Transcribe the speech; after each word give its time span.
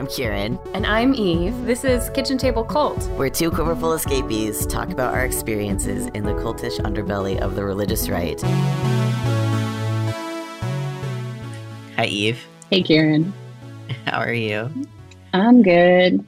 I'm 0.00 0.06
Kieran. 0.06 0.58
And 0.72 0.86
I'm 0.86 1.12
Eve. 1.14 1.66
This 1.66 1.84
is 1.84 2.08
Kitchen 2.14 2.38
Table 2.38 2.64
Cult. 2.64 3.06
We're 3.18 3.28
two 3.28 3.50
quiverful 3.50 3.92
escapees 3.92 4.64
talk 4.64 4.88
about 4.88 5.12
our 5.12 5.26
experiences 5.26 6.06
in 6.14 6.24
the 6.24 6.32
cultish 6.32 6.78
underbelly 6.78 7.38
of 7.38 7.54
the 7.54 7.66
religious 7.66 8.08
right. 8.08 8.40
Hi, 11.96 12.06
Eve. 12.06 12.42
Hey, 12.70 12.82
Kieran. 12.82 13.34
How 14.06 14.20
are 14.20 14.32
you? 14.32 14.70
I'm 15.34 15.62
good. 15.62 16.26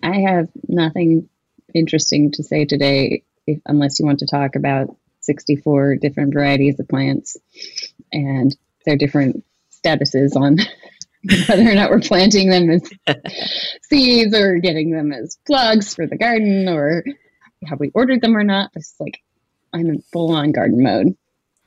I 0.00 0.20
have 0.20 0.48
nothing 0.68 1.28
interesting 1.74 2.30
to 2.34 2.44
say 2.44 2.66
today, 2.66 3.24
if, 3.48 3.60
unless 3.66 3.98
you 3.98 4.06
want 4.06 4.20
to 4.20 4.26
talk 4.26 4.54
about 4.54 4.96
64 5.22 5.96
different 5.96 6.34
varieties 6.34 6.78
of 6.78 6.86
plants 6.86 7.36
and 8.12 8.56
their 8.86 8.96
different 8.96 9.44
statuses 9.84 10.36
on 10.36 10.58
whether 11.46 11.70
or 11.70 11.74
not 11.74 11.90
we're 11.90 12.00
planting 12.00 12.50
them 12.50 12.70
as 12.70 12.90
seeds 13.82 14.34
or 14.34 14.58
getting 14.58 14.90
them 14.90 15.12
as 15.12 15.38
plugs 15.46 15.94
for 15.94 16.06
the 16.06 16.16
garden 16.16 16.68
or 16.68 17.04
have 17.66 17.78
we 17.78 17.90
ordered 17.94 18.20
them 18.20 18.36
or 18.36 18.44
not. 18.44 18.70
It's 18.74 18.94
like 18.98 19.22
I'm 19.72 19.88
in 19.88 20.02
full 20.12 20.32
on 20.32 20.52
garden 20.52 20.82
mode. 20.82 21.16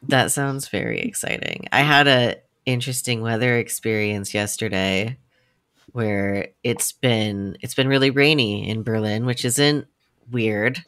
That 0.08 0.31
sounds 0.31 0.68
very 0.68 1.00
exciting. 1.00 1.68
I 1.72 1.81
had 1.81 2.08
a 2.08 2.36
interesting 2.66 3.22
weather 3.22 3.58
experience 3.58 4.34
yesterday 4.34 5.18
where 5.92 6.50
it's 6.64 6.92
been 6.92 7.58
it's 7.61 7.76
been 7.76 7.88
really 7.88 8.09
rainy 8.09 8.67
in 8.70 8.83
Berlin, 8.83 9.26
which 9.26 9.45
isn't 9.45 9.88
weird 10.30 10.83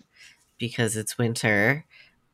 because 0.57 0.97
it's 0.97 1.17
winter. 1.17 1.85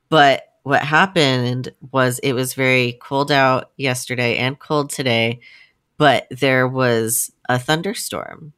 But 0.09 0.47
what 0.63 0.81
happened 0.81 1.73
was 1.91 2.19
it 2.19 2.33
was 2.33 2.53
very 2.53 2.93
cold 3.01 3.31
out 3.31 3.71
yesterday 3.77 4.37
and 4.37 4.57
cold 4.57 4.89
today 4.89 5.41
but 6.03 6.27
there 6.31 6.67
was 6.67 7.31
a 7.47 7.57
thunderstorm 7.57 8.51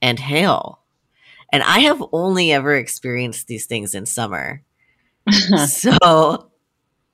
and 0.00 0.18
hail. 0.18 0.80
And 1.52 1.62
I 1.62 1.78
have 1.78 2.02
only 2.10 2.50
ever 2.50 2.74
experienced 2.74 3.46
these 3.46 3.66
things 3.66 3.94
in 3.94 4.04
summer. 4.04 4.64
so 5.68 6.50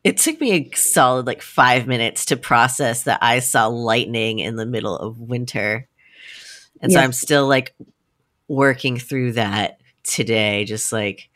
it 0.02 0.16
took 0.16 0.40
me 0.40 0.52
a 0.52 0.70
solid 0.74 1.26
like 1.26 1.42
five 1.42 1.86
minutes 1.86 2.24
to 2.24 2.38
process 2.38 3.02
that 3.02 3.18
I 3.20 3.40
saw 3.40 3.66
lightning 3.66 4.38
in 4.38 4.56
the 4.56 4.64
middle 4.64 4.96
of 4.96 5.20
winter. 5.20 5.86
And 6.80 6.90
yes. 6.90 6.98
so 6.98 7.04
I'm 7.04 7.12
still 7.12 7.46
like 7.46 7.74
working 8.48 8.96
through 8.96 9.32
that 9.32 9.82
today. 10.02 10.64
Just 10.64 10.94
like 10.94 11.28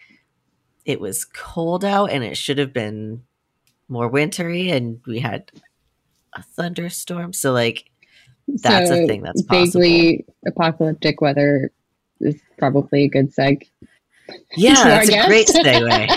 it 0.86 1.00
was 1.02 1.27
cold 1.27 1.84
out 1.84 2.11
and 2.11 2.24
it 2.24 2.39
should 2.39 2.56
have 2.56 2.72
been 2.72 3.24
more 3.89 4.08
wintry 4.08 4.70
and 4.70 5.02
we 5.06 5.20
had 5.20 5.52
a 6.33 6.42
thunderstorm. 6.42 7.34
So 7.34 7.52
like 7.52 7.91
that's 8.48 8.88
so 8.88 9.02
a 9.02 9.06
thing 9.06 9.22
that's 9.22 9.42
possible. 9.42 9.80
Vaguely 9.80 10.24
apocalyptic 10.46 11.20
weather 11.20 11.70
is 12.20 12.40
probably 12.58 13.04
a 13.04 13.08
good 13.08 13.34
seg. 13.34 13.68
Yeah, 14.56 14.74
that's 14.84 15.08
a 15.08 15.26
great 15.26 15.46
segue. 15.48 16.08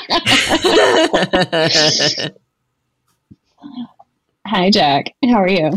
Hi, 4.47 4.69
Jack. 4.69 5.13
How 5.23 5.41
are 5.41 5.49
you? 5.49 5.71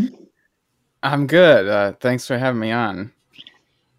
I'm 1.01 1.27
good. 1.27 1.67
Uh, 1.67 1.93
thanks 1.99 2.27
for 2.27 2.37
having 2.37 2.59
me 2.59 2.71
on. 2.71 3.11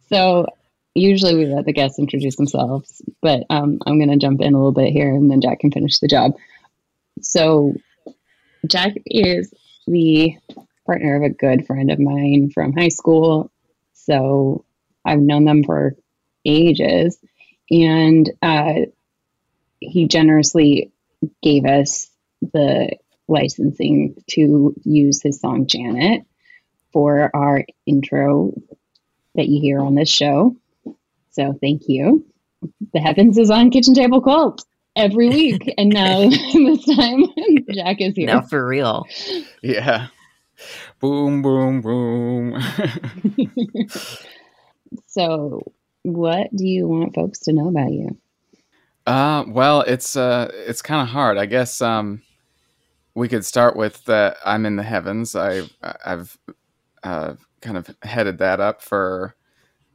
So, 0.08 0.46
usually 0.94 1.34
we 1.34 1.46
let 1.46 1.64
the 1.64 1.72
guests 1.72 1.98
introduce 1.98 2.36
themselves, 2.36 3.02
but 3.20 3.44
um, 3.50 3.78
I'm 3.86 3.98
going 3.98 4.10
to 4.10 4.16
jump 4.16 4.40
in 4.40 4.54
a 4.54 4.56
little 4.58 4.72
bit 4.72 4.92
here 4.92 5.12
and 5.12 5.30
then 5.30 5.40
Jack 5.40 5.60
can 5.60 5.70
finish 5.70 5.98
the 5.98 6.08
job. 6.08 6.34
So, 7.20 7.74
Jack 8.68 8.92
is 9.06 9.52
the 9.86 10.36
partner 10.90 11.14
of 11.14 11.22
a 11.22 11.30
good 11.30 11.68
friend 11.68 11.88
of 11.92 12.00
mine 12.00 12.50
from 12.52 12.72
high 12.72 12.88
school. 12.88 13.52
So 13.92 14.64
I've 15.04 15.20
known 15.20 15.44
them 15.44 15.62
for 15.62 15.94
ages. 16.44 17.16
And 17.70 18.28
uh, 18.42 18.86
he 19.78 20.08
generously 20.08 20.90
gave 21.44 21.64
us 21.64 22.10
the 22.40 22.96
licensing 23.28 24.16
to 24.30 24.74
use 24.82 25.22
his 25.22 25.40
song 25.40 25.68
Janet 25.68 26.22
for 26.92 27.30
our 27.32 27.64
intro 27.86 28.52
that 29.36 29.46
you 29.46 29.60
hear 29.60 29.78
on 29.78 29.94
this 29.94 30.10
show. 30.10 30.56
So 31.30 31.56
thank 31.60 31.82
you. 31.86 32.26
The 32.92 32.98
Heavens 32.98 33.38
is 33.38 33.48
on 33.48 33.70
Kitchen 33.70 33.94
Table 33.94 34.20
Cult 34.20 34.64
every 34.96 35.28
week. 35.28 35.72
and 35.78 35.90
now 35.90 36.18
this 36.28 36.84
time 36.96 37.26
Jack 37.70 38.00
is 38.00 38.16
here. 38.16 38.26
Now 38.26 38.40
for 38.40 38.66
real. 38.66 39.06
Yeah 39.62 40.08
boom, 41.00 41.42
boom, 41.42 41.80
boom. 41.80 42.62
so, 45.06 45.62
what 46.02 46.54
do 46.54 46.66
you 46.66 46.86
want 46.86 47.14
folks 47.14 47.40
to 47.40 47.52
know 47.52 47.68
about 47.68 47.90
you? 47.90 48.16
Uh, 49.06 49.44
well, 49.48 49.80
it's 49.82 50.16
uh, 50.16 50.50
it's 50.52 50.82
kind 50.82 51.02
of 51.02 51.08
hard. 51.08 51.38
I 51.38 51.46
guess 51.46 51.80
um, 51.80 52.22
we 53.14 53.28
could 53.28 53.44
start 53.44 53.76
with 53.76 54.04
that. 54.04 54.36
I'm 54.44 54.66
in 54.66 54.76
the 54.76 54.82
heavens. 54.82 55.34
I 55.34 55.62
I've 56.04 56.38
uh, 57.02 57.34
kind 57.60 57.76
of 57.76 57.90
headed 58.02 58.38
that 58.38 58.60
up 58.60 58.82
for 58.82 59.34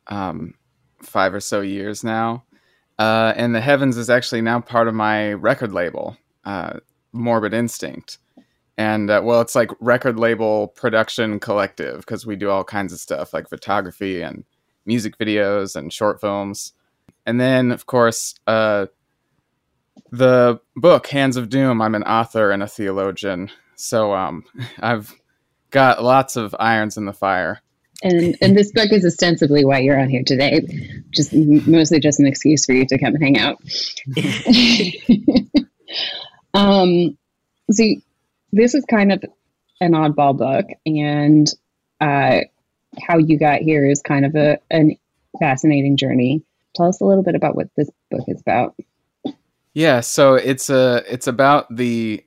um, 0.08 0.56
five 1.02 1.34
or 1.34 1.40
so 1.40 1.62
years 1.62 2.04
now. 2.04 2.44
Uh, 2.98 3.34
and 3.36 3.54
the 3.54 3.62
heavens 3.62 3.98
is 3.98 4.10
actually 4.10 4.42
now 4.42 4.60
part 4.60 4.88
of 4.88 4.94
my 4.94 5.34
record 5.34 5.74
label, 5.74 6.18
uh, 6.46 6.80
Morbid 7.12 7.54
Instinct 7.54 8.20
and 8.78 9.09
uh, 9.09 9.22
well 9.24 9.41
it's 9.41 9.56
like 9.56 9.72
record 9.80 10.19
label 10.19 10.69
production 10.69 11.40
collective 11.40 12.00
because 12.00 12.25
we 12.25 12.36
do 12.36 12.50
all 12.50 12.63
kinds 12.63 12.91
of 12.91 13.00
stuff 13.00 13.34
like 13.34 13.50
photography 13.50 14.22
and 14.22 14.44
music 14.86 15.18
videos 15.18 15.75
and 15.75 15.91
short 15.91 16.22
films. 16.22 16.74
And 17.25 17.40
then 17.40 17.72
of 17.72 17.86
course 17.86 18.36
uh, 18.47 18.88
the 20.12 20.59
book 20.75 21.08
hands 21.08 21.38
of 21.38 21.50
doom 21.50 21.81
i'm 21.81 21.96
an 21.96 22.03
author 22.03 22.52
and 22.52 22.62
a 22.62 22.68
theologian. 22.68 23.50
So 23.75 24.13
um, 24.13 24.44
i've 24.80 25.13
got 25.72 26.03
lots 26.03 26.36
of 26.36 26.56
irons 26.59 26.97
in 26.97 27.06
the 27.06 27.13
fire. 27.13 27.62
And 28.03 28.38
and 28.42 28.57
this 28.57 28.74
book 28.74 28.92
is 28.92 29.06
ostensibly 29.06 29.63
why 29.63 29.80
you're 29.80 30.00
on 30.00 30.09
here 30.09 30.24
today. 30.25 30.62
Just 31.12 31.34
mostly 31.34 32.00
just 32.00 32.19
an 32.19 32.25
excuse 32.25 32.66
for 32.66 32.74
you 32.74 32.86
to 32.88 32.97
come 32.97 33.16
and 33.16 33.24
hang 33.24 33.38
out. 33.38 33.57
Um 36.53 37.18
so 37.72 37.84
this 38.56 38.74
is 38.74 38.86
kind 38.86 39.12
of 39.12 39.24
an 39.82 39.92
oddball 39.92 40.38
book, 40.38 40.66
and 40.86 41.48
uh, 42.00 42.40
how 43.06 43.18
you 43.18 43.38
got 43.38 43.60
here 43.60 43.86
is 43.86 44.02
kind 44.02 44.26
of 44.26 44.36
a 44.36 44.58
an 44.72 44.96
fascinating 45.40 45.98
journey. 45.98 46.42
Tell 46.76 46.88
us 46.88 47.02
a 47.02 47.06
little 47.06 47.24
bit 47.24 47.36
about 47.36 47.56
what 47.56 47.68
this 47.76 47.90
book 48.10 48.24
is 48.28 48.42
about. 48.42 48.76
Yeah, 49.74 50.00
so 50.00 50.36
it's 50.36 50.70
a 50.70 51.04
it's 51.08 51.28
about 51.28 51.74
the 51.76 52.24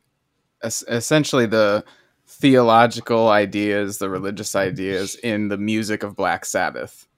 essentially 0.62 1.46
the 1.46 1.84
theological 2.26 3.28
ideas, 3.28 3.98
the 3.98 4.10
religious 4.10 4.54
ideas 4.54 5.14
in 5.14 5.48
the 5.48 5.56
music 5.56 6.02
of 6.02 6.14
Black 6.14 6.44
Sabbath, 6.44 7.08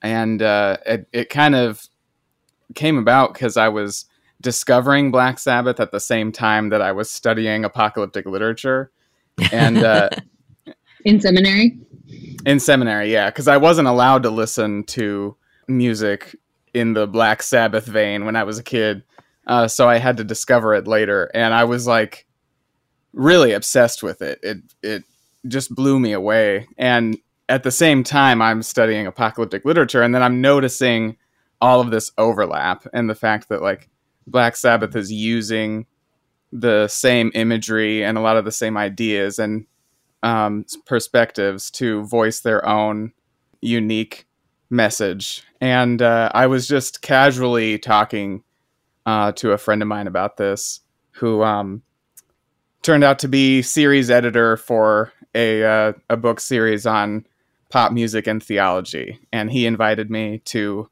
and 0.00 0.40
uh, 0.40 0.78
it 0.86 1.06
it 1.12 1.28
kind 1.28 1.54
of 1.54 1.86
came 2.74 2.96
about 2.96 3.34
because 3.34 3.58
I 3.58 3.68
was 3.68 4.06
discovering 4.40 5.10
Black 5.10 5.38
Sabbath 5.38 5.80
at 5.80 5.90
the 5.90 6.00
same 6.00 6.32
time 6.32 6.68
that 6.68 6.82
I 6.82 6.92
was 6.92 7.10
studying 7.10 7.64
apocalyptic 7.64 8.26
literature. 8.26 8.90
And 9.52 9.78
uh, 9.78 10.10
in 11.04 11.20
seminary? 11.20 11.78
In 12.46 12.60
seminary, 12.60 13.12
yeah, 13.12 13.30
because 13.30 13.48
I 13.48 13.56
wasn't 13.56 13.88
allowed 13.88 14.22
to 14.22 14.30
listen 14.30 14.84
to 14.84 15.36
music 15.66 16.36
in 16.72 16.94
the 16.94 17.06
Black 17.06 17.42
Sabbath 17.42 17.86
vein 17.86 18.24
when 18.24 18.36
I 18.36 18.44
was 18.44 18.58
a 18.58 18.62
kid. 18.62 19.02
Uh, 19.46 19.66
so 19.66 19.88
I 19.88 19.98
had 19.98 20.18
to 20.18 20.24
discover 20.24 20.74
it 20.74 20.86
later, 20.86 21.30
and 21.34 21.54
I 21.54 21.64
was 21.64 21.86
like 21.86 22.26
really 23.12 23.52
obsessed 23.52 24.02
with 24.02 24.22
it. 24.22 24.38
It 24.42 24.58
it 24.82 25.04
just 25.46 25.74
blew 25.74 25.98
me 25.98 26.12
away. 26.12 26.68
And 26.76 27.18
at 27.48 27.62
the 27.62 27.70
same 27.70 28.04
time, 28.04 28.42
I'm 28.42 28.62
studying 28.62 29.06
apocalyptic 29.06 29.64
literature, 29.64 30.02
and 30.02 30.14
then 30.14 30.22
I'm 30.22 30.40
noticing 30.40 31.16
all 31.60 31.80
of 31.80 31.90
this 31.90 32.12
overlap 32.18 32.86
and 32.92 33.10
the 33.10 33.14
fact 33.14 33.48
that 33.48 33.62
like 33.62 33.88
Black 34.30 34.56
Sabbath 34.56 34.94
is 34.94 35.10
using 35.12 35.86
the 36.52 36.88
same 36.88 37.30
imagery 37.34 38.04
and 38.04 38.16
a 38.16 38.20
lot 38.20 38.36
of 38.36 38.44
the 38.44 38.52
same 38.52 38.76
ideas 38.76 39.38
and 39.38 39.66
um, 40.22 40.64
perspectives 40.86 41.70
to 41.70 42.04
voice 42.04 42.40
their 42.40 42.66
own 42.66 43.12
unique 43.60 44.26
message. 44.70 45.42
And 45.60 46.00
uh, 46.02 46.30
I 46.34 46.46
was 46.46 46.68
just 46.68 47.02
casually 47.02 47.78
talking 47.78 48.42
uh, 49.06 49.32
to 49.32 49.52
a 49.52 49.58
friend 49.58 49.82
of 49.82 49.88
mine 49.88 50.06
about 50.06 50.36
this, 50.36 50.80
who 51.12 51.42
um, 51.42 51.82
turned 52.82 53.04
out 53.04 53.18
to 53.20 53.28
be 53.28 53.62
series 53.62 54.10
editor 54.10 54.56
for 54.56 55.12
a 55.34 55.64
uh, 55.64 55.92
a 56.10 56.16
book 56.16 56.40
series 56.40 56.86
on 56.86 57.26
pop 57.70 57.92
music 57.92 58.26
and 58.26 58.42
theology, 58.42 59.18
and 59.32 59.50
he 59.50 59.66
invited 59.66 60.10
me 60.10 60.40
to 60.46 60.88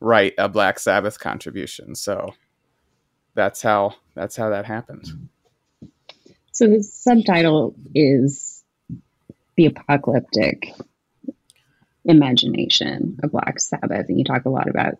write 0.00 0.34
a 0.38 0.48
Black 0.48 0.78
Sabbath 0.78 1.18
contribution. 1.18 1.94
So 1.94 2.34
that's 3.36 3.62
how 3.62 3.94
that's 4.14 4.34
how 4.34 4.50
that 4.50 4.64
happened. 4.64 5.28
So 6.50 6.66
the 6.66 6.82
subtitle 6.82 7.76
is 7.94 8.64
the 9.56 9.66
apocalyptic 9.66 10.72
imagination 12.04 13.18
of 13.22 13.30
Black 13.30 13.60
Sabbath, 13.60 14.08
and 14.08 14.18
you 14.18 14.24
talk 14.24 14.46
a 14.46 14.50
lot 14.50 14.68
about 14.68 14.94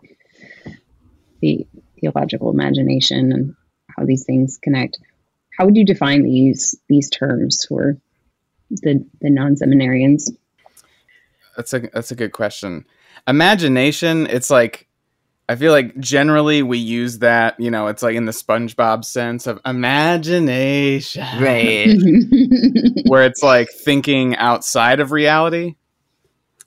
the 1.40 1.66
theological 2.00 2.50
imagination 2.50 3.32
and 3.32 3.56
how 3.88 4.04
these 4.04 4.24
things 4.24 4.58
connect. 4.62 4.98
How 5.58 5.64
would 5.64 5.76
you 5.76 5.86
define 5.86 6.22
these 6.22 6.78
these 6.88 7.08
terms 7.08 7.64
for 7.66 7.96
the 8.70 9.04
the 9.22 9.30
non 9.30 9.56
seminarians? 9.56 10.30
That's 11.56 11.72
a 11.72 11.80
that's 11.80 12.10
a 12.10 12.16
good 12.16 12.32
question. 12.32 12.84
Imagination, 13.26 14.26
it's 14.26 14.50
like 14.50 14.86
I 15.48 15.54
feel 15.54 15.70
like 15.70 15.98
generally 16.00 16.62
we 16.62 16.78
use 16.78 17.20
that, 17.20 17.58
you 17.60 17.70
know, 17.70 17.86
it's 17.86 18.02
like 18.02 18.16
in 18.16 18.24
the 18.24 18.32
SpongeBob 18.32 19.04
sense 19.04 19.46
of 19.46 19.60
imagination. 19.64 21.22
Right. 21.40 21.86
where 23.06 23.22
it's 23.22 23.42
like 23.42 23.68
thinking 23.70 24.36
outside 24.36 24.98
of 24.98 25.12
reality. 25.12 25.76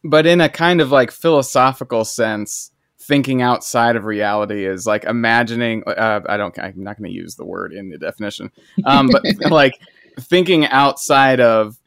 But 0.03 0.25
in 0.25 0.39
a 0.39 0.47
kind 0.47 0.79
of 0.79 0.91
like 0.91 1.11
philosophical 1.11 2.05
sense, 2.05 2.71
thinking 2.99 3.41
outside 3.41 3.97
of 3.97 4.05
reality 4.05 4.65
is 4.65 4.85
like 4.85 5.03
imagining 5.03 5.83
uh, 5.85 6.21
I 6.29 6.37
don't 6.37 6.57
I'm 6.57 6.83
not 6.83 6.97
going 6.97 7.09
to 7.09 7.15
use 7.15 7.35
the 7.35 7.45
word 7.45 7.73
in 7.73 7.89
the 7.89 7.97
definition. 7.97 8.49
Um, 8.85 9.09
but 9.09 9.23
like 9.51 9.73
thinking 10.21 10.65
outside 10.67 11.41
of 11.41 11.77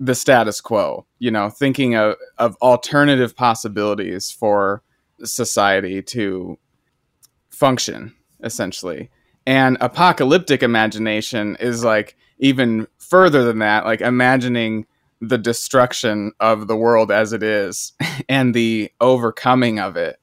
the 0.00 0.16
status 0.16 0.60
quo, 0.60 1.06
you 1.20 1.30
know, 1.30 1.50
thinking 1.50 1.94
of, 1.94 2.16
of 2.36 2.56
alternative 2.60 3.36
possibilities 3.36 4.32
for 4.32 4.82
society 5.24 6.02
to 6.02 6.58
function 7.50 8.14
essentially. 8.42 9.10
And 9.46 9.76
apocalyptic 9.80 10.62
imagination 10.62 11.56
is 11.60 11.84
like 11.84 12.16
even 12.38 12.86
further 12.98 13.44
than 13.44 13.58
that 13.60 13.84
like 13.84 14.00
imagining 14.00 14.86
the 15.20 15.38
destruction 15.38 16.32
of 16.40 16.66
the 16.66 16.76
world 16.76 17.12
as 17.12 17.32
it 17.32 17.42
is 17.42 17.92
and 18.28 18.54
the 18.54 18.90
overcoming 19.00 19.78
of 19.78 19.96
it 19.96 20.18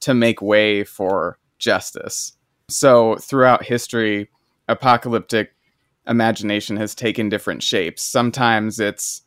to 0.00 0.14
make 0.14 0.40
way 0.40 0.84
for 0.84 1.38
justice. 1.58 2.36
So 2.68 3.16
throughout 3.16 3.64
history 3.64 4.30
apocalyptic 4.68 5.54
imagination 6.06 6.76
has 6.76 6.94
taken 6.94 7.28
different 7.28 7.62
shapes. 7.62 8.02
Sometimes 8.02 8.78
it's 8.78 9.22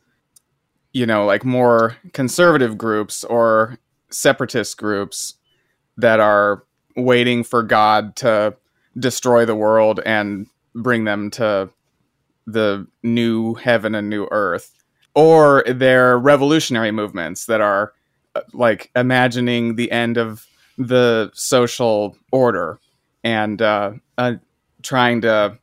you 0.92 1.04
know 1.04 1.26
like 1.26 1.44
more 1.44 1.96
conservative 2.12 2.78
groups 2.78 3.24
or 3.24 3.78
separatist 4.10 4.76
groups 4.78 5.34
that 5.96 6.20
are 6.20 6.64
waiting 6.96 7.44
for 7.44 7.62
God 7.62 8.16
to 8.16 8.56
destroy 8.98 9.44
the 9.44 9.54
world 9.54 10.00
and 10.04 10.46
bring 10.74 11.04
them 11.04 11.30
to 11.30 11.68
the 12.46 12.86
new 13.02 13.54
heaven 13.54 13.94
and 13.94 14.08
new 14.08 14.26
earth. 14.30 14.72
Or 15.14 15.64
they're 15.66 16.18
revolutionary 16.18 16.92
movements 16.92 17.46
that 17.46 17.60
are 17.60 17.92
uh, 18.34 18.42
like 18.52 18.90
imagining 18.94 19.76
the 19.76 19.90
end 19.90 20.16
of 20.16 20.46
the 20.76 21.30
social 21.34 22.16
order 22.30 22.78
and 23.24 23.60
uh, 23.60 23.92
uh, 24.16 24.34
trying 24.82 25.20
to 25.22 25.58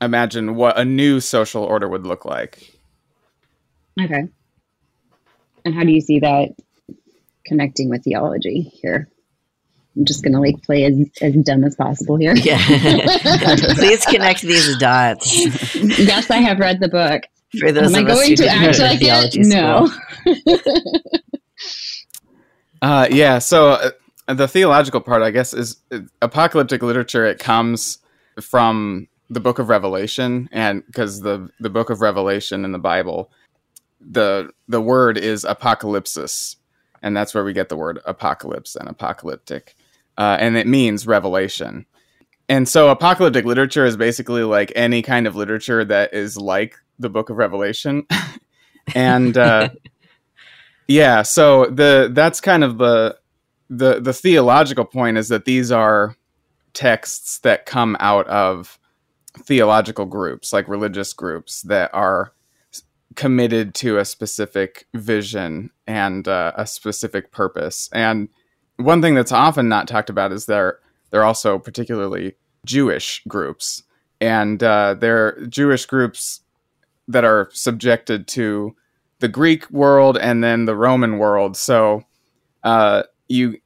imagine 0.00 0.54
what 0.54 0.78
a 0.78 0.84
new 0.84 1.20
social 1.20 1.62
order 1.62 1.88
would 1.88 2.06
look 2.06 2.24
like. 2.24 2.72
Okay. 4.00 4.24
And 5.64 5.74
how 5.74 5.84
do 5.84 5.90
you 5.90 6.00
see 6.00 6.18
that 6.20 6.50
connecting 7.46 7.88
with 7.88 8.04
theology 8.04 8.62
here. 8.62 9.08
I'm 9.96 10.04
just 10.04 10.22
gonna 10.22 10.40
like 10.40 10.62
play 10.62 10.84
as, 10.84 10.94
as 11.22 11.34
dumb 11.36 11.64
as 11.64 11.74
possible 11.74 12.16
here. 12.16 12.36
Yeah. 12.36 12.58
Please 13.74 14.04
connect 14.04 14.42
these 14.42 14.76
dots. 14.76 15.74
yes, 15.98 16.30
I 16.30 16.38
have 16.38 16.58
read 16.58 16.80
the 16.80 16.88
book. 16.88 17.22
For 17.58 17.72
those 17.72 17.94
Am 17.94 18.04
I 18.04 18.08
going 18.08 18.36
to 18.36 18.46
act 18.46 18.78
like 18.78 18.98
it? 19.00 19.46
No. 19.46 19.90
uh, 22.82 23.08
yeah. 23.10 23.38
So 23.38 23.70
uh, 23.70 24.34
the 24.34 24.48
theological 24.48 25.00
part, 25.00 25.22
I 25.22 25.30
guess, 25.30 25.54
is 25.54 25.76
uh, 25.90 26.00
apocalyptic 26.20 26.82
literature. 26.82 27.24
It 27.24 27.38
comes 27.38 27.98
from 28.40 29.08
the 29.30 29.40
Book 29.40 29.58
of 29.58 29.68
Revelation, 29.68 30.48
and 30.52 30.84
because 30.86 31.20
the 31.20 31.48
the 31.60 31.70
Book 31.70 31.88
of 31.88 32.00
Revelation 32.00 32.64
in 32.64 32.72
the 32.72 32.78
Bible, 32.78 33.30
the 34.00 34.50
the 34.68 34.80
word 34.80 35.16
is 35.16 35.44
apocalypsis, 35.44 36.56
and 37.02 37.16
that's 37.16 37.34
where 37.34 37.44
we 37.44 37.52
get 37.52 37.68
the 37.68 37.76
word 37.76 38.00
apocalypse 38.04 38.76
and 38.76 38.88
apocalyptic, 38.88 39.76
uh, 40.18 40.36
and 40.40 40.56
it 40.56 40.66
means 40.66 41.06
revelation. 41.06 41.86
And 42.48 42.68
so, 42.68 42.90
apocalyptic 42.90 43.44
literature 43.44 43.84
is 43.84 43.96
basically 43.96 44.44
like 44.44 44.72
any 44.76 45.02
kind 45.02 45.26
of 45.26 45.34
literature 45.34 45.84
that 45.84 46.14
is 46.14 46.36
like 46.36 46.76
the 46.98 47.08
Book 47.08 47.30
of 47.30 47.36
Revelation, 47.36 48.06
and 48.94 49.36
uh, 49.36 49.70
yeah, 50.88 51.22
so 51.22 51.66
the 51.66 52.10
that's 52.12 52.40
kind 52.40 52.64
of 52.64 52.78
the 52.78 53.18
the 53.68 54.00
the 54.00 54.12
theological 54.12 54.84
point 54.84 55.18
is 55.18 55.28
that 55.28 55.44
these 55.44 55.72
are 55.72 56.16
texts 56.72 57.38
that 57.38 57.66
come 57.66 57.96
out 58.00 58.26
of 58.28 58.78
theological 59.38 60.06
groups, 60.06 60.52
like 60.52 60.68
religious 60.68 61.12
groups 61.12 61.62
that 61.62 61.90
are 61.92 62.32
committed 63.16 63.74
to 63.74 63.98
a 63.98 64.04
specific 64.04 64.86
vision 64.94 65.70
and 65.86 66.28
uh, 66.28 66.52
a 66.56 66.66
specific 66.66 67.32
purpose. 67.32 67.88
And 67.92 68.28
one 68.76 69.02
thing 69.02 69.14
that's 69.14 69.32
often 69.32 69.68
not 69.68 69.88
talked 69.88 70.10
about 70.10 70.32
is 70.32 70.46
they're 70.46 70.78
they're 71.10 71.24
also 71.24 71.58
particularly 71.58 72.34
Jewish 72.64 73.22
groups, 73.26 73.82
and 74.20 74.62
uh, 74.62 74.94
they're 74.94 75.40
Jewish 75.46 75.86
groups 75.86 76.40
that 77.08 77.24
are 77.24 77.48
subjected 77.52 78.26
to 78.28 78.74
the 79.20 79.28
Greek 79.28 79.70
world 79.70 80.18
and 80.18 80.42
then 80.44 80.64
the 80.64 80.76
Roman 80.76 81.18
world. 81.18 81.56
So 81.56 82.04
uh, 82.62 83.04
you 83.28 83.58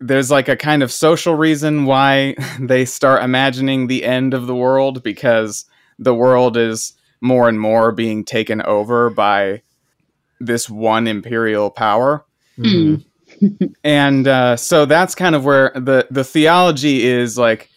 there's 0.00 0.30
like 0.30 0.48
a 0.48 0.56
kind 0.56 0.82
of 0.82 0.92
social 0.92 1.34
reason 1.34 1.84
why 1.84 2.34
they 2.60 2.84
start 2.84 3.22
imagining 3.22 3.86
the 3.86 4.04
end 4.04 4.34
of 4.34 4.46
the 4.46 4.54
world 4.54 5.02
because 5.02 5.66
the 5.98 6.14
world 6.14 6.56
is 6.56 6.94
more 7.24 7.48
and 7.48 7.58
more 7.58 7.90
being 7.90 8.22
taken 8.22 8.60
over 8.62 9.08
by 9.08 9.62
this 10.38 10.68
one 10.68 11.08
imperial 11.08 11.70
power. 11.70 12.24
Mm-hmm. 12.58 13.64
and 13.84 14.28
uh, 14.28 14.56
so 14.56 14.84
that's 14.84 15.14
kind 15.14 15.34
of 15.34 15.44
where 15.44 15.72
the 15.74 16.06
the 16.10 16.22
theology 16.22 17.04
is 17.04 17.36
like 17.38 17.70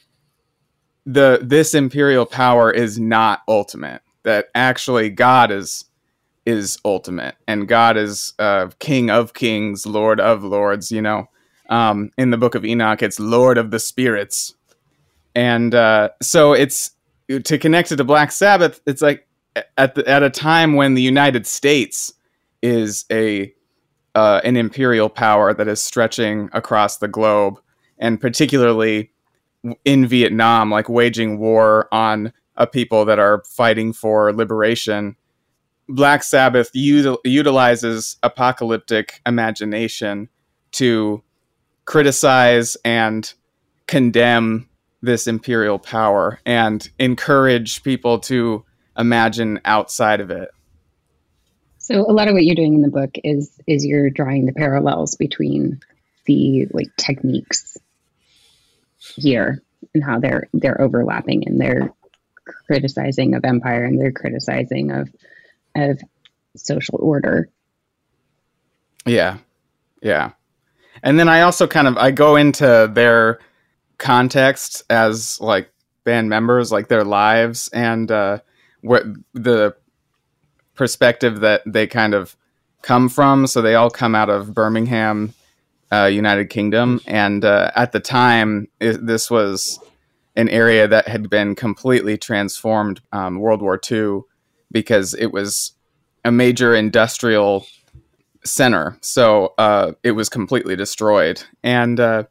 the 1.05 1.39
this 1.41 1.73
imperial 1.73 2.25
power 2.25 2.69
is 2.69 2.99
not 2.99 3.41
ultimate. 3.47 4.01
That 4.23 4.49
actually 4.53 5.09
God 5.09 5.51
is 5.51 5.85
is 6.45 6.77
ultimate, 6.83 7.35
and 7.47 7.67
God 7.67 7.95
is 7.95 8.33
uh, 8.37 8.67
King 8.79 9.09
of 9.09 9.33
Kings, 9.33 9.85
Lord 9.85 10.19
of 10.19 10.43
Lords. 10.43 10.91
You 10.91 11.01
know, 11.01 11.29
um, 11.69 12.11
in 12.17 12.31
the 12.31 12.37
Book 12.37 12.53
of 12.53 12.65
Enoch, 12.65 13.01
it's 13.01 13.19
Lord 13.19 13.57
of 13.57 13.71
the 13.71 13.79
Spirits, 13.79 14.53
and 15.33 15.73
uh, 15.73 16.09
so 16.21 16.51
it's 16.51 16.91
to 17.43 17.57
connect 17.57 17.91
it 17.91 17.95
to 17.97 18.03
Black 18.03 18.31
Sabbath. 18.31 18.81
It's 18.85 19.01
like 19.01 19.26
at 19.77 19.95
the, 19.95 20.07
at 20.07 20.23
a 20.23 20.29
time 20.29 20.73
when 20.73 20.93
the 20.93 21.01
United 21.01 21.47
States 21.47 22.13
is 22.61 23.05
a 23.11 23.53
uh, 24.15 24.41
an 24.43 24.57
imperial 24.57 25.09
power 25.09 25.53
that 25.53 25.67
is 25.67 25.79
stretching 25.79 26.49
across 26.51 26.97
the 26.97 27.07
globe, 27.07 27.59
and 27.99 28.19
particularly 28.19 29.11
in 29.85 30.07
Vietnam, 30.07 30.71
like 30.71 30.89
waging 30.89 31.37
war 31.37 31.87
on 31.91 32.33
a 32.55 32.65
people 32.65 33.05
that 33.05 33.19
are 33.19 33.43
fighting 33.47 33.93
for 33.93 34.33
liberation. 34.33 35.15
Black 35.87 36.23
Sabbath 36.23 36.71
util- 36.73 37.19
utilizes 37.23 38.17
apocalyptic 38.23 39.21
imagination 39.25 40.29
to 40.71 41.23
criticize 41.85 42.75
and 42.83 43.33
condemn 43.85 44.67
this 45.01 45.27
imperial 45.27 45.79
power 45.79 46.39
and 46.45 46.89
encourage 46.99 47.83
people 47.83 48.19
to 48.19 48.65
imagine 48.97 49.59
outside 49.65 50.21
of 50.21 50.31
it. 50.31 50.49
So 51.77 52.01
a 52.01 52.11
lot 52.11 52.27
of 52.27 52.33
what 52.33 52.43
you're 52.43 52.55
doing 52.55 52.73
in 52.73 52.81
the 52.81 52.89
book 52.89 53.11
is 53.23 53.51
is 53.65 53.85
you're 53.85 54.09
drawing 54.09 54.45
the 54.45 54.53
parallels 54.53 55.15
between 55.15 55.79
the 56.25 56.67
like 56.71 56.93
techniques 56.97 57.77
here 59.15 59.63
and 59.93 60.03
how 60.03 60.19
they're 60.19 60.49
they're 60.53 60.81
overlapping 60.81 61.47
and 61.47 61.59
they're 61.59 61.93
criticizing 62.67 63.35
of 63.35 63.45
empire 63.45 63.85
and 63.85 63.99
they're 63.99 64.11
criticizing 64.11 64.91
of 64.91 65.09
of 65.75 66.01
social 66.55 66.99
order. 67.01 67.49
Yeah. 69.05 69.37
Yeah. 70.01 70.31
And 71.03 71.19
then 71.19 71.29
I 71.29 71.41
also 71.41 71.67
kind 71.67 71.87
of 71.87 71.97
I 71.97 72.11
go 72.11 72.35
into 72.35 72.91
their 72.93 73.39
context 73.97 74.83
as 74.89 75.39
like 75.39 75.71
band 76.03 76.29
members, 76.29 76.71
like 76.71 76.87
their 76.87 77.03
lives 77.03 77.69
and 77.69 78.11
uh 78.11 78.39
what 78.81 79.03
the 79.33 79.75
perspective 80.75 81.41
that 81.41 81.61
they 81.65 81.87
kind 81.87 82.13
of 82.13 82.35
come 82.81 83.09
from. 83.09 83.47
So 83.47 83.61
they 83.61 83.75
all 83.75 83.89
come 83.89 84.15
out 84.15 84.29
of 84.29 84.53
Birmingham, 84.53 85.33
uh, 85.91 86.05
United 86.05 86.49
Kingdom, 86.49 87.01
and 87.07 87.43
uh, 87.43 87.71
at 87.75 87.91
the 87.91 87.99
time, 87.99 88.67
it, 88.79 89.05
this 89.05 89.29
was 89.31 89.79
an 90.35 90.49
area 90.49 90.87
that 90.87 91.07
had 91.07 91.29
been 91.29 91.55
completely 91.55 92.17
transformed 92.17 93.01
um, 93.11 93.39
World 93.39 93.61
War 93.61 93.79
II 93.91 94.21
because 94.71 95.13
it 95.15 95.33
was 95.33 95.73
a 96.23 96.31
major 96.31 96.75
industrial 96.75 97.65
center. 98.43 98.97
So 99.01 99.53
uh, 99.57 99.93
it 100.03 100.11
was 100.11 100.29
completely 100.29 100.75
destroyed. 100.75 101.43
And 101.63 101.99
uh, 101.99 102.23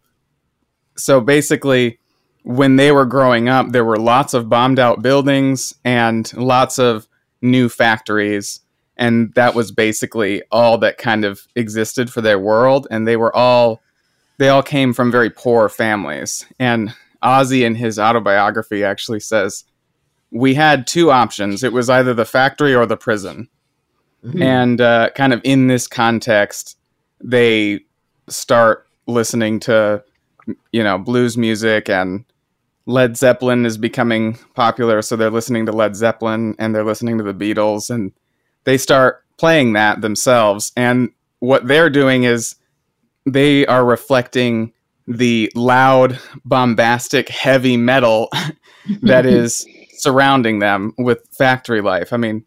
so 0.97 1.21
basically, 1.21 1.99
when 2.47 2.77
they 2.77 2.93
were 2.93 3.05
growing 3.05 3.49
up, 3.49 3.73
there 3.73 3.85
were 3.85 3.97
lots 3.97 4.33
of 4.33 4.49
bombed 4.49 4.79
out 4.79 5.03
buildings 5.03 5.75
and 5.85 6.33
lots 6.35 6.79
of 6.79 7.09
new 7.43 7.69
factories. 7.69 8.61
And 8.97 9.35
that 9.35 9.57
was 9.57 9.73
basically 9.73 10.45
all 10.53 10.79
that 10.79 10.97
kind 10.97 11.25
of 11.25 11.41
existed 11.57 12.09
for 12.09 12.21
their 12.21 12.39
world. 12.39 12.87
And 12.89 13.07
they 13.07 13.17
were 13.17 13.35
all, 13.35 13.83
they 14.39 14.49
all 14.49 14.63
came 14.63 14.93
from 14.93 15.11
very 15.11 15.29
poor 15.29 15.69
families. 15.69 16.47
And 16.57 16.95
Ozzy, 17.21 17.63
in 17.63 17.75
his 17.75 17.99
autobiography, 17.99 18.85
actually 18.85 19.21
says, 19.21 19.65
We 20.31 20.55
had 20.55 20.87
two 20.87 21.11
options. 21.11 21.65
It 21.65 21.73
was 21.73 21.91
either 21.91 22.15
the 22.15 22.25
factory 22.25 22.77
or 22.77 22.87
the 22.87 22.97
prison. 22.97 23.49
Mm-hmm. 24.25 24.43
And 24.43 24.81
uh, 24.81 25.11
kind 25.17 25.33
of 25.33 25.41
in 25.43 25.67
this 25.67 25.89
context, 25.89 26.79
they 27.21 27.81
start 28.29 28.87
listening 29.09 29.59
to, 29.61 30.05
you 30.71 30.85
know, 30.85 30.97
blues 30.97 31.37
music 31.37 31.91
and 31.91 32.25
Led 32.87 33.17
Zeppelin 33.17 33.67
is 33.67 33.77
becoming 33.77 34.39
popular. 34.55 35.03
So 35.03 35.17
they're 35.17 35.31
listening 35.31 35.67
to 35.67 35.73
Led 35.73 35.97
Zeppelin 35.97 36.55
and 36.59 36.75
they're 36.75 36.85
listening 36.85 37.19
to 37.19 37.25
the 37.25 37.35
Beatles 37.35 37.91
and 37.91 38.13
they 38.65 38.79
start 38.79 39.25
playing 39.39 39.73
that 39.75 40.01
themselves. 40.01 40.73
And 40.77 41.11
what 41.41 41.67
they're 41.67 41.91
doing 41.91 42.25
is 42.25 42.55
they 43.27 43.67
are 43.67 43.85
reflecting 43.85 44.73
the 45.07 45.51
loud, 45.55 46.19
bombastic, 46.45 47.29
heavy 47.29 47.77
metal 47.77 48.31
that 49.03 49.27
is 49.27 49.67
surrounding 49.93 50.61
them 50.61 50.95
with 50.99 51.27
factory 51.31 51.81
life. 51.81 52.13
I 52.13 52.17
mean, 52.17 52.45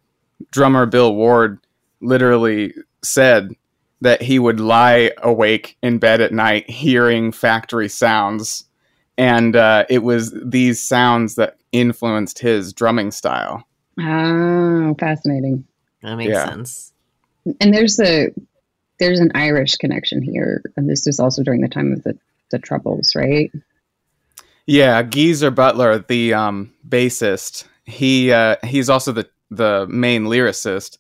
drummer 0.52 0.86
Bill 0.86 1.14
Ward 1.14 1.60
literally 2.02 2.74
said 3.04 3.56
that 4.02 4.22
he 4.22 4.40
would 4.40 4.60
lie 4.60 5.12
awake 5.22 5.78
in 5.82 5.98
bed 5.98 6.22
at 6.22 6.32
night 6.32 6.70
hearing 6.70 7.32
factory 7.32 7.90
sounds. 7.90 8.66
And 9.20 9.58
uh, 9.58 9.86
it 9.90 10.00
was 10.00 10.34
these 10.42 10.82
sounds 10.82 11.36
that 11.36 11.58
influenced 11.74 12.40
his 12.40 12.72
drumming 12.72 13.12
style. 13.12 13.68
Oh, 14.00 14.96
fascinating. 14.98 15.66
That 16.02 16.16
makes 16.16 16.32
yeah. 16.32 16.46
sense. 16.46 16.94
And 17.60 17.74
there's 17.74 18.00
a 18.00 18.30
there's 19.00 19.20
an 19.20 19.32
Irish 19.36 19.76
connection 19.76 20.22
here, 20.22 20.64
and 20.78 20.90
this 20.90 21.06
was 21.06 21.20
also 21.20 21.44
during 21.44 21.60
the 21.60 21.68
time 21.68 21.92
of 21.92 22.04
the 22.04 22.18
the 22.52 22.60
Troubles, 22.60 23.14
right? 23.14 23.52
Yeah, 24.66 25.04
Geezer 25.04 25.52
Butler, 25.52 26.00
the 26.00 26.34
um, 26.34 26.74
bassist, 26.88 27.66
he 27.84 28.32
uh, 28.32 28.56
he's 28.64 28.90
also 28.90 29.12
the 29.12 29.30
the 29.52 29.86
main 29.90 30.26
lyricist. 30.26 30.98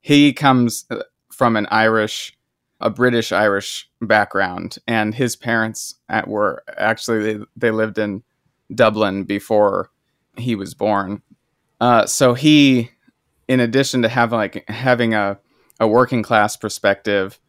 He 0.00 0.32
comes 0.32 0.86
uh, 0.90 1.02
from 1.30 1.56
an 1.56 1.68
Irish, 1.70 2.36
a 2.80 2.90
British 2.90 3.32
Irish 3.32 3.88
background, 4.00 4.78
and 4.86 5.14
his 5.14 5.36
parents 5.36 5.96
at, 6.08 6.28
were 6.28 6.62
actually 6.76 7.34
they, 7.34 7.44
they 7.56 7.70
lived 7.70 7.98
in 7.98 8.22
Dublin 8.74 9.24
before 9.24 9.90
he 10.36 10.54
was 10.54 10.74
born. 10.74 11.22
Uh, 11.80 12.06
so 12.06 12.34
he, 12.34 12.90
in 13.48 13.60
addition 13.60 14.02
to 14.02 14.08
having 14.08 14.38
like 14.38 14.68
having 14.68 15.14
a 15.14 15.38
a 15.78 15.88
working 15.88 16.22
class 16.22 16.56
perspective, 16.56 17.40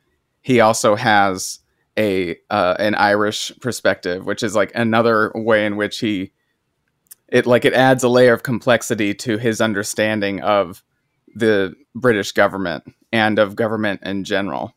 he 0.41 0.59
also 0.59 0.95
has 0.95 1.59
a 1.97 2.38
uh, 2.50 2.75
an 2.79 2.95
Irish 2.95 3.51
perspective, 3.61 4.25
which 4.25 4.43
is 4.43 4.55
like 4.55 4.71
another 4.75 5.31
way 5.35 5.65
in 5.65 5.75
which 5.75 6.00
he 6.00 6.31
it 7.27 7.45
like 7.45 7.65
it 7.65 7.73
adds 7.73 8.03
a 8.03 8.09
layer 8.09 8.33
of 8.33 8.43
complexity 8.43 9.13
to 9.13 9.38
his 9.38 9.61
understanding 9.61 10.41
of 10.41 10.83
the 11.33 11.73
British 11.95 12.33
government 12.33 12.83
and 13.11 13.39
of 13.39 13.55
government 13.55 14.01
in 14.03 14.23
general. 14.23 14.75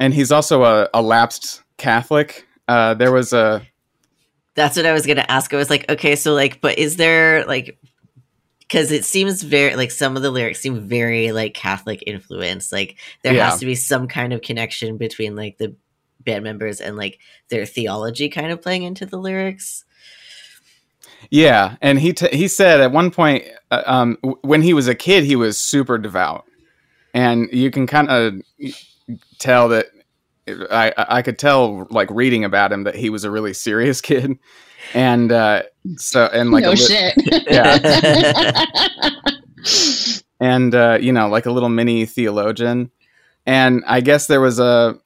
And 0.00 0.12
he's 0.12 0.32
also 0.32 0.64
a, 0.64 0.88
a 0.92 1.02
lapsed 1.02 1.62
Catholic. 1.76 2.48
Uh, 2.66 2.94
there 2.94 3.12
was 3.12 3.32
a. 3.32 3.62
That's 4.54 4.76
what 4.76 4.86
I 4.86 4.92
was 4.92 5.06
going 5.06 5.18
to 5.18 5.30
ask. 5.30 5.54
I 5.54 5.56
was 5.56 5.70
like, 5.70 5.88
okay, 5.88 6.16
so 6.16 6.34
like, 6.34 6.60
but 6.60 6.78
is 6.78 6.96
there 6.96 7.44
like 7.44 7.78
because 8.70 8.92
it 8.92 9.04
seems 9.04 9.42
very 9.42 9.74
like 9.74 9.90
some 9.90 10.16
of 10.16 10.22
the 10.22 10.30
lyrics 10.30 10.60
seem 10.60 10.88
very 10.88 11.32
like 11.32 11.54
Catholic 11.54 12.04
influence. 12.06 12.70
Like 12.70 12.96
there 13.22 13.34
yeah. 13.34 13.50
has 13.50 13.58
to 13.60 13.66
be 13.66 13.74
some 13.74 14.06
kind 14.06 14.32
of 14.32 14.42
connection 14.42 14.96
between 14.96 15.34
like 15.34 15.58
the 15.58 15.74
band 16.20 16.44
members 16.44 16.80
and 16.80 16.96
like 16.96 17.18
their 17.48 17.66
theology 17.66 18.28
kind 18.28 18.52
of 18.52 18.62
playing 18.62 18.84
into 18.84 19.06
the 19.06 19.18
lyrics. 19.18 19.84
Yeah, 21.30 21.76
and 21.82 21.98
he 21.98 22.12
t- 22.12 22.34
he 22.34 22.46
said 22.46 22.80
at 22.80 22.92
one 22.92 23.10
point 23.10 23.44
uh, 23.72 23.82
um, 23.86 24.16
w- 24.22 24.38
when 24.42 24.62
he 24.62 24.72
was 24.72 24.86
a 24.86 24.94
kid 24.94 25.24
he 25.24 25.36
was 25.36 25.58
super 25.58 25.98
devout, 25.98 26.44
and 27.12 27.48
you 27.52 27.70
can 27.72 27.88
kind 27.88 28.08
of 28.08 28.34
tell 29.38 29.68
that 29.68 29.86
I 30.70 30.92
I 30.96 31.22
could 31.22 31.38
tell 31.38 31.86
like 31.90 32.10
reading 32.10 32.44
about 32.44 32.72
him 32.72 32.84
that 32.84 32.94
he 32.94 33.10
was 33.10 33.24
a 33.24 33.30
really 33.30 33.54
serious 33.54 34.00
kid, 34.10 34.38
and 34.94 35.32
uh, 35.32 35.62
so 35.96 36.28
and 36.32 36.50
like 36.50 36.62
no 36.62 36.70
li- 36.70 36.76
shit, 36.76 37.14
yeah, 37.50 38.64
and 40.40 40.74
uh, 40.74 40.98
you 41.00 41.12
know 41.12 41.28
like 41.28 41.46
a 41.46 41.52
little 41.52 41.68
mini 41.68 42.06
theologian, 42.06 42.90
and 43.46 43.82
I 43.86 44.00
guess 44.00 44.26
there 44.26 44.40
was 44.40 44.58
a 44.58 44.98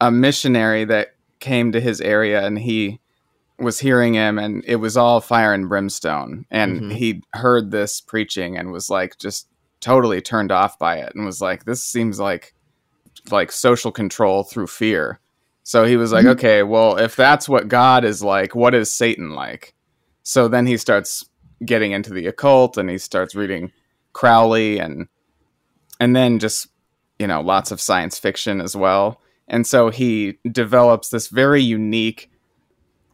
a 0.00 0.10
missionary 0.10 0.84
that 0.84 1.14
came 1.40 1.72
to 1.72 1.80
his 1.80 2.00
area 2.00 2.44
and 2.44 2.58
he 2.58 3.00
was 3.58 3.78
hearing 3.78 4.14
him 4.14 4.38
and 4.38 4.62
it 4.66 4.76
was 4.76 4.96
all 4.96 5.20
fire 5.20 5.54
and 5.54 5.68
brimstone. 5.68 6.44
And 6.50 6.80
mm-hmm. 6.80 6.90
he 6.90 7.22
heard 7.32 7.70
this 7.70 8.00
preaching 8.00 8.56
and 8.56 8.72
was 8.72 8.90
like 8.90 9.18
just 9.18 9.48
totally 9.80 10.20
turned 10.20 10.52
off 10.52 10.78
by 10.78 10.96
it 10.96 11.14
and 11.14 11.24
was 11.24 11.40
like 11.40 11.64
this 11.64 11.82
seems 11.82 12.18
like 12.18 12.54
like 13.30 13.52
social 13.52 13.92
control 13.92 14.42
through 14.42 14.66
fear 14.66 15.20
so 15.66 15.84
he 15.84 15.96
was 15.96 16.12
like, 16.12 16.20
mm-hmm. 16.20 16.38
okay, 16.38 16.62
well, 16.62 16.96
if 16.96 17.16
that's 17.16 17.48
what 17.48 17.66
God 17.66 18.04
is 18.04 18.22
like, 18.22 18.54
what 18.54 18.72
is 18.72 18.94
Satan 18.94 19.30
like? 19.30 19.74
So 20.22 20.46
then 20.46 20.64
he 20.64 20.76
starts 20.76 21.28
getting 21.64 21.90
into 21.90 22.14
the 22.14 22.28
occult 22.28 22.78
and 22.78 22.88
he 22.88 22.98
starts 22.98 23.34
reading 23.34 23.72
Crowley 24.12 24.78
and 24.78 25.08
and 25.98 26.14
then 26.14 26.38
just 26.38 26.68
you 27.18 27.26
know 27.26 27.40
lots 27.40 27.72
of 27.72 27.80
science 27.80 28.16
fiction 28.16 28.60
as 28.60 28.76
well. 28.76 29.20
And 29.48 29.66
so 29.66 29.90
he 29.90 30.38
develops 30.48 31.08
this 31.08 31.26
very 31.26 31.62
unique 31.62 32.30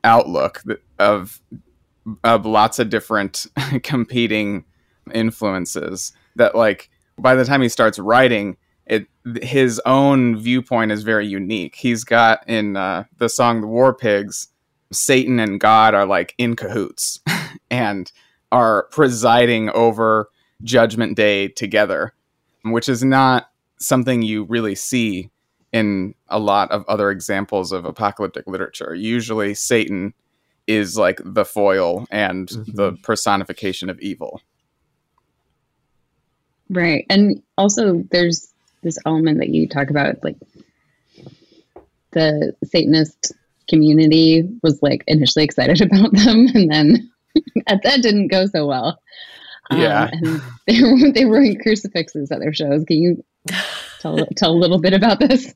outlook 0.04 0.62
of 0.98 1.40
of 2.22 2.44
lots 2.44 2.78
of 2.78 2.90
different 2.90 3.46
competing 3.82 4.66
influences 5.14 6.12
that 6.36 6.54
like 6.54 6.90
by 7.18 7.34
the 7.34 7.46
time 7.46 7.62
he 7.62 7.70
starts 7.70 7.98
writing 7.98 8.50
it 8.50 8.58
his 9.40 9.80
own 9.86 10.36
viewpoint 10.38 10.92
is 10.92 11.02
very 11.02 11.26
unique. 11.26 11.76
He's 11.76 12.04
got 12.04 12.46
in 12.48 12.76
uh, 12.76 13.04
the 13.18 13.28
song 13.28 13.60
"The 13.60 13.66
War 13.66 13.94
Pigs," 13.94 14.48
Satan 14.92 15.38
and 15.38 15.60
God 15.60 15.94
are 15.94 16.06
like 16.06 16.34
in 16.38 16.56
cahoots 16.56 17.20
and 17.70 18.10
are 18.50 18.84
presiding 18.90 19.70
over 19.70 20.28
Judgment 20.62 21.16
Day 21.16 21.48
together, 21.48 22.12
which 22.64 22.88
is 22.88 23.02
not 23.02 23.50
something 23.78 24.22
you 24.22 24.44
really 24.44 24.74
see 24.74 25.30
in 25.72 26.14
a 26.28 26.38
lot 26.38 26.70
of 26.70 26.84
other 26.86 27.10
examples 27.10 27.72
of 27.72 27.84
apocalyptic 27.84 28.46
literature. 28.46 28.94
Usually, 28.94 29.54
Satan 29.54 30.14
is 30.66 30.96
like 30.96 31.20
the 31.24 31.44
foil 31.44 32.06
and 32.10 32.48
mm-hmm. 32.48 32.72
the 32.72 32.92
personification 33.02 33.88
of 33.88 33.98
evil. 34.00 34.40
Right. 36.68 37.04
And 37.10 37.42
also, 37.58 38.02
there's 38.10 38.51
this 38.82 38.98
element 39.06 39.38
that 39.38 39.48
you 39.48 39.68
talk 39.68 39.90
about, 39.90 40.22
like 40.22 40.36
the 42.12 42.54
Satanist 42.64 43.32
community 43.68 44.48
was 44.62 44.78
like 44.82 45.04
initially 45.06 45.44
excited 45.44 45.80
about 45.82 46.12
them, 46.12 46.48
and 46.54 46.70
then 46.70 47.10
that 47.66 48.02
didn't 48.02 48.28
go 48.28 48.46
so 48.46 48.66
well. 48.66 49.00
Yeah, 49.70 50.10
um, 50.24 50.42
they 50.66 50.82
were 50.82 51.12
they 51.14 51.24
were 51.24 51.42
in 51.42 51.58
crucifixes 51.60 52.30
at 52.30 52.40
their 52.40 52.52
shows. 52.52 52.84
Can 52.84 52.98
you 52.98 53.24
tell 54.00 54.26
tell 54.36 54.52
a 54.52 54.58
little 54.58 54.80
bit 54.80 54.92
about 54.92 55.20
this? 55.20 55.54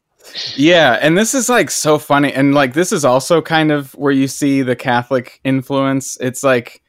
Yeah, 0.57 0.99
and 1.01 1.17
this 1.17 1.35
is 1.35 1.49
like 1.49 1.71
so 1.71 1.99
funny, 1.99 2.33
and 2.33 2.55
like 2.55 2.73
this 2.73 2.93
is 2.93 3.05
also 3.05 3.41
kind 3.43 3.71
of 3.71 3.95
where 3.95 4.13
you 4.13 4.29
see 4.29 4.63
the 4.63 4.77
Catholic 4.77 5.41
influence. 5.45 6.17
It's 6.21 6.43
like 6.43 6.83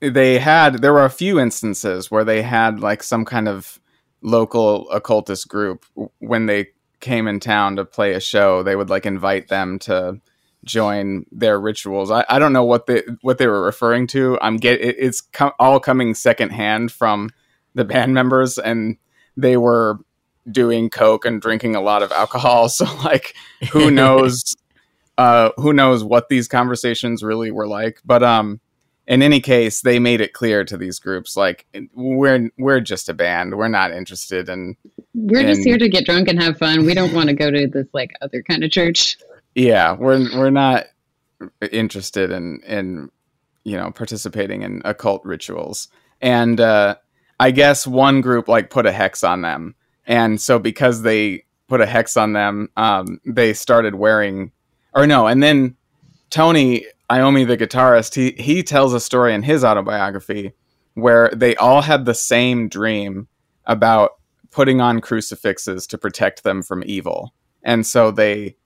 they 0.00 0.38
had 0.38 0.80
there 0.80 0.92
were 0.92 1.04
a 1.04 1.10
few 1.10 1.38
instances 1.38 2.10
where 2.10 2.24
they 2.24 2.42
had 2.42 2.80
like 2.80 3.02
some 3.02 3.24
kind 3.24 3.48
of 3.48 3.78
local 4.20 4.90
occultist 4.90 5.48
group 5.48 5.84
when 6.18 6.46
they 6.46 6.68
came 7.00 7.28
in 7.28 7.38
town 7.38 7.76
to 7.76 7.84
play 7.84 8.12
a 8.12 8.20
show 8.20 8.62
they 8.64 8.74
would 8.74 8.90
like 8.90 9.06
invite 9.06 9.48
them 9.48 9.78
to 9.78 10.20
join 10.64 11.24
their 11.30 11.60
rituals. 11.60 12.10
I, 12.10 12.24
I 12.28 12.38
don't 12.38 12.52
know 12.52 12.64
what 12.64 12.86
they 12.86 13.02
what 13.22 13.38
they 13.38 13.46
were 13.46 13.62
referring 13.62 14.06
to. 14.08 14.38
I'm 14.40 14.56
get 14.56 14.80
it, 14.80 14.96
it's 14.98 15.20
com- 15.20 15.52
all 15.58 15.80
coming 15.80 16.14
secondhand 16.14 16.92
from 16.92 17.30
the 17.74 17.84
band 17.84 18.14
members 18.14 18.58
and 18.58 18.96
they 19.36 19.56
were 19.56 19.98
doing 20.50 20.90
coke 20.90 21.24
and 21.24 21.40
drinking 21.40 21.76
a 21.76 21.80
lot 21.80 22.02
of 22.02 22.12
alcohol. 22.12 22.68
So 22.78 22.84
like 23.04 23.34
who 23.72 23.90
knows 23.92 24.54
uh 25.16 25.50
who 25.56 25.72
knows 25.72 26.04
what 26.04 26.28
these 26.28 26.48
conversations 26.48 27.22
really 27.22 27.50
were 27.50 27.66
like. 27.68 28.00
But 28.04 28.22
um 28.22 28.60
in 29.08 29.22
any 29.22 29.40
case, 29.40 29.80
they 29.80 29.98
made 29.98 30.20
it 30.20 30.34
clear 30.34 30.64
to 30.64 30.76
these 30.76 30.98
groups 31.00 31.36
like 31.36 31.66
we're 31.94 32.50
we're 32.58 32.80
just 32.80 33.08
a 33.08 33.14
band. 33.14 33.56
We're 33.56 33.66
not 33.68 33.90
interested 33.90 34.48
in. 34.48 34.76
We're 35.14 35.40
And- 35.40 35.48
just 35.48 35.62
here 35.66 35.78
to 35.78 35.88
get 35.88 36.04
drunk 36.04 36.28
and 36.28 36.40
have 36.40 36.58
fun. 36.58 36.84
We 36.86 36.94
don't 36.94 37.12
want 37.14 37.28
to 37.28 37.34
go 37.34 37.50
to 37.50 37.66
this 37.66 37.86
like 37.92 38.12
other 38.20 38.42
kind 38.42 38.62
of 38.62 38.70
church. 38.70 39.16
Yeah, 39.54 39.96
we're 39.96 40.20
we're 40.38 40.50
not 40.50 40.86
interested 41.72 42.30
in 42.30 42.60
in 42.66 43.10
you 43.64 43.76
know 43.76 43.90
participating 43.90 44.62
in 44.62 44.82
occult 44.84 45.24
rituals. 45.24 45.88
And 46.20 46.60
uh, 46.60 46.96
I 47.40 47.50
guess 47.50 47.86
one 47.86 48.20
group 48.20 48.46
like 48.46 48.70
put 48.70 48.86
a 48.86 48.92
hex 48.92 49.24
on 49.24 49.42
them, 49.42 49.74
and 50.06 50.40
so 50.40 50.58
because 50.58 51.02
they 51.02 51.44
put 51.66 51.80
a 51.80 51.86
hex 51.86 52.16
on 52.16 52.32
them, 52.34 52.68
um, 52.76 53.20
they 53.24 53.52
started 53.52 53.94
wearing, 53.94 54.52
or 54.94 55.06
no, 55.06 55.26
and 55.26 55.42
then 55.42 55.76
Tony 56.30 56.84
Iommi, 57.10 57.46
the 57.46 57.56
guitarist, 57.56 58.14
he 58.14 58.40
he 58.42 58.62
tells 58.62 58.92
a 58.92 59.00
story 59.00 59.34
in 59.34 59.42
his 59.42 59.64
autobiography 59.64 60.52
where 60.94 61.30
they 61.34 61.56
all 61.56 61.82
had 61.82 62.04
the 62.04 62.14
same 62.14 62.68
dream 62.68 63.28
about 63.64 64.12
putting 64.50 64.80
on 64.80 65.00
crucifixes 65.00 65.86
to 65.86 65.98
protect 65.98 66.42
them 66.42 66.62
from 66.62 66.82
evil, 66.86 67.34
and 67.62 67.86
so 67.86 68.10
they 68.10 68.56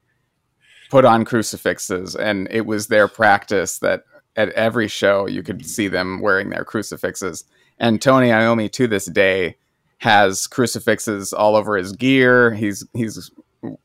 put 0.91 1.05
on 1.05 1.25
crucifixes, 1.25 2.15
and 2.17 2.49
it 2.51 2.67
was 2.67 2.89
their 2.89 3.09
practice 3.09 3.79
that 3.79 4.05
at 4.37 4.51
every 4.51 4.89
show 4.89 5.27
you 5.27 5.43
could 5.43 5.65
see 5.67 5.89
them 5.89 6.21
wearing 6.21 6.51
their 6.51 6.65
crucifixes. 6.65 7.45
And 7.79 8.01
Tony 8.01 8.29
Iommi 8.29 8.71
to 8.73 8.87
this 8.87 9.07
day 9.07 9.57
has 9.99 10.47
crucifixes 10.47 11.33
all 11.33 11.55
over 11.57 11.77
his 11.77 11.93
gear. 11.93 12.53
He's 12.53 12.85
he's 12.93 13.31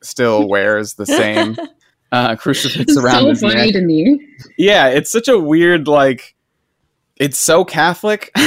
still 0.02 0.48
wears 0.48 0.96
the 0.96 1.06
same 1.06 1.56
uh, 2.12 2.36
crucifix 2.36 2.80
It's 2.92 2.98
around 2.98 3.22
so 3.24 3.30
his 3.30 3.42
funny 3.42 3.56
neck. 3.56 3.74
to 3.74 3.82
me. 3.82 4.26
Yeah, 4.58 4.88
it's 4.88 5.12
such 5.12 5.28
a 5.28 5.38
weird 5.40 5.88
like. 5.88 6.36
It's 7.18 7.38
so 7.40 7.66
Catholic. 7.66 8.32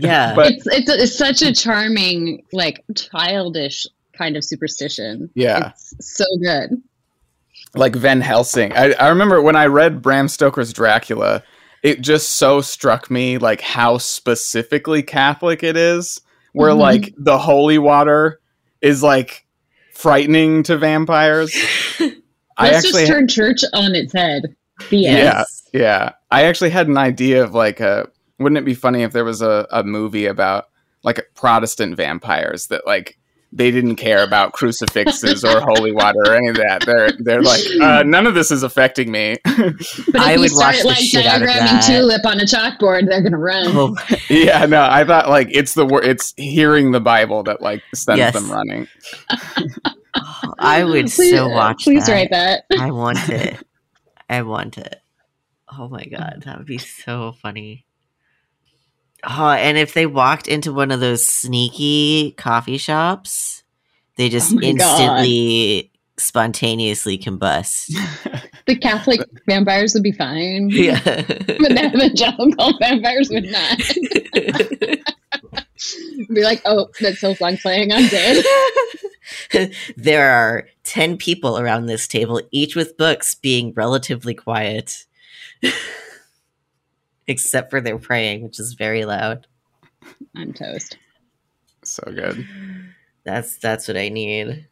Yeah. 0.00 0.34
but 0.34 0.52
it's, 0.52 0.66
it's 0.66 0.90
it's 0.90 1.16
such 1.18 1.42
a 1.42 1.52
charming, 1.52 2.44
like 2.52 2.84
childish 2.94 3.86
kind 4.16 4.36
of 4.36 4.44
superstition. 4.44 5.28
Yeah. 5.34 5.72
it's 5.98 6.16
so 6.16 6.24
good. 6.42 6.80
like 7.74 7.94
Van 7.96 8.20
Helsing. 8.20 8.72
I, 8.72 8.92
I 8.92 9.08
remember 9.08 9.42
when 9.42 9.56
I 9.56 9.66
read 9.66 10.02
Bram 10.02 10.28
Stoker's 10.28 10.72
Dracula, 10.72 11.42
it 11.82 12.00
just 12.00 12.30
so 12.30 12.60
struck 12.60 13.10
me 13.10 13.38
like 13.38 13.60
how 13.60 13.98
specifically 13.98 15.02
Catholic 15.02 15.62
it 15.62 15.76
is, 15.76 16.20
where 16.52 16.70
Mhm. 16.72 16.78
like 16.78 17.14
the 17.18 17.38
holy 17.38 17.78
water 17.78 18.40
is 18.80 19.02
like 19.02 19.44
frightening 19.94 20.62
to 20.64 20.76
vampires. 20.78 21.54
I 22.58 22.70
Let's 22.70 22.84
actually 22.86 23.02
just 23.02 23.12
turn 23.12 23.28
church 23.28 23.60
on 23.74 23.94
its 23.94 24.12
head. 24.12 24.54
The 24.90 24.96
Yeah. 24.98 25.44
Yeah. 25.72 26.12
I 26.30 26.44
actually 26.44 26.70
had 26.70 26.88
an 26.88 26.98
idea 26.98 27.42
of 27.44 27.54
like 27.54 27.80
a 27.80 28.08
wouldn't 28.38 28.58
it 28.58 28.64
be 28.64 28.74
funny 28.74 29.02
if 29.02 29.12
there 29.12 29.24
was 29.24 29.40
a, 29.42 29.66
a 29.70 29.82
movie 29.82 30.26
about 30.26 30.66
like 31.02 31.20
Protestant 31.34 31.96
vampires 31.96 32.66
that 32.68 32.86
like 32.86 33.18
they 33.52 33.70
didn't 33.70 33.96
care 33.96 34.22
about 34.24 34.52
crucifixes 34.52 35.44
or 35.44 35.60
holy 35.60 35.92
water 35.92 36.18
or 36.26 36.34
any 36.34 36.48
of 36.48 36.56
that. 36.56 36.82
They're 36.84 37.12
they're 37.20 37.42
like, 37.42 37.60
uh, 37.80 38.02
none 38.02 38.26
of 38.26 38.34
this 38.34 38.50
is 38.50 38.62
affecting 38.62 39.10
me. 39.10 39.36
But 40.12 40.20
I 40.20 40.32
if 40.32 40.36
you 40.36 40.40
would 40.40 40.50
start 40.50 40.74
watch 40.76 40.84
like 40.84 40.96
shit 40.98 41.24
diagramming 41.24 41.86
tulip 41.86 42.26
on 42.26 42.40
a 42.40 42.44
chalkboard, 42.44 43.08
they're 43.08 43.22
gonna 43.22 43.38
run. 43.38 43.66
Oh, 43.68 43.96
yeah, 44.28 44.66
no, 44.66 44.82
I 44.82 45.04
thought 45.04 45.28
like 45.28 45.48
it's 45.50 45.74
the 45.74 45.86
wor- 45.86 46.02
it's 46.02 46.34
hearing 46.36 46.90
the 46.92 47.00
Bible 47.00 47.42
that 47.44 47.62
like 47.62 47.82
sends 47.94 48.18
Yes. 48.18 48.34
them 48.34 48.50
running. 48.50 48.88
Oh, 50.18 50.54
I 50.58 50.84
would 50.84 51.06
please, 51.10 51.30
so 51.30 51.48
watch 51.48 51.84
Please 51.84 52.06
that. 52.06 52.12
write 52.12 52.30
that. 52.30 52.64
I 52.78 52.90
want 52.90 53.18
it. 53.28 53.56
I 54.28 54.42
want 54.42 54.78
it. 54.78 55.00
Oh 55.78 55.88
my 55.88 56.04
god, 56.04 56.42
that 56.46 56.58
would 56.58 56.66
be 56.66 56.78
so 56.78 57.32
funny. 57.42 57.84
Oh, 59.24 59.48
and 59.50 59.76
if 59.76 59.94
they 59.94 60.06
walked 60.06 60.46
into 60.48 60.72
one 60.72 60.90
of 60.90 61.00
those 61.00 61.26
sneaky 61.26 62.32
coffee 62.36 62.78
shops, 62.78 63.62
they 64.16 64.26
oh 64.26 64.30
just 64.30 64.52
Oh 64.52 64.56
my 64.56 64.60
God. 64.72 65.00
instantly 65.00 65.90
spontaneously 66.18 67.18
combust. 67.18 67.92
The 68.66 68.76
Catholic 68.76 69.20
vampires 69.48 69.94
would 69.94 70.02
be 70.02 70.12
fine. 70.12 70.68
yeah. 70.72 71.00
But 71.04 71.26
the 71.46 71.90
evangelical 71.94 72.78
vampires 72.78 73.28
would 73.30 73.44
not. 73.44 73.78
be 76.34 76.42
like, 76.42 76.62
oh, 76.64 76.88
that 77.00 77.16
soul 77.16 77.34
song 77.34 77.56
playing, 77.58 77.92
I'm 77.92 78.06
dead. 78.08 78.44
there 79.96 80.30
are 80.30 80.68
10 80.84 81.16
people 81.16 81.58
around 81.58 81.86
this 81.86 82.08
table, 82.08 82.40
each 82.50 82.76
with 82.76 82.96
books 82.96 83.34
being 83.34 83.72
relatively 83.74 84.34
quiet. 84.34 85.06
Except 87.26 87.70
for 87.70 87.80
their 87.80 87.98
praying, 87.98 88.42
which 88.42 88.60
is 88.60 88.74
very 88.74 89.04
loud. 89.04 89.46
I'm 90.36 90.52
toast. 90.52 90.96
so 91.82 92.04
good. 92.06 92.46
That's 93.24 93.58
that's 93.58 93.88
what 93.88 93.96
I 93.96 94.08
need. 94.08 94.68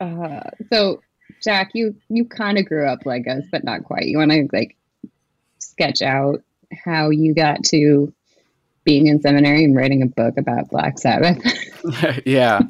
Uh, 0.00 0.40
so, 0.72 1.02
Jack, 1.42 1.72
you 1.74 1.94
you 2.08 2.24
kind 2.24 2.56
of 2.56 2.64
grew 2.64 2.88
up 2.88 3.04
like 3.04 3.28
us, 3.28 3.44
but 3.52 3.64
not 3.64 3.84
quite. 3.84 4.06
You 4.06 4.16
want 4.16 4.30
to 4.30 4.48
like 4.52 4.76
sketch 5.58 6.00
out 6.00 6.42
how 6.84 7.10
you 7.10 7.34
got 7.34 7.62
to 7.64 8.12
being 8.84 9.06
in 9.06 9.20
seminary 9.20 9.64
and 9.64 9.76
writing 9.76 10.02
a 10.02 10.06
book 10.06 10.34
about 10.36 10.68
Black 10.70 10.98
Sabbath? 10.98 11.38
yeah. 12.26 12.60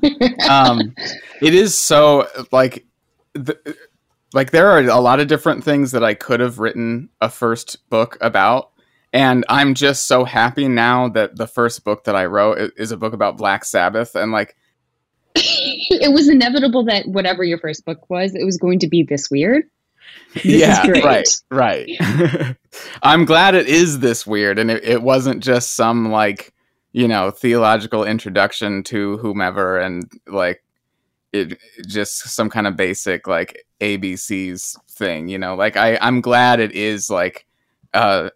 um, 0.48 0.94
it 1.40 1.54
is 1.54 1.74
so 1.74 2.28
like 2.52 2.84
the, 3.34 3.58
like 4.32 4.50
there 4.50 4.70
are 4.70 4.80
a 4.80 5.00
lot 5.00 5.20
of 5.20 5.28
different 5.28 5.64
things 5.64 5.92
that 5.92 6.04
I 6.04 6.14
could 6.14 6.40
have 6.40 6.58
written 6.58 7.08
a 7.20 7.28
first 7.28 7.88
book 7.90 8.16
about 8.20 8.70
and 9.12 9.44
I'm 9.48 9.74
just 9.74 10.08
so 10.08 10.24
happy 10.24 10.66
now 10.66 11.08
that 11.10 11.36
the 11.36 11.46
first 11.46 11.84
book 11.84 12.02
that 12.04 12.16
I 12.16 12.26
wrote 12.26 12.72
is 12.76 12.90
a 12.90 12.96
book 12.96 13.12
about 13.12 13.36
Black 13.36 13.64
Sabbath 13.64 14.16
and 14.16 14.32
like 14.32 14.56
it 15.36 16.12
was 16.12 16.28
inevitable 16.28 16.84
that 16.84 17.06
whatever 17.08 17.42
your 17.42 17.58
first 17.58 17.84
book 17.84 18.08
was, 18.08 18.34
it 18.34 18.44
was 18.44 18.56
going 18.56 18.78
to 18.80 18.88
be 18.88 19.02
this 19.02 19.30
weird. 19.30 19.64
This 20.34 20.44
yeah 20.44 20.84
great. 20.86 21.04
right 21.04 21.28
right 21.50 22.56
I'm 23.02 23.24
glad 23.24 23.54
it 23.54 23.68
is 23.68 24.00
this 24.00 24.26
weird 24.26 24.58
and 24.58 24.70
it, 24.70 24.82
it 24.82 25.02
wasn't 25.02 25.42
just 25.42 25.74
some 25.74 26.10
like 26.10 26.52
you 26.92 27.06
know 27.06 27.30
theological 27.30 28.04
introduction 28.04 28.82
to 28.84 29.16
whomever 29.18 29.78
and 29.78 30.10
like 30.26 30.64
it 31.34 31.58
just 31.86 32.28
some 32.28 32.48
kind 32.48 32.66
of 32.66 32.76
basic 32.76 33.26
like 33.26 33.66
ABCs 33.80 34.76
thing, 34.90 35.28
you 35.28 35.36
know. 35.36 35.54
Like 35.56 35.76
I 35.76 35.98
I'm 36.00 36.20
glad 36.20 36.60
it 36.60 36.72
is 36.72 37.10
like 37.10 37.44
uh 37.92 38.30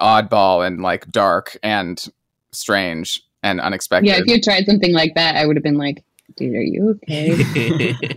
oddball 0.00 0.66
and 0.66 0.82
like 0.82 1.10
dark 1.10 1.56
and 1.62 2.04
strange 2.52 3.22
and 3.42 3.60
unexpected. 3.60 4.08
Yeah, 4.08 4.18
if 4.18 4.26
you 4.26 4.34
had 4.34 4.42
tried 4.42 4.66
something 4.66 4.92
like 4.92 5.14
that, 5.14 5.36
I 5.36 5.46
would 5.46 5.56
have 5.56 5.62
been 5.62 5.78
like, 5.78 6.02
dude, 6.36 6.54
are 6.54 6.62
you 6.62 6.98
okay? 7.04 7.94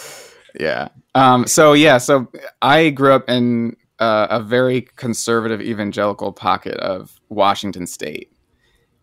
yeah. 0.60 0.88
Um 1.14 1.46
so 1.46 1.72
yeah, 1.72 1.98
so 1.98 2.28
I 2.60 2.90
grew 2.90 3.12
up 3.12 3.28
in 3.28 3.76
uh, 3.98 4.26
a 4.30 4.40
very 4.40 4.82
conservative 4.96 5.60
evangelical 5.60 6.32
pocket 6.32 6.76
of 6.78 7.20
Washington 7.28 7.86
state 7.86 8.32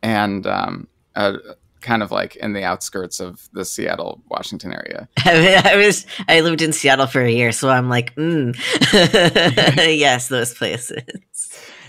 and 0.01 0.45
um 0.45 0.87
uh, 1.15 1.37
kind 1.81 2.03
of 2.03 2.11
like 2.11 2.35
in 2.37 2.53
the 2.53 2.63
outskirts 2.63 3.19
of 3.19 3.49
the 3.53 3.65
Seattle, 3.65 4.21
Washington 4.29 4.73
area. 4.73 5.07
I, 5.19 5.61
I 5.63 5.75
was 5.75 6.05
I 6.27 6.41
lived 6.41 6.61
in 6.61 6.73
Seattle 6.73 7.07
for 7.07 7.21
a 7.21 7.31
year, 7.31 7.51
so 7.51 7.69
I'm 7.69 7.89
like, 7.89 8.15
mm. 8.15 8.55
yes, 9.77 10.27
those 10.27 10.53
places. 10.53 11.03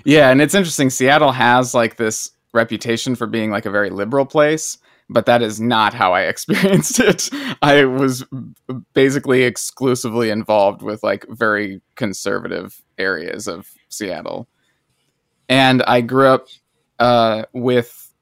Yeah, 0.04 0.30
and 0.30 0.40
it's 0.40 0.54
interesting. 0.54 0.90
Seattle 0.90 1.32
has 1.32 1.74
like 1.74 1.96
this 1.96 2.30
reputation 2.52 3.14
for 3.14 3.26
being 3.26 3.50
like 3.50 3.66
a 3.66 3.70
very 3.70 3.90
liberal 3.90 4.26
place, 4.26 4.78
but 5.10 5.26
that 5.26 5.42
is 5.42 5.60
not 5.60 5.92
how 5.92 6.12
I 6.14 6.22
experienced 6.28 7.00
it. 7.00 7.28
I 7.60 7.84
was 7.84 8.24
basically 8.94 9.42
exclusively 9.42 10.30
involved 10.30 10.82
with 10.82 11.02
like 11.02 11.26
very 11.28 11.82
conservative 11.96 12.80
areas 12.98 13.46
of 13.46 13.68
Seattle. 13.88 14.48
And 15.48 15.82
I 15.82 16.00
grew 16.00 16.28
up 16.28 16.46
uh, 16.98 17.44
with, 17.52 18.12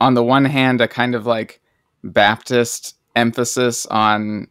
on 0.00 0.14
the 0.14 0.22
one 0.22 0.44
hand, 0.44 0.80
a 0.80 0.88
kind 0.88 1.14
of 1.14 1.24
like 1.26 1.60
Baptist 2.02 2.96
emphasis 3.16 3.86
on, 3.86 4.48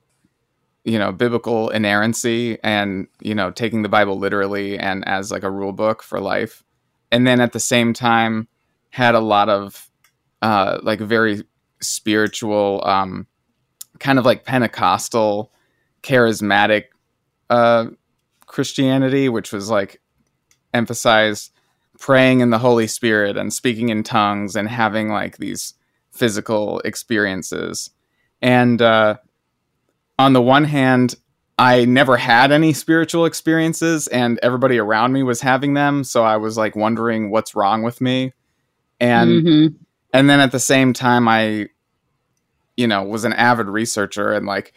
you 0.84 0.98
know, 0.98 1.12
biblical 1.12 1.70
inerrancy 1.70 2.58
and, 2.64 3.08
you 3.22 3.36
know, 3.36 3.52
taking 3.52 3.84
the 3.84 3.90
Bible 3.90 4.18
literally 4.18 4.80
and 4.80 5.08
as 5.08 5.32
like 5.32 5.44
a 5.44 5.52
rule 5.52 5.74
book 5.74 6.02
for 6.02 6.20
life 6.20 6.64
and 7.14 7.28
then 7.28 7.40
at 7.40 7.54
the 7.54 7.60
same 7.60 7.94
time 7.94 8.48
had 8.90 9.14
a 9.14 9.20
lot 9.20 9.48
of 9.48 9.88
uh, 10.42 10.80
like 10.82 11.00
very 11.00 11.44
spiritual, 11.84 12.82
um, 12.86 13.28
kind 14.00 14.20
of 14.20 14.26
like 14.26 14.46
Pentecostal, 14.46 15.52
charismatic 16.02 16.86
uh, 17.50 17.88
Christianity, 18.46 19.30
which 19.30 19.52
was 19.52 19.70
like 19.70 20.02
emphasized 20.74 21.52
praying 22.00 22.42
in 22.42 22.50
the 22.50 22.58
Holy 22.58 22.88
Spirit 22.88 23.38
and 23.38 23.54
speaking 23.54 23.90
in 23.90 24.04
tongues 24.04 24.56
and 24.56 24.68
having 24.68 25.10
like 25.10 25.38
these 25.38 25.74
physical 26.12 26.80
experiences. 26.80 27.92
And 28.42 28.82
uh, 28.82 29.18
on 30.20 30.34
the 30.34 30.42
one 30.42 30.66
hand, 30.66 31.16
I 31.58 31.86
never 31.86 32.18
had 32.18 32.52
any 32.52 32.74
spiritual 32.74 33.26
experiences 33.26 34.08
and 34.08 34.40
everybody 34.42 34.80
around 34.80 35.14
me 35.14 35.24
was 35.24 35.42
having 35.42 35.76
them, 35.76 36.04
so 36.04 36.24
I 36.24 36.38
was 36.38 36.58
like 36.58 36.76
wondering 36.76 37.30
what's 37.30 37.56
wrong 37.56 37.84
with 37.84 38.02
me. 38.02 38.34
And 39.00 39.44
Mhm. 39.44 39.76
and 40.14 40.30
then 40.30 40.40
at 40.40 40.52
the 40.52 40.60
same 40.60 40.94
time 40.94 41.28
I 41.28 41.70
you 42.78 42.88
know, 42.88 43.04
was 43.04 43.24
an 43.26 43.34
avid 43.34 43.68
researcher 43.68 44.32
and 44.32 44.46
like 44.46 44.74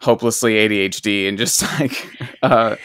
hopelessly 0.00 0.54
ADHD 0.54 1.28
and 1.28 1.38
just 1.38 1.62
like 1.80 2.06
uh 2.42 2.76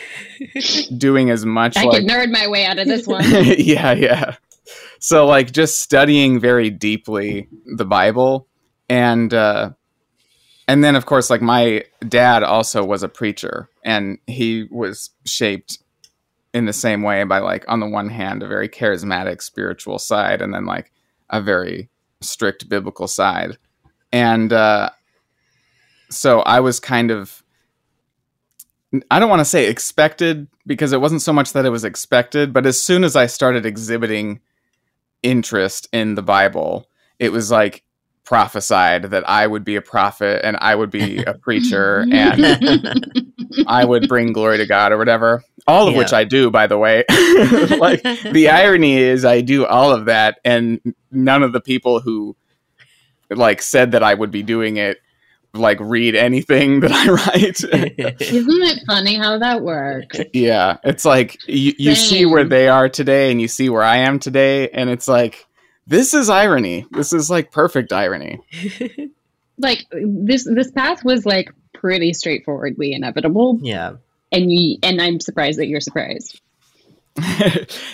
doing 0.98 1.30
as 1.30 1.46
much 1.46 1.78
I 1.78 1.84
like 1.84 2.02
could 2.02 2.10
nerd 2.10 2.32
my 2.32 2.48
way 2.48 2.66
out 2.66 2.80
of 2.80 2.88
this 2.88 3.08
one. 3.08 3.24
yeah, 3.58 3.94
yeah. 3.94 4.36
So 5.00 5.26
like 5.26 5.52
just 5.52 5.82
studying 5.82 6.40
very 6.40 6.70
deeply 6.70 7.50
the 7.66 7.86
Bible 7.86 8.48
and 8.90 9.34
uh 9.34 9.72
and 10.68 10.84
then 10.84 10.96
of 10.96 11.06
course 11.06 11.30
like 11.30 11.42
my 11.42 11.84
dad 12.08 12.44
also 12.44 12.84
was 12.84 13.04
a 13.04 13.10
preacher 13.10 13.70
and 13.84 14.20
he 14.28 14.68
was 14.72 15.10
shaped 15.26 15.80
in 16.54 16.66
the 16.66 16.74
same 16.74 17.02
way 17.02 17.24
by 17.24 17.40
like 17.40 17.66
on 17.68 17.80
the 17.80 17.88
one 17.88 18.10
hand 18.10 18.44
a 18.44 18.48
very 18.48 18.70
charismatic 18.70 19.42
spiritual 19.42 19.98
side 19.98 20.42
and 20.42 20.54
then 20.54 20.66
like 20.66 20.92
a 21.30 21.42
very 21.42 21.90
strict 22.22 22.70
biblical 22.70 23.08
side. 23.08 23.58
And 24.12 24.52
uh 24.52 24.92
so 26.10 26.42
I 26.42 26.60
was 26.60 26.80
kind 26.80 27.12
of 27.12 27.44
I 29.10 29.20
don't 29.20 29.30
want 29.30 29.40
to 29.40 29.46
say 29.46 29.68
expected 29.68 30.48
because 30.68 30.92
it 30.92 31.00
wasn't 31.00 31.22
so 31.22 31.32
much 31.32 31.54
that 31.54 31.66
it 31.66 31.70
was 31.70 31.86
expected, 31.86 32.52
but 32.52 32.66
as 32.66 32.82
soon 32.82 33.04
as 33.04 33.16
I 33.16 33.26
started 33.26 33.66
exhibiting 33.66 34.42
interest 35.24 35.88
in 35.94 36.16
the 36.16 36.22
Bible, 36.22 36.90
it 37.18 37.32
was 37.32 37.52
like 37.52 37.84
prophesied 38.26 39.04
that 39.04 39.28
I 39.30 39.48
would 39.48 39.64
be 39.64 39.76
a 39.76 39.82
prophet 39.82 40.42
and 40.46 40.58
I 40.60 40.76
would 40.76 40.90
be 40.90 41.24
a 41.24 41.34
preacher 41.34 42.06
and 42.12 43.26
I 43.68 43.86
would 43.86 44.08
bring 44.08 44.34
glory 44.34 44.58
to 44.58 44.66
God 44.66 44.92
or 44.92 44.98
whatever. 44.98 45.44
All 45.68 45.88
of 45.88 45.96
which 45.96 46.12
I 46.12 46.24
do, 46.24 46.50
by 46.50 46.68
the 46.68 46.78
way. 46.78 47.04
like 47.78 48.02
the 48.04 48.50
irony 48.50 48.98
is 48.98 49.26
I 49.26 49.42
do 49.42 49.66
all 49.66 49.92
of 49.92 50.06
that 50.06 50.40
and 50.44 50.80
none 51.12 51.44
of 51.44 51.54
the 51.54 51.62
people 51.62 52.00
who 52.02 52.36
like 53.32 53.62
said 53.62 53.92
that 53.94 54.04
I 54.04 54.14
would 54.14 54.32
be 54.32 54.44
doing 54.44 54.78
it 54.78 54.98
like 55.54 55.80
read 55.80 56.16
anything 56.16 56.80
that 56.82 56.92
I 56.92 57.08
write. 57.10 57.64
Isn't 58.22 58.64
it 58.64 58.84
funny 58.88 59.16
how 59.16 59.38
that 59.40 59.62
works? 59.62 60.20
Yeah, 60.34 60.78
it's 60.84 61.06
like 61.06 61.38
you, 61.48 61.74
you 61.78 61.96
see 61.96 62.26
where 62.26 62.46
they 62.46 62.68
are 62.68 62.90
today 62.90 63.32
and 63.32 63.42
you 63.42 63.48
see 63.48 63.70
where 63.70 63.84
I 63.84 63.98
am 63.98 64.20
today, 64.20 64.70
and 64.70 64.90
it's 64.90 65.08
like 65.08 65.46
this 65.88 66.14
is 66.14 66.30
irony. 66.30 66.86
This 66.92 67.14
is 67.14 67.30
like 67.30 67.52
perfect 67.52 67.94
irony. 67.94 68.40
Like 69.58 69.86
this 69.92 70.48
this 70.52 70.72
path 70.72 71.06
was 71.06 71.24
like 71.24 71.52
pretty 71.74 72.14
straightforwardly 72.14 72.94
inevitable, 72.94 73.60
yeah. 73.62 73.94
and 74.32 74.52
you 74.52 74.80
and 74.82 75.00
I'm 75.00 75.20
surprised 75.20 75.60
that 75.60 75.68
you're 75.68 75.82
surprised. 75.82 76.42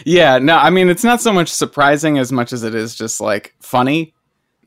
yeah, 0.05 0.37
no, 0.37 0.55
I 0.55 0.69
mean 0.69 0.87
it's 0.87 1.03
not 1.03 1.19
so 1.19 1.33
much 1.33 1.49
surprising 1.49 2.19
as 2.19 2.31
much 2.31 2.53
as 2.53 2.63
it 2.63 2.73
is 2.73 2.95
just 2.95 3.19
like 3.19 3.53
funny 3.59 4.13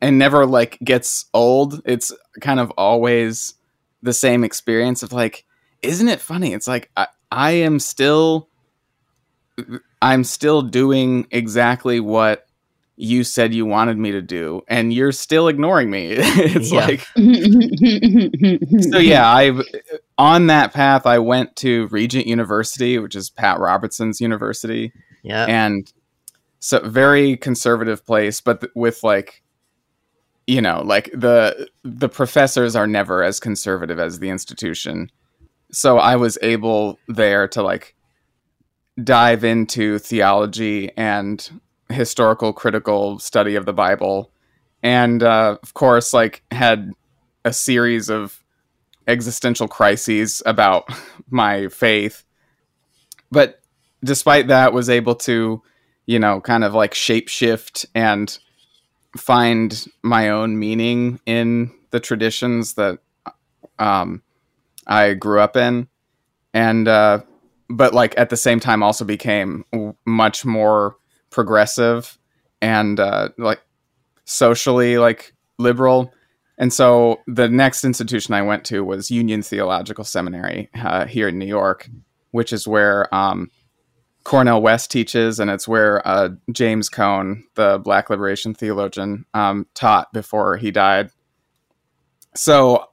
and 0.01 0.17
never 0.17 0.45
like 0.45 0.77
gets 0.83 1.25
old. 1.33 1.81
It's 1.85 2.11
kind 2.41 2.59
of 2.59 2.71
always 2.77 3.53
the 4.01 4.13
same 4.13 4.43
experience 4.43 5.03
of 5.03 5.13
like, 5.13 5.45
isn't 5.81 6.07
it 6.07 6.19
funny? 6.19 6.53
It's 6.53 6.67
like 6.67 6.89
I, 6.97 7.07
I 7.31 7.51
am 7.51 7.79
still 7.79 8.49
I'm 10.01 10.23
still 10.23 10.61
doing 10.63 11.27
exactly 11.31 11.99
what 11.99 12.47
you 12.97 13.23
said 13.23 13.53
you 13.53 13.65
wanted 13.65 13.97
me 13.97 14.11
to 14.11 14.21
do 14.21 14.61
and 14.67 14.93
you're 14.93 15.11
still 15.11 15.47
ignoring 15.47 15.89
me. 15.89 16.09
it's 16.17 16.71
Yeah. 16.71 16.85
like 16.85 17.01
so 18.91 18.97
yeah, 18.99 19.25
I 19.27 19.59
on 20.17 20.47
that 20.47 20.73
path 20.73 21.05
I 21.05 21.19
went 21.19 21.55
to 21.57 21.87
Regent 21.87 22.27
University, 22.27 22.97
which 22.99 23.15
is 23.15 23.29
Pat 23.29 23.59
Robertson's 23.59 24.19
university, 24.21 24.91
Yeah. 25.23 25.45
and 25.47 25.91
so 26.59 26.79
very 26.87 27.37
conservative 27.37 28.05
place, 28.05 28.39
but 28.41 28.61
th- 28.61 28.71
with 28.75 29.03
like 29.03 29.41
you 30.51 30.61
know, 30.61 30.81
like 30.83 31.09
the 31.13 31.69
the 31.85 32.09
professors 32.09 32.75
are 32.75 32.85
never 32.85 33.23
as 33.23 33.39
conservative 33.39 33.99
as 33.99 34.19
the 34.19 34.29
institution. 34.29 35.09
So 35.71 35.97
I 35.97 36.17
was 36.17 36.37
able 36.41 36.99
there 37.07 37.47
to 37.47 37.63
like 37.63 37.95
dive 39.01 39.45
into 39.45 39.97
theology 39.97 40.91
and 40.97 41.61
historical 41.87 42.51
critical 42.51 43.17
study 43.19 43.55
of 43.55 43.65
the 43.65 43.71
Bible 43.71 44.33
and 44.83 45.23
uh, 45.23 45.57
of 45.63 45.73
course 45.73 46.13
like 46.13 46.43
had 46.51 46.91
a 47.45 47.53
series 47.53 48.09
of 48.09 48.43
existential 49.07 49.69
crises 49.69 50.43
about 50.45 50.83
my 51.29 51.69
faith 51.69 52.25
but 53.31 53.61
despite 54.03 54.47
that 54.47 54.73
was 54.73 54.89
able 54.89 55.15
to 55.15 55.61
you 56.05 56.19
know 56.19 56.41
kind 56.41 56.63
of 56.63 56.73
like 56.73 56.93
shapeshift 56.93 57.85
and 57.95 58.39
find 59.17 59.87
my 60.03 60.29
own 60.29 60.57
meaning 60.57 61.19
in 61.25 61.71
the 61.91 61.99
traditions 61.99 62.75
that 62.75 62.99
um, 63.79 64.21
i 64.87 65.13
grew 65.13 65.39
up 65.39 65.57
in. 65.57 65.87
And 66.53 66.87
uh, 66.87 67.21
but 67.69 67.93
like 67.93 68.17
at 68.17 68.29
the 68.29 68.37
same 68.37 68.59
time 68.59 68.83
also 68.83 69.05
became 69.05 69.65
much 70.05 70.45
more 70.45 70.97
progressive 71.29 72.17
and 72.61 72.99
uh, 72.99 73.29
like 73.37 73.61
socially 74.25 74.97
like 74.97 75.33
liberal. 75.57 76.13
And 76.57 76.71
so 76.71 77.21
the 77.27 77.47
next 77.47 77.83
institution 77.83 78.33
I 78.33 78.41
went 78.41 78.65
to 78.65 78.83
was 78.83 79.09
Union 79.09 79.41
Theological 79.41 80.03
Seminary 80.03 80.69
uh, 80.75 81.05
here 81.05 81.29
in 81.29 81.39
New 81.39 81.47
York, 81.47 81.89
which 82.31 82.53
is 82.53 82.67
where 82.67 83.13
um, 83.15 83.49
Cornel 84.23 84.61
West 84.61 84.91
teaches, 84.91 85.39
and 85.39 85.49
it's 85.49 85.67
where 85.67 86.05
uh, 86.07 86.29
James 86.51 86.89
Cone, 86.89 87.43
the 87.55 87.79
Black 87.79 88.09
liberation 88.09 88.53
theologian, 88.53 89.25
um, 89.33 89.65
taught 89.73 90.13
before 90.13 90.57
he 90.57 90.71
died. 90.71 91.09
So 92.35 92.85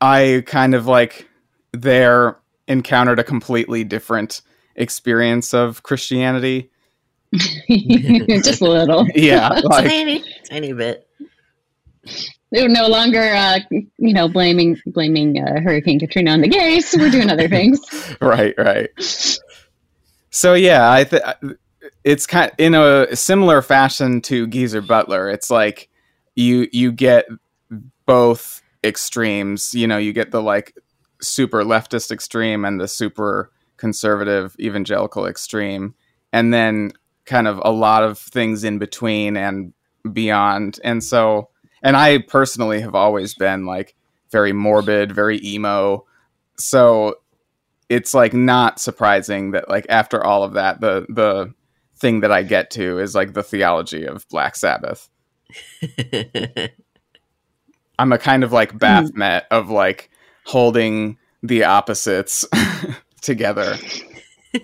I 0.00 0.44
kind 0.46 0.74
of 0.74 0.86
like 0.86 1.28
there 1.72 2.38
encountered 2.66 3.18
a 3.18 3.24
completely 3.24 3.84
different 3.84 4.42
experience 4.76 5.52
of 5.52 5.82
Christianity. 5.82 6.70
Just 7.32 8.60
a 8.60 8.68
little. 8.68 9.06
Yeah, 9.14 9.48
like 9.64 9.88
tiny, 9.88 10.24
tiny 10.48 10.72
bit. 10.72 11.06
They're 12.50 12.68
no 12.68 12.86
longer, 12.86 13.22
uh, 13.22 13.58
you 13.70 14.14
know, 14.14 14.28
blaming 14.28 14.80
blaming 14.86 15.42
uh, 15.42 15.60
Hurricane 15.60 15.98
Katrina 15.98 16.30
on 16.30 16.40
the 16.40 16.48
gays. 16.48 16.94
We're 16.96 17.10
doing 17.10 17.28
other 17.28 17.48
things. 17.48 17.80
right, 18.20 18.54
right. 18.56 18.88
So 20.30 20.54
yeah, 20.54 20.90
I 20.92 21.04
th- 21.04 21.22
it's 22.04 22.26
kind 22.26 22.52
in 22.58 22.74
a 22.74 23.14
similar 23.14 23.62
fashion 23.62 24.20
to 24.22 24.46
Geezer 24.46 24.82
Butler. 24.82 25.28
It's 25.28 25.50
like 25.50 25.88
you 26.36 26.68
you 26.72 26.92
get 26.92 27.26
both 28.06 28.62
extremes. 28.84 29.74
You 29.74 29.86
know, 29.86 29.98
you 29.98 30.12
get 30.12 30.30
the 30.30 30.42
like 30.42 30.74
super 31.20 31.62
leftist 31.62 32.10
extreme 32.10 32.64
and 32.64 32.80
the 32.80 32.88
super 32.88 33.50
conservative 33.76 34.56
evangelical 34.60 35.26
extreme, 35.26 35.94
and 36.32 36.52
then 36.52 36.92
kind 37.24 37.46
of 37.46 37.60
a 37.64 37.70
lot 37.70 38.02
of 38.02 38.18
things 38.18 38.64
in 38.64 38.78
between 38.78 39.36
and 39.36 39.72
beyond. 40.12 40.80
And 40.82 41.02
so, 41.04 41.50
and 41.82 41.96
I 41.96 42.18
personally 42.18 42.80
have 42.80 42.94
always 42.94 43.34
been 43.34 43.66
like 43.66 43.94
very 44.30 44.52
morbid, 44.52 45.12
very 45.12 45.40
emo. 45.44 46.04
So 46.58 47.16
it's 47.88 48.14
like 48.14 48.34
not 48.34 48.78
surprising 48.80 49.52
that 49.52 49.68
like 49.68 49.86
after 49.88 50.24
all 50.24 50.42
of 50.42 50.54
that 50.54 50.80
the 50.80 51.06
the 51.08 51.52
thing 51.96 52.20
that 52.20 52.30
I 52.30 52.42
get 52.42 52.70
to 52.72 52.98
is 52.98 53.14
like 53.14 53.32
the 53.32 53.42
theology 53.42 54.06
of 54.06 54.28
Black 54.28 54.56
Sabbath. 54.56 55.08
I'm 57.98 58.12
a 58.12 58.18
kind 58.18 58.44
of 58.44 58.52
like 58.52 58.72
hmm. 58.72 58.78
Baphomet 58.78 59.46
of 59.50 59.70
like 59.70 60.10
holding 60.44 61.18
the 61.42 61.64
opposites 61.64 62.46
together. 63.20 63.76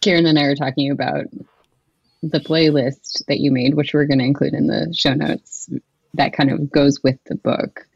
Karen 0.00 0.26
and 0.26 0.38
I 0.38 0.44
were 0.44 0.54
talking 0.56 0.90
about 0.90 1.26
the 2.22 2.40
playlist 2.40 3.24
that 3.26 3.40
you 3.40 3.50
made, 3.52 3.74
which 3.74 3.92
we're 3.94 4.06
going 4.06 4.18
to 4.18 4.24
include 4.24 4.54
in 4.54 4.66
the 4.66 4.92
show 4.96 5.14
notes, 5.14 5.68
that 6.14 6.32
kind 6.32 6.50
of 6.50 6.70
goes 6.70 7.02
with 7.02 7.18
the 7.26 7.34
book. 7.34 7.86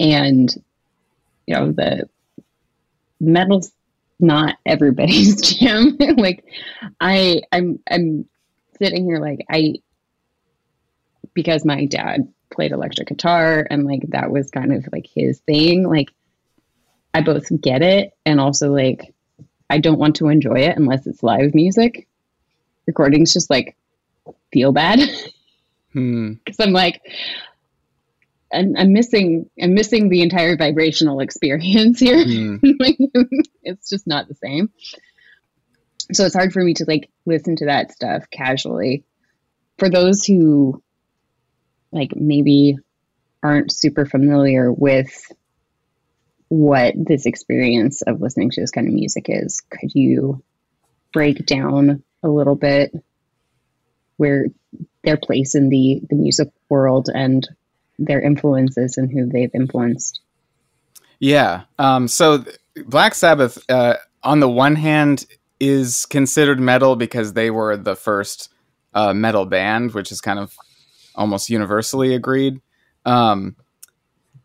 And, 0.00 0.52
you 1.46 1.54
know, 1.54 1.70
the 1.72 2.08
metal's 3.20 3.70
not 4.18 4.56
everybody's 4.66 5.40
jam. 5.58 5.96
like, 6.16 6.44
I, 7.00 7.42
I'm, 7.52 7.78
I'm 7.88 8.24
sitting 8.78 9.04
here 9.04 9.20
like, 9.20 9.44
I, 9.50 9.74
because 11.34 11.64
my 11.64 11.84
dad 11.84 12.32
played 12.50 12.72
electric 12.72 13.08
guitar 13.08 13.66
and 13.70 13.84
like 13.84 14.02
that 14.08 14.32
was 14.32 14.50
kind 14.50 14.72
of 14.72 14.88
like 14.90 15.06
his 15.06 15.38
thing, 15.40 15.88
like, 15.88 16.10
I 17.12 17.20
both 17.22 17.48
get 17.60 17.82
it 17.82 18.16
and 18.24 18.40
also 18.40 18.72
like, 18.72 19.14
I 19.68 19.78
don't 19.78 19.98
want 19.98 20.16
to 20.16 20.28
enjoy 20.28 20.60
it 20.60 20.76
unless 20.76 21.06
it's 21.06 21.22
live 21.22 21.54
music. 21.54 22.08
Recordings 22.86 23.32
just 23.32 23.50
like 23.50 23.76
feel 24.52 24.72
bad 24.72 25.00
Hmm. 25.92 26.34
because 26.44 26.60
I'm 26.60 26.72
like, 26.72 27.00
I'm, 28.52 28.74
I'm 28.76 28.92
missing 28.92 29.48
I'm 29.60 29.74
missing 29.74 30.08
the 30.08 30.22
entire 30.22 30.56
vibrational 30.56 31.20
experience 31.20 32.00
here. 32.00 32.24
Mm. 32.24 32.60
like, 32.80 32.98
it's 33.62 33.88
just 33.88 34.06
not 34.06 34.28
the 34.28 34.34
same. 34.34 34.70
So 36.12 36.24
it's 36.24 36.34
hard 36.34 36.52
for 36.52 36.62
me 36.62 36.74
to 36.74 36.84
like 36.86 37.10
listen 37.26 37.56
to 37.56 37.66
that 37.66 37.92
stuff 37.92 38.24
casually. 38.30 39.04
For 39.78 39.88
those 39.88 40.24
who 40.24 40.82
like 41.92 42.14
maybe 42.16 42.76
aren't 43.42 43.72
super 43.72 44.04
familiar 44.04 44.70
with 44.72 45.32
what 46.48 46.94
this 46.96 47.26
experience 47.26 48.02
of 48.02 48.20
listening 48.20 48.50
to 48.50 48.60
this 48.60 48.72
kind 48.72 48.88
of 48.88 48.94
music 48.94 49.26
is, 49.28 49.62
could 49.70 49.94
you 49.94 50.42
break 51.12 51.46
down 51.46 52.02
a 52.22 52.28
little 52.28 52.56
bit 52.56 52.92
where 54.16 54.46
their 55.02 55.16
place 55.16 55.54
in 55.54 55.68
the 55.68 56.02
the 56.08 56.16
music 56.16 56.48
world 56.68 57.08
and 57.12 57.48
their 58.00 58.20
influences 58.20 58.96
and 58.96 59.10
who 59.12 59.26
they've 59.26 59.54
influenced. 59.54 60.20
Yeah. 61.20 61.62
Um, 61.78 62.08
so 62.08 62.44
Black 62.86 63.14
Sabbath, 63.14 63.62
uh, 63.70 63.96
on 64.22 64.40
the 64.40 64.48
one 64.48 64.74
hand, 64.74 65.26
is 65.60 66.06
considered 66.06 66.58
metal 66.58 66.96
because 66.96 67.34
they 67.34 67.50
were 67.50 67.76
the 67.76 67.94
first 67.94 68.48
uh, 68.94 69.12
metal 69.12 69.44
band, 69.44 69.92
which 69.92 70.10
is 70.10 70.20
kind 70.20 70.38
of 70.38 70.56
almost 71.14 71.50
universally 71.50 72.14
agreed. 72.14 72.60
Um, 73.04 73.54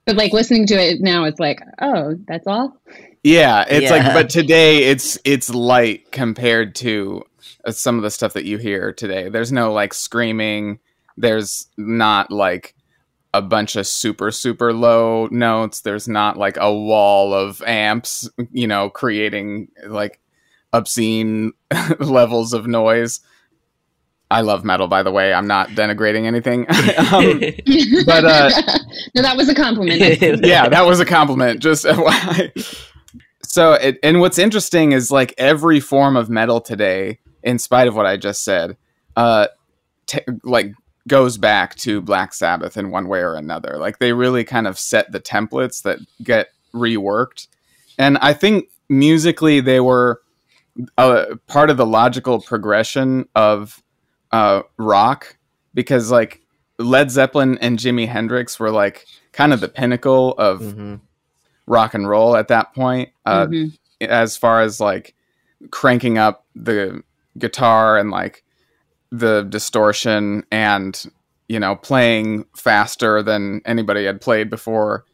But 0.05 0.17
like 0.17 0.33
listening 0.33 0.67
to 0.67 0.75
it 0.75 0.99
now, 1.01 1.23
it's 1.23 1.39
like, 1.39 1.61
oh, 1.81 2.15
that's 2.27 2.45
all. 2.45 2.77
yeah, 3.23 3.65
it's 3.67 3.89
like, 3.89 4.03
but 4.13 4.29
today 4.29 4.83
it's 4.83 5.17
it's 5.23 5.49
light 5.49 6.11
compared 6.11 6.75
to 6.75 7.23
uh, 7.63 7.71
some 7.71 7.95
of 7.97 8.03
the 8.03 8.11
stuff 8.11 8.33
that 8.33 8.45
you 8.45 8.57
hear 8.57 8.91
today. 8.93 9.29
There's 9.29 9.51
no 9.51 9.71
like 9.73 9.93
screaming. 9.93 10.79
There's 11.17 11.67
not 11.77 12.29
like 12.31 12.75
a 13.35 13.41
bunch 13.41 13.75
of 13.75 13.85
super 13.85 14.31
super 14.31 14.73
low 14.73 15.27
notes. 15.31 15.81
There's 15.81 16.07
not 16.07 16.37
like 16.37 16.57
a 16.57 16.73
wall 16.73 17.33
of 17.33 17.61
amps, 17.63 18.29
you 18.51 18.67
know, 18.67 18.89
creating 18.89 19.69
like 19.87 20.19
obscene 20.73 21.53
levels 21.99 22.53
of 22.53 22.67
noise. 22.67 23.19
I 24.31 24.41
love 24.41 24.65
metal, 24.65 24.87
by 24.87 25.03
the 25.03 25.11
way. 25.11 25.33
I'm 25.33 25.47
not 25.47 25.69
denigrating 25.69 26.25
anything. 26.25 26.61
um, 27.13 27.39
But, 28.05 28.25
uh, 28.25 28.49
no, 29.13 29.21
that 29.21 29.35
was 29.37 29.49
a 29.49 29.55
compliment. 29.55 29.99
yeah, 30.43 30.67
that 30.67 30.85
was 30.85 30.99
a 30.99 31.05
compliment. 31.05 31.61
Just. 31.61 31.85
So, 33.43 33.73
it, 33.73 33.99
and 34.03 34.19
what's 34.19 34.37
interesting 34.37 34.91
is 34.91 35.11
like 35.11 35.33
every 35.37 35.79
form 35.79 36.17
of 36.17 36.29
metal 36.29 36.59
today, 36.59 37.19
in 37.43 37.59
spite 37.59 37.87
of 37.87 37.95
what 37.95 38.05
I 38.05 38.17
just 38.17 38.43
said, 38.43 38.75
uh, 39.15 39.47
t- 40.07 40.19
like 40.43 40.73
goes 41.07 41.37
back 41.37 41.75
to 41.75 42.01
Black 42.01 42.33
Sabbath 42.33 42.77
in 42.77 42.89
one 42.91 43.07
way 43.07 43.19
or 43.19 43.35
another. 43.35 43.77
Like 43.77 43.99
they 43.99 44.13
really 44.13 44.43
kind 44.43 44.67
of 44.67 44.77
set 44.79 45.11
the 45.11 45.19
templates 45.19 45.83
that 45.83 45.99
get 46.23 46.49
reworked, 46.73 47.47
and 47.97 48.17
I 48.19 48.33
think 48.33 48.69
musically 48.89 49.59
they 49.59 49.79
were 49.79 50.21
uh, 50.97 51.35
part 51.47 51.69
of 51.69 51.77
the 51.77 51.85
logical 51.85 52.41
progression 52.41 53.27
of 53.35 53.81
uh, 54.31 54.61
rock 54.77 55.37
because 55.73 56.11
like 56.11 56.41
Led 56.77 57.09
Zeppelin 57.11 57.57
and 57.59 57.79
Jimi 57.79 58.07
Hendrix 58.07 58.59
were 58.59 58.71
like 58.71 59.05
kind 59.31 59.53
of 59.53 59.61
the 59.61 59.69
pinnacle 59.69 60.33
of 60.33 60.59
Mhm. 60.61 60.99
rock 61.67 61.93
and 61.93 62.07
roll 62.09 62.35
at 62.35 62.49
that 62.49 62.73
point 62.75 63.09
uh, 63.25 63.45
Mhm. 63.47 63.77
as 64.01 64.35
far 64.35 64.61
as 64.61 64.81
like 64.81 65.15
cranking 65.71 66.17
up 66.17 66.45
the 66.55 67.01
guitar 67.37 67.97
and 67.97 68.11
like 68.11 68.43
the 69.11 69.43
distortion 69.43 70.43
and 70.51 71.05
you 71.47 71.59
know 71.59 71.75
playing 71.75 72.45
faster 72.55 73.21
than 73.21 73.61
anybody 73.65 74.05
had 74.05 74.21
played 74.21 74.49
before 74.49 75.05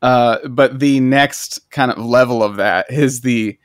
uh, 0.00 0.38
but 0.48 0.78
the 0.78 1.00
next 1.00 1.70
kind 1.70 1.90
of 1.90 1.98
level 1.98 2.42
of 2.42 2.56
that 2.56 2.86
is 2.90 3.22
the 3.22 3.58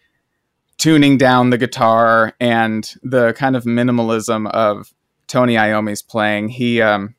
tuning 0.78 1.17
down 1.17 1.52
the 1.52 1.58
guitar 1.58 2.34
and 2.39 2.96
the 3.04 3.34
kind 3.34 3.56
of 3.56 3.63
minimalism 3.65 4.50
of 4.50 4.91
Tony 5.28 5.58
Iommi's 5.58 6.02
playing. 6.02 6.50
He 6.50 6.82
um 6.82 7.15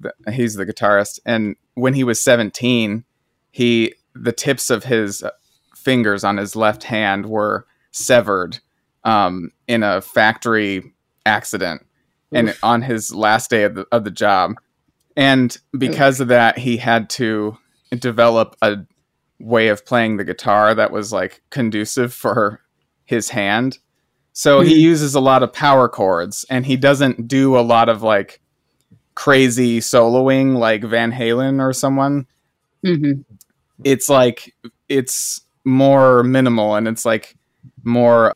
th- 0.00 0.14
he's 0.34 0.54
the 0.54 0.66
guitarist 0.66 1.18
and 1.26 1.56
when 1.74 1.94
he 1.94 2.04
was 2.04 2.20
17, 2.20 3.04
he 3.50 3.94
the 4.14 4.32
tips 4.32 4.70
of 4.70 4.84
his 4.84 5.22
fingers 5.74 6.24
on 6.24 6.36
his 6.36 6.56
left 6.56 6.84
hand 6.84 7.26
were 7.26 7.66
severed 7.92 8.60
um, 9.04 9.50
in 9.68 9.82
a 9.82 10.00
factory 10.00 10.94
accident 11.26 11.84
and 12.32 12.56
on 12.62 12.82
his 12.82 13.14
last 13.14 13.50
day 13.50 13.62
of 13.64 13.74
the, 13.74 13.86
of 13.92 14.04
the 14.04 14.10
job. 14.10 14.54
And 15.16 15.56
because 15.76 16.20
of 16.20 16.28
that 16.28 16.58
he 16.58 16.76
had 16.76 17.08
to 17.10 17.56
develop 17.98 18.56
a 18.62 18.76
way 19.38 19.68
of 19.68 19.84
playing 19.86 20.16
the 20.16 20.24
guitar 20.24 20.74
that 20.74 20.90
was 20.90 21.12
like 21.12 21.42
conducive 21.50 22.12
for 22.12 22.60
his 23.04 23.28
hand. 23.30 23.78
So 24.32 24.60
he 24.60 24.74
Mhm. 24.74 24.80
uses 24.80 25.14
a 25.14 25.20
lot 25.20 25.42
of 25.42 25.52
power 25.52 25.88
chords 25.88 26.44
and 26.50 26.66
he 26.66 26.76
doesn't 26.76 27.28
do 27.28 27.56
a 27.58 27.60
lot 27.60 27.88
of 27.88 28.02
like 28.02 28.40
crazy 29.14 29.80
soloing 29.80 30.56
like 30.58 30.82
van 30.84 31.12
halen 31.12 31.60
or 31.60 31.72
someone. 31.72 32.26
Mhm. 32.84 33.24
it's 33.84 34.08
like 34.08 34.54
it's 34.88 35.42
more 35.64 36.22
minimal 36.22 36.74
and 36.76 36.86
it's 36.88 37.04
like 37.04 37.36
more 37.84 38.34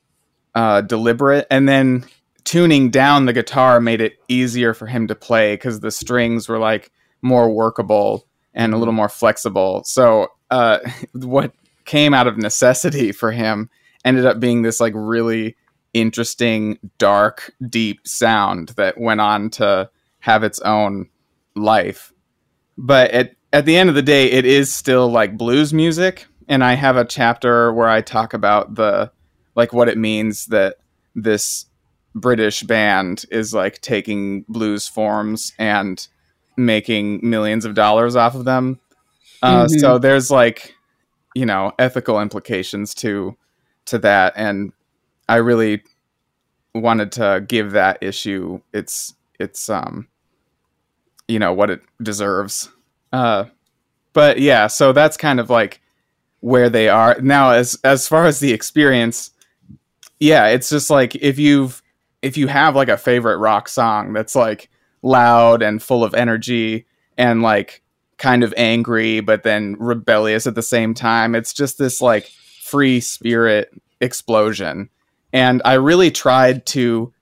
uh, 0.55 0.81
deliberate. 0.83 1.47
And 1.51 1.69
then 1.69 2.05
tuning 2.45 2.91
down 2.91 3.27
the 3.27 3.33
guitar 3.33 3.81
made 3.81 4.01
it 4.01 4.19
easier 4.29 4.75
for 4.75 4.87
him 4.87 5.07
to 5.09 5.15
play 5.15 5.55
because 5.55 5.81
the 5.81 5.91
strings 5.91 6.49
were 6.49 6.59
like 6.59 6.91
more 7.23 7.53
workable 7.53 8.27
and 8.55 8.75
a 8.75 8.77
little 8.77 8.95
more 8.95 9.09
flexible. 9.09 9.83
So 9.85 10.29
uh, 10.51 10.79
what 11.13 11.53
came 11.85 12.15
out 12.15 12.27
of 12.27 12.37
necessity 12.37 13.13
for 13.13 13.33
him 13.33 13.71
ended 14.05 14.27
up 14.27 14.41
being 14.41 14.63
this 14.63 14.81
like 14.81 14.93
really 14.95 15.57
interesting 15.93 16.79
dark 16.99 17.53
deep 17.69 18.07
sound 18.07 18.71
that 18.71 18.99
went 18.99 19.21
on 19.21 19.51
to 19.51 19.91
have 20.21 20.45
its 20.45 20.61
own 20.61 21.09
life. 21.55 22.13
But 22.77 23.11
at 23.11 23.35
at 23.53 23.65
the 23.65 23.77
end 23.77 23.89
of 23.89 23.97
the 23.97 24.03
day, 24.03 24.31
it 24.31 24.47
is 24.47 24.73
still 24.73 25.09
like 25.09 25.37
blues 25.37 25.75
music, 25.75 26.27
and 26.49 26.63
I 26.63 26.75
have 26.75 26.97
a 26.97 27.05
chapter 27.05 27.73
where 27.73 27.89
I 27.89 28.01
talk 28.01 28.33
about 28.33 28.77
the 28.77 29.11
like 29.57 29.73
what 29.73 29.89
it 29.89 29.99
means 29.99 30.47
that 30.47 30.77
this 31.15 31.67
British 32.15 32.63
band 32.63 33.25
is 33.31 33.55
like 33.55 33.81
taking 33.81 34.45
blues 34.49 34.89
forms 34.89 35.53
and 35.59 36.07
making 36.57 37.21
millions 37.23 37.65
of 37.65 37.75
dollars 37.75 38.17
off 38.17 38.35
of 38.35 38.45
them. 38.45 38.79
Uh, 39.43 39.65
Mhm. 39.67 39.81
So 39.81 39.99
there's 39.99 40.31
like 40.31 40.75
you 41.35 41.47
know 41.47 41.73
ethical 41.79 42.21
implications 42.21 42.95
to 42.97 43.37
to 43.87 43.99
that, 43.99 44.33
and 44.37 44.73
I 45.29 45.37
really 45.37 45.83
wanted 46.75 47.13
to 47.13 47.45
give 47.49 47.73
that 47.73 47.99
issue 48.01 48.61
its 48.73 49.15
its 49.39 49.69
um 49.69 50.07
you 51.29 51.39
know 51.39 51.53
what 51.53 51.71
it 51.71 51.81
deserves. 52.03 52.69
Uh, 53.13 53.45
but 54.13 54.39
yeah, 54.41 54.67
so 54.67 54.93
that's 54.93 55.17
kind 55.17 55.39
of 55.41 55.49
like 55.51 55.81
where 56.41 56.69
they 56.69 56.89
are 56.89 57.17
now. 57.21 57.51
As 57.51 57.79
as 57.85 58.09
far 58.09 58.27
as 58.27 58.41
the 58.41 58.53
experience, 58.53 59.31
yeah, 60.19 60.47
it's 60.49 60.69
just 60.69 60.91
like 60.91 61.15
if 61.17 61.39
you've 61.39 61.83
if 62.23 62.37
you 62.37 62.47
have 62.49 62.77
like 62.77 62.89
a 62.89 62.97
favorite 62.97 63.39
rock 63.39 63.69
song 63.69 64.13
that's 64.13 64.37
like 64.37 64.69
loud 65.03 65.63
and 65.63 65.83
full 65.83 66.05
of 66.05 66.15
energy 66.15 66.87
and 67.17 67.43
like 67.43 67.83
kind 68.19 68.45
of 68.45 68.53
angry 68.57 69.21
but 69.21 69.43
then 69.43 69.77
rebellious 69.79 70.47
at 70.47 70.55
the 70.55 70.63
same 70.63 70.95
time, 70.95 71.35
it's 71.35 71.53
just 71.53 71.79
this 71.79 72.01
like 72.01 72.31
free 72.63 73.01
spirit 73.01 73.73
explosion. 74.01 74.91
And 75.33 75.63
I 75.65 75.75
really 75.75 76.11
tried 76.11 76.67
to 76.67 77.13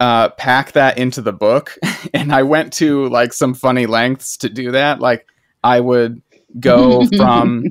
uh, 0.00 0.30
pack 0.30 0.72
that 0.72 0.98
into 0.98 1.20
the 1.20 1.32
book, 1.32 1.76
and 2.14 2.32
I 2.32 2.44
went 2.44 2.72
to 2.74 3.08
like 3.08 3.32
some 3.32 3.54
funny 3.54 3.86
lengths 3.86 4.36
to 4.38 4.48
do 4.48 4.72
that. 4.72 5.00
Like 5.00 5.26
I 5.64 5.80
would 5.80 6.22
go 6.60 7.04
from 7.16 7.64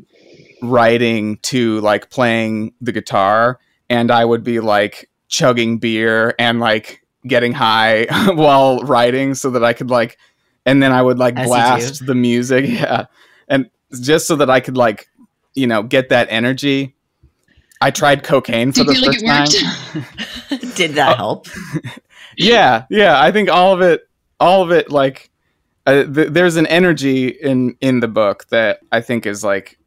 writing 0.61 1.37
to 1.43 1.79
like 1.81 2.09
playing 2.09 2.73
the 2.81 2.91
guitar, 2.91 3.59
and 3.89 4.11
I 4.11 4.25
would 4.25 4.43
be 4.43 4.59
like 4.59 5.09
chugging 5.27 5.77
beer 5.77 6.33
and 6.39 6.59
like 6.59 7.01
getting 7.25 7.53
high 7.53 8.05
while 8.33 8.79
writing, 8.81 9.33
so 9.35 9.49
that 9.51 9.63
I 9.63 9.73
could 9.73 9.89
like, 9.89 10.17
and 10.65 10.81
then 10.81 10.91
I 10.91 11.01
would 11.01 11.19
like 11.19 11.35
As 11.37 11.47
blast 11.47 12.05
the 12.05 12.15
music, 12.15 12.65
yeah, 12.67 13.05
and 13.47 13.69
just 14.01 14.27
so 14.27 14.35
that 14.37 14.49
I 14.49 14.59
could 14.59 14.77
like, 14.77 15.09
you 15.55 15.67
know, 15.67 15.83
get 15.83 16.09
that 16.09 16.27
energy. 16.29 16.95
I 17.79 17.91
tried 17.91 18.23
cocaine 18.23 18.71
for 18.71 18.83
Do 18.83 18.85
the 18.85 18.93
you 18.95 19.11
feel 19.11 19.27
like 19.29 19.45
first 19.45 19.55
it 19.55 19.63
time. 19.63 20.05
worked? 20.49 20.75
Did 20.77 20.91
that 20.95 21.17
help? 21.17 21.47
yeah 22.37 22.85
yeah 22.91 23.19
i 23.19 23.31
think 23.31 23.49
all 23.49 23.73
of 23.73 23.81
it 23.81 24.07
all 24.39 24.61
of 24.61 24.71
it 24.71 24.91
like 24.91 25.31
uh, 25.87 26.03
th- 26.03 26.29
there's 26.29 26.55
an 26.55 26.67
energy 26.67 27.27
in 27.29 27.75
in 27.81 27.99
the 27.99 28.07
book 28.07 28.45
that 28.49 28.79
i 28.91 29.01
think 29.01 29.25
is 29.25 29.43
like 29.43 29.79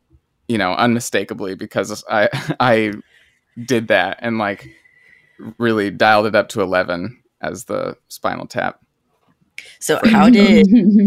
you 0.48 0.59
know 0.59 0.72
unmistakably 0.74 1.55
because 1.55 2.03
i 2.11 2.29
i 2.59 2.92
did 3.66 3.87
that 3.88 4.18
and 4.20 4.38
like 4.38 4.68
really 5.59 5.90
dialed 5.90 6.26
it 6.26 6.35
up 6.35 6.48
to 6.50 6.61
11 6.61 7.22
as 7.40 7.64
the 7.64 7.96
spinal 8.09 8.46
tap 8.46 8.81
So 9.79 9.98
how 10.05 10.29
did 10.29 10.66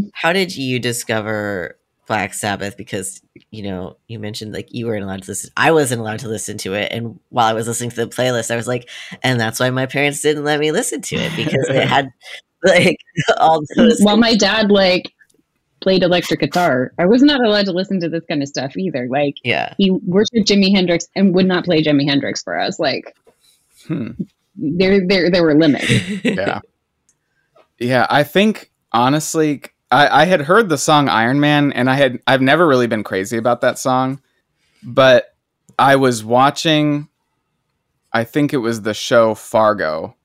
how 0.13 0.33
did 0.33 0.55
you 0.55 0.79
discover 0.79 1.77
Black 2.05 2.33
Sabbath 2.33 2.75
because 2.75 3.21
you 3.51 3.63
know 3.63 3.97
you 4.07 4.19
mentioned 4.19 4.53
like 4.53 4.73
you 4.73 4.87
weren't 4.87 5.03
allowed 5.03 5.23
to 5.23 5.31
listen. 5.31 5.51
I 5.55 5.71
wasn't 5.71 6.01
allowed 6.01 6.19
to 6.19 6.27
listen 6.27 6.57
to 6.59 6.73
it, 6.73 6.91
and 6.91 7.19
while 7.29 7.47
I 7.47 7.53
was 7.53 7.67
listening 7.67 7.91
to 7.91 8.05
the 8.05 8.07
playlist, 8.07 8.51
I 8.51 8.57
was 8.57 8.67
like, 8.67 8.89
and 9.21 9.39
that's 9.39 9.59
why 9.59 9.69
my 9.69 9.85
parents 9.85 10.21
didn't 10.21 10.43
let 10.43 10.59
me 10.59 10.71
listen 10.71 11.01
to 11.01 11.15
it 11.15 11.35
because 11.35 11.69
it 11.69 11.87
had 11.87 12.11
like 12.63 12.97
all 13.37 13.61
those. 13.75 14.01
While 14.01 14.17
my 14.17 14.35
dad 14.35 14.69
like 14.69 15.13
played 15.79 16.03
electric 16.03 16.41
guitar, 16.41 16.91
I 16.99 17.05
was 17.05 17.23
not 17.23 17.43
allowed 17.43 17.65
to 17.65 17.71
listen 17.71 18.01
to 18.01 18.09
this 18.09 18.25
kind 18.27 18.41
of 18.41 18.49
stuff 18.49 18.75
either. 18.75 19.07
Like 19.09 19.35
yeah, 19.43 19.73
he 19.77 19.91
worshipped 19.91 20.49
Jimi 20.49 20.75
Hendrix 20.75 21.07
and 21.15 21.33
would 21.35 21.47
not 21.47 21.63
play 21.63 21.81
Jimi 21.81 22.07
Hendrix 22.07 22.43
for 22.43 22.59
us. 22.59 22.79
Like 22.79 23.15
Hmm. 23.87 24.11
there, 24.55 25.05
there, 25.07 25.29
there 25.29 25.43
were 25.43 25.55
limits. 25.55 25.89
Yeah. 26.23 26.59
yeah, 27.79 28.07
I 28.09 28.23
think 28.23 28.71
honestly, 28.91 29.63
I, 29.91 30.23
I 30.23 30.25
had 30.25 30.41
heard 30.41 30.69
the 30.69 30.77
song 30.77 31.09
Iron 31.09 31.39
Man, 31.39 31.71
and 31.73 31.89
I 31.89 31.95
had 31.95 32.21
I've 32.25 32.41
never 32.41 32.67
really 32.67 32.87
been 32.87 33.03
crazy 33.03 33.37
about 33.37 33.61
that 33.61 33.77
song, 33.77 34.21
but 34.81 35.35
I 35.77 35.95
was 35.95 36.23
watching. 36.23 37.09
I 38.11 38.23
think 38.23 38.53
it 38.53 38.57
was 38.57 38.83
the 38.83 38.93
show 38.93 39.33
Fargo, 39.33 40.15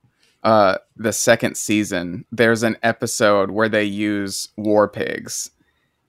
uh, 0.43 0.77
the 0.95 1.11
second 1.11 1.55
season. 1.55 2.25
There's 2.31 2.61
an 2.61 2.77
episode 2.83 3.49
where 3.51 3.69
they 3.69 3.83
use 3.83 4.49
war 4.57 4.87
pigs, 4.87 5.51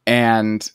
and 0.06 0.70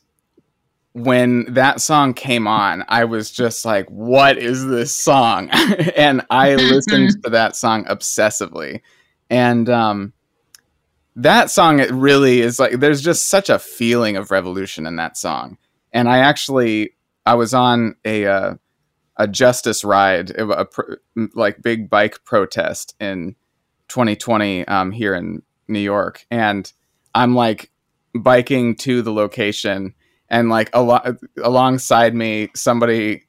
when 0.96 1.44
that 1.56 1.82
song 1.82 2.14
came 2.14 2.48
on, 2.48 2.86
I 2.88 3.04
was 3.04 3.30
just 3.30 3.66
like, 3.66 3.86
"What 3.90 4.38
is 4.38 4.66
this 4.66 4.96
song?" 4.96 5.50
and 5.96 6.26
I 6.30 6.56
listened 6.56 7.18
to 7.26 7.32
that 7.32 7.58
song 7.58 7.84
obsessively, 7.84 8.80
and 9.30 9.70
um, 9.70 10.14
that 11.18 11.52
song 11.52 11.82
it 11.82 11.92
really 11.92 12.40
is 12.40 12.60
like 12.60 12.80
there's 12.80 13.02
just 13.02 13.28
such 13.28 13.50
a 13.50 13.60
feeling 13.60 14.16
of 14.16 14.32
revolution 14.32 14.86
in 14.86 14.96
that 14.96 15.18
song. 15.18 15.58
And 15.92 16.08
I 16.08 16.20
actually 16.20 16.92
I 17.26 17.36
was 17.36 17.54
on 17.54 17.98
a 18.06 18.26
uh, 18.26 18.56
a 19.18 19.28
justice 19.28 19.84
ride, 19.84 20.32
a, 20.32 20.48
a 20.48 20.66
pro, 20.66 20.96
like 21.34 21.62
big 21.62 21.90
bike 21.90 22.24
protest 22.24 22.96
in 23.02 23.36
2020 23.90 24.66
um, 24.70 24.92
here 24.92 25.14
in 25.14 25.42
New 25.68 25.80
York, 25.80 26.26
and 26.32 26.72
I'm 27.14 27.36
like 27.36 27.70
biking 28.18 28.78
to 28.78 29.02
the 29.02 29.12
location 29.12 29.94
and 30.30 30.50
like 30.50 30.70
al- 30.74 31.18
alongside 31.42 32.16
me 32.16 32.50
somebody 32.56 33.24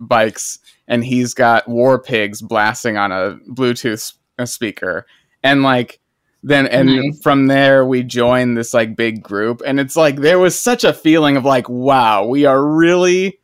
bikes 0.00 0.58
and 0.88 1.04
he's 1.04 1.34
got 1.34 1.68
war 1.68 1.98
pigs 1.98 2.42
blasting 2.42 2.96
on 2.96 3.12
a 3.12 3.36
bluetooth 3.48 4.14
speaker 4.44 5.06
and 5.42 5.62
like 5.62 6.00
then 6.42 6.66
and 6.66 6.88
nice. 6.88 7.22
from 7.22 7.46
there 7.46 7.84
we 7.84 8.02
joined 8.02 8.56
this 8.56 8.74
like 8.74 8.96
big 8.96 9.22
group 9.22 9.62
and 9.64 9.78
it's 9.78 9.96
like 9.96 10.16
there 10.16 10.38
was 10.38 10.58
such 10.58 10.84
a 10.84 10.92
feeling 10.92 11.36
of 11.36 11.44
like 11.44 11.68
wow 11.68 12.26
we 12.26 12.44
are 12.44 12.64
really 12.64 13.38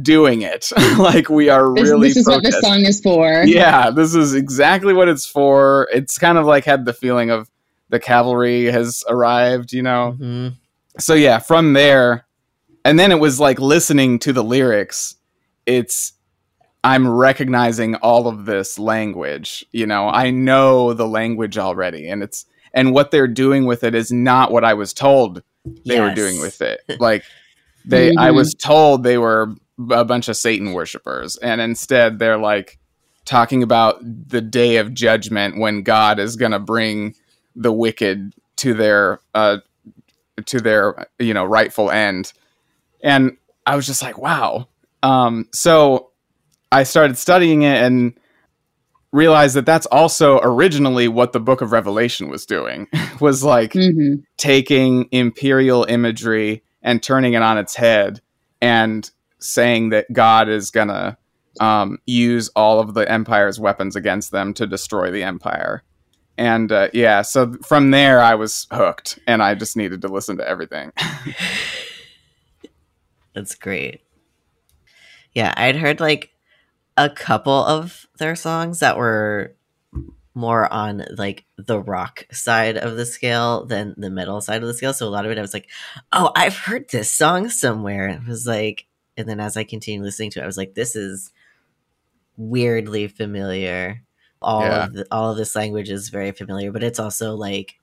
doing 0.00 0.42
it 0.42 0.70
like 0.98 1.28
we 1.28 1.48
are 1.48 1.74
this, 1.74 1.90
really 1.90 2.08
this 2.08 2.18
is 2.18 2.24
protesting. 2.24 2.52
what 2.52 2.60
the 2.60 2.66
song 2.66 2.84
is 2.84 3.00
for 3.00 3.44
yeah 3.44 3.90
this 3.90 4.14
is 4.14 4.34
exactly 4.34 4.92
what 4.92 5.08
it's 5.08 5.26
for 5.26 5.88
it's 5.92 6.18
kind 6.18 6.38
of 6.38 6.46
like 6.46 6.64
had 6.64 6.84
the 6.84 6.92
feeling 6.92 7.30
of 7.30 7.50
the 7.90 8.00
cavalry 8.00 8.64
has 8.66 9.04
arrived 9.08 9.72
you 9.72 9.82
know 9.82 10.16
mm-hmm. 10.18 10.48
so 10.98 11.14
yeah 11.14 11.38
from 11.38 11.72
there 11.72 12.23
and 12.84 12.98
then 12.98 13.10
it 13.10 13.18
was 13.20 13.40
like 13.40 13.58
listening 13.58 14.18
to 14.20 14.32
the 14.32 14.44
lyrics 14.44 15.16
it's 15.66 16.12
i'm 16.82 17.08
recognizing 17.08 17.94
all 17.96 18.26
of 18.28 18.44
this 18.46 18.78
language 18.78 19.64
you 19.72 19.86
know 19.86 20.08
i 20.08 20.30
know 20.30 20.92
the 20.92 21.06
language 21.08 21.56
already 21.58 22.08
and 22.08 22.22
it's 22.22 22.44
and 22.72 22.92
what 22.92 23.10
they're 23.10 23.28
doing 23.28 23.64
with 23.66 23.84
it 23.84 23.94
is 23.94 24.12
not 24.12 24.50
what 24.52 24.64
i 24.64 24.74
was 24.74 24.92
told 24.92 25.42
they 25.86 25.94
Yes. 25.96 26.00
were 26.10 26.14
doing 26.14 26.40
with 26.40 26.60
it 26.60 26.80
like 27.00 27.24
they 27.84 28.10
i 28.18 28.28
Mhm. 28.30 28.34
was 28.36 28.54
told 28.54 29.02
they 29.02 29.18
were 29.18 29.54
a 29.90 30.04
bunch 30.04 30.28
of 30.28 30.36
satan 30.36 30.72
worshippers 30.72 31.36
and 31.38 31.60
instead 31.60 32.18
they're 32.18 32.38
like 32.38 32.78
talking 33.24 33.62
about 33.62 33.96
the 34.02 34.42
day 34.42 34.76
of 34.76 34.92
judgment 34.92 35.58
when 35.58 35.82
god 35.82 36.18
is 36.18 36.36
going 36.36 36.52
to 36.52 36.58
bring 36.58 37.14
the 37.56 37.72
wicked 37.72 38.34
to 38.56 38.74
their 38.74 39.20
uh 39.34 39.56
to 40.44 40.60
their 40.60 41.08
you 41.18 41.32
know 41.32 41.44
rightful 41.44 41.90
end 41.90 42.32
and 43.04 43.36
I 43.66 43.76
was 43.76 43.86
just 43.86 44.02
like, 44.02 44.18
wow. 44.18 44.66
Um, 45.02 45.48
so 45.52 46.10
I 46.72 46.82
started 46.82 47.18
studying 47.18 47.62
it 47.62 47.82
and 47.82 48.18
realized 49.12 49.54
that 49.54 49.66
that's 49.66 49.86
also 49.86 50.40
originally 50.42 51.06
what 51.06 51.32
the 51.32 51.38
Book 51.38 51.60
of 51.60 51.70
Revelation 51.70 52.28
was 52.28 52.46
doing. 52.46 52.88
was 53.20 53.44
like 53.44 53.74
hmm 53.74 54.14
taking 54.36 55.08
imperial 55.12 55.84
imagery 55.84 56.64
and 56.82 57.02
turning 57.02 57.34
it 57.34 57.42
on 57.42 57.56
its 57.56 57.76
head 57.76 58.20
and 58.60 59.10
saying 59.38 59.90
that 59.90 60.12
God 60.12 60.48
is 60.48 60.70
gonna 60.70 61.16
um, 61.60 61.98
use 62.06 62.48
all 62.56 62.80
of 62.80 62.94
the 62.94 63.08
empire's 63.10 63.60
weapons 63.60 63.94
against 63.94 64.32
them 64.32 64.52
to 64.54 64.66
destroy 64.66 65.10
the 65.10 65.22
empire. 65.22 65.84
And 66.36 66.72
uh, 66.72 66.88
yeah, 66.92 67.22
so 67.22 67.54
from 67.62 67.90
there 67.92 68.20
I 68.20 68.34
was 68.34 68.66
hooked, 68.72 69.18
and 69.26 69.42
I 69.42 69.54
just 69.54 69.76
needed 69.76 70.02
to 70.02 70.08
listen 70.08 70.38
to 70.38 70.48
everything. 70.48 70.92
That's 73.34 73.54
great. 73.54 74.02
Yeah, 75.32 75.52
I'd 75.56 75.76
heard 75.76 76.00
like 76.00 76.30
a 76.96 77.10
couple 77.10 77.52
of 77.52 78.06
their 78.18 78.36
songs 78.36 78.80
that 78.80 78.96
were 78.96 79.54
more 80.34 80.72
on 80.72 81.04
like 81.16 81.44
the 81.56 81.80
rock 81.80 82.26
side 82.32 82.76
of 82.76 82.96
the 82.96 83.06
scale 83.06 83.64
than 83.66 83.94
the 83.96 84.10
metal 84.10 84.40
side 84.40 84.62
of 84.62 84.68
the 84.68 84.74
scale. 84.74 84.92
So 84.94 85.06
a 85.06 85.10
lot 85.10 85.24
of 85.24 85.30
it 85.32 85.38
I 85.38 85.42
was 85.42 85.54
like, 85.54 85.68
"Oh, 86.12 86.32
I've 86.36 86.56
heard 86.56 86.88
this 86.90 87.12
song 87.12 87.48
somewhere." 87.50 88.08
It 88.08 88.26
was 88.26 88.46
like 88.46 88.86
and 89.16 89.28
then 89.28 89.40
as 89.40 89.56
I 89.56 89.64
continued 89.64 90.04
listening 90.04 90.30
to 90.32 90.40
it, 90.40 90.44
I 90.44 90.46
was 90.46 90.56
like, 90.56 90.74
"This 90.74 90.96
is 90.96 91.32
weirdly 92.36 93.08
familiar." 93.08 94.02
All 94.42 94.62
Yeah. 94.62 94.84
of 94.84 94.92
the, 94.92 95.06
all 95.10 95.30
of 95.30 95.36
this 95.38 95.56
language 95.56 95.88
is 95.90 96.10
very 96.10 96.32
familiar, 96.32 96.70
but 96.70 96.82
it's 96.82 96.98
also 97.00 97.34
like 97.34 97.76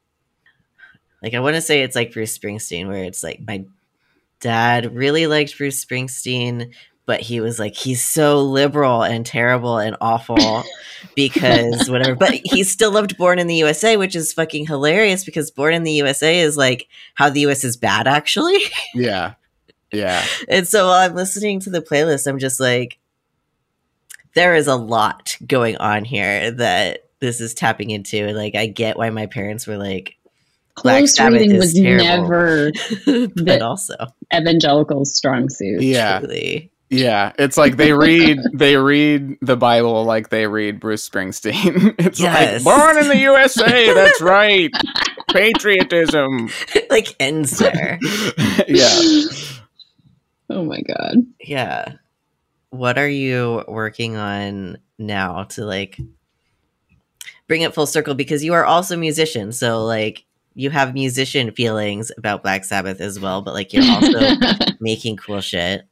like 1.22 1.34
I 1.34 1.40
want 1.40 1.56
to 1.56 1.62
say 1.62 1.82
it's 1.84 1.96
like 1.96 2.14
Bruce 2.14 2.38
Springsteen 2.38 2.88
where 2.88 3.04
it's 3.04 3.24
like 3.24 3.40
my 3.46 3.66
dad 4.42 4.94
really 4.94 5.28
liked 5.28 5.58
Bruce 5.58 5.84
Springsteen, 5.84 6.74
but 7.06 7.22
he 7.22 7.40
was 7.40 7.60
like, 7.60 7.76
he's 7.76 8.04
so 8.04 8.42
liberal 8.42 9.04
and 9.04 9.26
terrible 9.26 9.78
and 9.78 9.96
awful 10.02 10.64
because 11.16 11.90
whatever. 11.90 12.16
But 12.16 12.34
he 12.44 12.64
still 12.64 12.92
loved 12.92 13.18
Born 13.18 13.40
in 13.40 13.48
the 13.48 13.56
USA, 13.56 13.98
which 13.98 14.16
is 14.16 14.34
fucking 14.34 14.68
hilarious 14.68 15.24
because 15.24 15.52
Born 15.52 15.74
in 15.74 15.84
the 15.84 15.94
USA 15.94 16.40
is 16.40 16.58
like 16.58 16.88
how 17.16 17.30
the 17.30 17.42
US 17.48 17.64
is 17.64 17.78
bad, 17.78 18.08
actually. 18.08 18.60
yeah, 18.94 19.34
yeah. 19.92 20.26
and 20.50 20.68
so 20.68 20.88
while 20.88 21.10
I'm 21.10 21.16
listening 21.16 21.60
to 21.62 21.70
the 21.70 21.82
playlist, 21.82 22.28
I'm 22.28 22.40
just 22.40 22.60
like, 22.60 22.98
there 24.34 24.56
is 24.56 24.68
a 24.68 24.76
lot 24.76 25.38
going 25.46 25.78
on 25.78 26.06
here 26.06 26.52
that 26.52 27.10
this 27.20 27.42
is 27.42 27.54
tapping 27.54 27.90
into. 27.90 28.28
And 28.28 28.38
like, 28.38 28.56
I 28.56 28.68
get 28.68 28.98
why 28.98 29.10
my 29.10 29.26
parents 29.26 29.68
were 29.68 29.78
like, 29.78 30.16
Black 30.84 31.00
Close 31.00 31.16
Sabbath 31.16 31.40
reading 31.42 31.58
was 31.58 31.74
terrible. 31.74 32.04
never 32.06 32.72
but 33.36 33.62
also, 33.62 33.96
evangelical 34.34 35.06
strong 35.06 35.50
suit. 35.50 35.82
Yeah. 35.82 36.20
truly. 36.20 36.72
Yeah, 36.90 37.32
it's 37.40 37.56
like 37.58 37.78
they 37.78 37.94
read 37.94 38.38
they 38.54 38.76
read 38.76 39.38
the 39.42 39.56
Bible 39.56 40.04
like 40.04 40.30
they 40.30 40.46
read 40.48 40.80
Bruce 40.82 41.08
Springsteen. 41.08 41.96
It's 42.00 42.20
Yes. 42.20 42.66
like 42.66 42.78
born 42.78 42.98
in 42.98 43.08
the 43.08 43.18
USA, 43.18 43.94
that's 43.94 44.22
right. 44.22 44.70
Patriotism. 45.30 46.50
like 46.90 47.16
ends 47.20 47.58
there. 47.58 47.98
yeah. 48.68 49.00
Oh 50.50 50.66
my 50.66 50.82
god. 50.82 51.16
yeah. 51.40 51.94
What 52.72 52.98
are 52.98 53.08
you 53.08 53.64
working 53.68 54.18
on 54.18 54.78
now 54.98 55.44
to 55.44 55.64
like 55.66 55.98
bring 57.48 57.62
it 57.62 57.74
full 57.74 57.86
circle? 57.86 58.16
Because 58.16 58.44
you 58.44 58.54
are 58.54 58.66
also 58.66 58.96
a 58.96 58.98
musician, 58.98 59.52
so 59.54 59.86
like 59.86 60.26
you 60.54 60.70
have 60.70 60.94
musician 60.94 61.52
feelings 61.52 62.12
about 62.18 62.44
Black 62.44 62.64
Sabbath 62.64 63.00
as 63.02 63.20
well, 63.20 63.42
but 63.42 63.54
like 63.54 63.74
you're 63.74 63.90
also 63.90 64.36
making 64.80 65.18
cool 65.18 65.42
shit. 65.42 65.84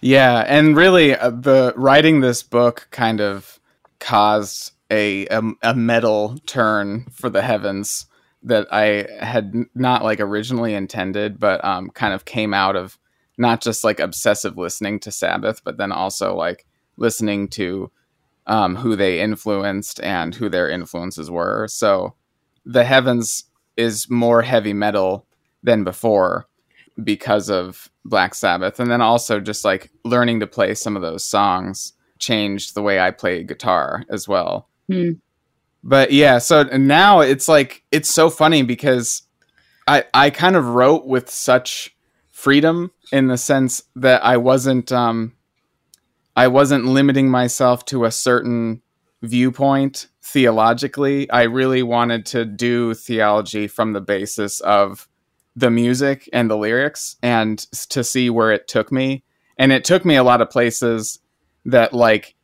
Yeah, 0.00 0.44
and 0.46 0.76
really 0.76 1.14
uh, 1.14 1.30
the 1.30 1.72
writing 1.76 2.20
this 2.20 2.42
book 2.42 2.88
kind 2.90 3.20
of 3.20 3.58
caused 4.00 4.72
a, 4.90 5.26
a 5.26 5.42
a 5.62 5.74
metal 5.74 6.38
turn 6.46 7.06
for 7.10 7.28
the 7.28 7.42
heavens 7.42 8.06
that 8.44 8.68
I 8.72 9.08
had 9.20 9.52
not 9.74 10.04
like 10.04 10.20
originally 10.20 10.74
intended, 10.74 11.38
but 11.38 11.64
um 11.64 11.90
kind 11.90 12.14
of 12.14 12.24
came 12.24 12.54
out 12.54 12.76
of 12.76 12.98
not 13.36 13.60
just 13.60 13.84
like 13.84 14.00
obsessive 14.00 14.56
listening 14.58 14.98
to 15.00 15.12
Sabbath, 15.12 15.62
but 15.64 15.78
then 15.78 15.92
also 15.92 16.34
like 16.34 16.66
listening 16.96 17.48
to 17.48 17.90
um, 18.46 18.76
who 18.76 18.96
they 18.96 19.20
influenced 19.20 20.00
and 20.00 20.34
who 20.34 20.48
their 20.48 20.68
influences 20.68 21.30
were. 21.30 21.68
So 21.68 22.14
the 22.64 22.84
heavens 22.84 23.44
is 23.78 24.10
more 24.10 24.42
heavy 24.42 24.74
metal 24.74 25.26
than 25.62 25.84
before 25.84 26.46
because 27.02 27.48
of 27.48 27.88
Black 28.04 28.34
Sabbath. 28.34 28.80
And 28.80 28.90
then 28.90 29.00
also 29.00 29.40
just 29.40 29.64
like 29.64 29.90
learning 30.04 30.40
to 30.40 30.46
play 30.46 30.74
some 30.74 30.96
of 30.96 31.02
those 31.02 31.24
songs 31.24 31.92
changed 32.18 32.74
the 32.74 32.82
way 32.82 32.98
I 32.98 33.12
play 33.12 33.44
guitar 33.44 34.04
as 34.10 34.26
well. 34.26 34.68
Hmm. 34.90 35.12
But 35.84 36.10
yeah, 36.10 36.38
so 36.38 36.64
now 36.64 37.20
it's 37.20 37.48
like 37.48 37.84
it's 37.92 38.12
so 38.12 38.28
funny 38.30 38.62
because 38.62 39.22
I 39.86 40.04
I 40.12 40.30
kind 40.30 40.56
of 40.56 40.66
wrote 40.66 41.06
with 41.06 41.30
such 41.30 41.96
freedom 42.30 42.90
in 43.12 43.28
the 43.28 43.38
sense 43.38 43.82
that 43.94 44.24
I 44.24 44.36
wasn't 44.38 44.90
um, 44.90 45.34
I 46.34 46.48
wasn't 46.48 46.84
limiting 46.86 47.30
myself 47.30 47.84
to 47.86 48.04
a 48.04 48.10
certain 48.10 48.82
viewpoint 49.22 50.08
theologically. 50.22 51.30
I 51.30 51.42
really 51.42 51.82
wanted 51.82 52.26
to 52.26 52.44
do 52.44 52.94
theology 52.94 53.66
from 53.66 53.92
the 53.92 54.00
basis 54.00 54.60
of 54.60 55.08
the 55.56 55.70
music 55.70 56.28
and 56.32 56.50
the 56.50 56.56
lyrics 56.56 57.16
and 57.22 57.58
to 57.90 58.04
see 58.04 58.30
where 58.30 58.52
it 58.52 58.68
took 58.68 58.92
me. 58.92 59.24
And 59.58 59.72
it 59.72 59.84
took 59.84 60.04
me 60.04 60.14
a 60.14 60.22
lot 60.22 60.40
of 60.40 60.50
places 60.50 61.18
that 61.64 61.92
like 61.92 62.36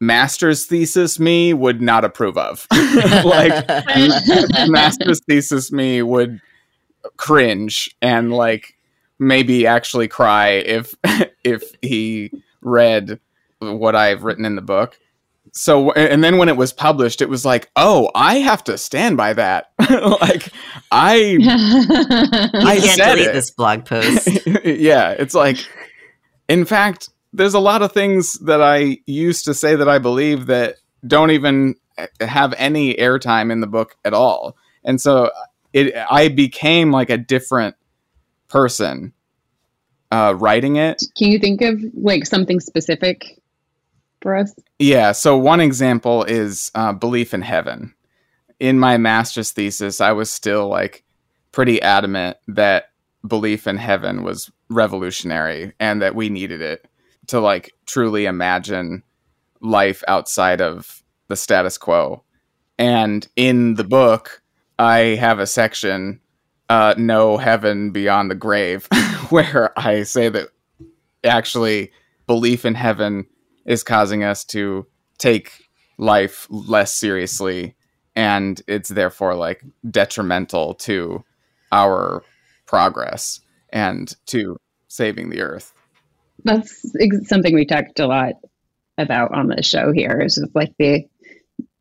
master's 0.00 0.66
thesis 0.66 1.20
me 1.20 1.52
would 1.52 1.82
not 1.82 2.04
approve 2.04 2.38
of. 2.38 2.66
like 3.24 3.68
master's 4.68 5.20
thesis 5.28 5.70
me 5.70 6.02
would 6.02 6.40
cringe 7.16 7.94
and 8.00 8.32
like 8.32 8.76
maybe 9.18 9.66
actually 9.66 10.08
cry 10.08 10.48
if 10.50 10.94
if 11.44 11.62
he 11.82 12.30
read 12.60 13.20
what 13.60 13.94
I've 13.94 14.24
written 14.24 14.44
in 14.44 14.56
the 14.56 14.62
book. 14.62 14.98
So 15.52 15.92
and 15.92 16.24
then 16.24 16.38
when 16.38 16.48
it 16.48 16.56
was 16.56 16.72
published, 16.72 17.20
it 17.20 17.28
was 17.28 17.44
like, 17.44 17.70
oh, 17.76 18.10
I 18.14 18.36
have 18.36 18.64
to 18.64 18.78
stand 18.78 19.18
by 19.18 19.34
that. 19.34 19.70
like 19.78 20.48
I 20.90 21.36
I 22.54 22.78
can't 22.80 22.96
said 22.96 23.14
delete 23.14 23.28
it. 23.28 23.32
this 23.34 23.50
blog 23.50 23.84
post. 23.84 24.28
yeah, 24.64 25.10
it's 25.10 25.34
like 25.34 25.58
in 26.48 26.64
fact, 26.64 27.10
there's 27.34 27.54
a 27.54 27.60
lot 27.60 27.82
of 27.82 27.92
things 27.92 28.34
that 28.40 28.62
I 28.62 28.98
used 29.06 29.44
to 29.44 29.54
say 29.54 29.76
that 29.76 29.88
I 29.88 29.98
believe 29.98 30.46
that 30.46 30.76
don't 31.06 31.30
even 31.30 31.74
have 32.20 32.54
any 32.56 32.94
airtime 32.94 33.52
in 33.52 33.60
the 33.60 33.66
book 33.66 33.96
at 34.06 34.14
all. 34.14 34.56
And 34.84 35.00
so 35.00 35.30
it 35.74 35.94
I 36.10 36.28
became 36.28 36.90
like 36.90 37.10
a 37.10 37.18
different 37.18 37.76
person 38.48 39.12
uh 40.10 40.34
writing 40.38 40.76
it 40.76 41.02
Can 41.16 41.30
you 41.30 41.38
think 41.38 41.62
of 41.62 41.80
like 41.94 42.26
something 42.26 42.60
specific 42.60 43.41
for 44.22 44.36
us? 44.36 44.54
Yeah. 44.78 45.12
So 45.12 45.36
one 45.36 45.60
example 45.60 46.24
is 46.24 46.70
uh, 46.74 46.92
belief 46.92 47.34
in 47.34 47.42
heaven. 47.42 47.94
In 48.60 48.78
my 48.78 48.96
master's 48.96 49.50
thesis, 49.50 50.00
I 50.00 50.12
was 50.12 50.30
still 50.30 50.68
like 50.68 51.04
pretty 51.50 51.82
adamant 51.82 52.36
that 52.48 52.90
belief 53.26 53.66
in 53.66 53.76
heaven 53.76 54.22
was 54.22 54.50
revolutionary 54.68 55.72
and 55.78 56.00
that 56.02 56.14
we 56.14 56.28
needed 56.28 56.60
it 56.60 56.88
to 57.28 57.40
like 57.40 57.72
truly 57.86 58.26
imagine 58.26 59.02
life 59.60 60.02
outside 60.08 60.60
of 60.60 61.02
the 61.28 61.36
status 61.36 61.78
quo. 61.78 62.22
And 62.78 63.26
in 63.36 63.74
the 63.74 63.84
book, 63.84 64.42
I 64.78 65.16
have 65.20 65.38
a 65.38 65.46
section, 65.46 66.20
uh, 66.68 66.94
No 66.96 67.36
Heaven 67.36 67.90
Beyond 67.90 68.30
the 68.30 68.34
Grave, 68.34 68.88
where 69.28 69.78
I 69.78 70.02
say 70.02 70.28
that 70.30 70.48
actually 71.22 71.92
belief 72.26 72.64
in 72.64 72.74
heaven 72.74 73.26
is 73.64 73.82
causing 73.82 74.24
us 74.24 74.44
to 74.44 74.86
take 75.18 75.68
life 75.98 76.46
less 76.50 76.94
seriously 76.94 77.74
and 78.14 78.62
it's 78.66 78.88
therefore 78.90 79.34
like 79.34 79.62
detrimental 79.90 80.74
to 80.74 81.22
our 81.70 82.22
progress 82.66 83.40
and 83.70 84.16
to 84.26 84.56
saving 84.88 85.30
the 85.30 85.40
earth 85.40 85.72
That's 86.44 86.84
something 87.28 87.54
we 87.54 87.64
talked 87.64 88.00
a 88.00 88.06
lot 88.06 88.34
about 88.98 89.34
on 89.34 89.48
the 89.48 89.62
show 89.62 89.92
here. 89.92 90.20
Is 90.20 90.44
like 90.54 90.72
the 90.78 91.04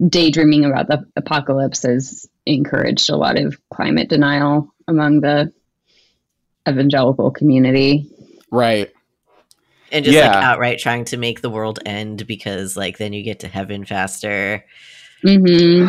daydreaming 0.08 0.66
about 0.66 0.88
the 0.88 1.06
apocalypse 1.16 1.84
has 1.84 2.28
encouraged 2.46 3.10
a 3.10 3.16
lot 3.16 3.38
of 3.38 3.60
climate 3.74 4.10
denial 4.10 4.74
among 4.88 5.22
the 5.22 5.52
evangelical 6.68 7.32
community. 7.32 8.10
right 8.52 8.92
and 9.92 10.06
just 10.06 10.18
like 10.18 10.44
outright 10.44 10.80
trying 10.80 11.06
to 11.06 11.18
make 11.18 11.42
the 11.42 11.50
world 11.50 11.80
end 11.86 12.26
because 12.28 12.76
like 12.78 12.98
then 12.98 13.14
you 13.14 13.24
get 13.24 13.40
to 13.42 13.48
heaven 13.48 13.86
faster. 13.86 14.64
hmm 15.24 15.88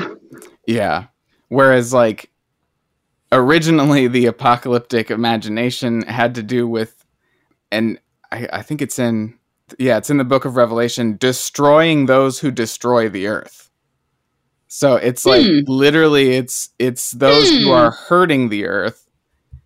yeah 0.67 1.07
whereas 1.49 1.93
like 1.93 2.31
originally 3.33 4.09
the 4.09 4.27
apocalyptic 4.27 5.11
imagination 5.11 6.03
had 6.03 6.35
to 6.35 6.43
do 6.43 6.67
with 6.69 7.05
and 7.71 7.99
I, 8.31 8.49
I 8.53 8.63
think 8.63 8.83
it's 8.83 8.99
in 8.99 9.39
yeah 9.79 9.97
it's 9.97 10.11
in 10.11 10.19
the 10.19 10.25
book 10.25 10.45
of 10.45 10.57
revelation 10.57 11.17
destroying 11.17 12.07
those 12.07 12.39
who 12.41 12.51
destroy 12.51 13.09
the 13.09 13.27
earth 13.29 13.71
so 14.69 14.97
it's 14.97 15.25
like 15.25 15.45
Hmm. 15.47 15.61
literally 15.67 16.33
it's 16.33 16.71
it's 16.79 17.11
those 17.13 17.51
who 17.57 17.69
Hmm. 17.69 17.71
are 17.71 17.91
hurting 17.91 18.49
the 18.51 18.67
earth 18.67 19.09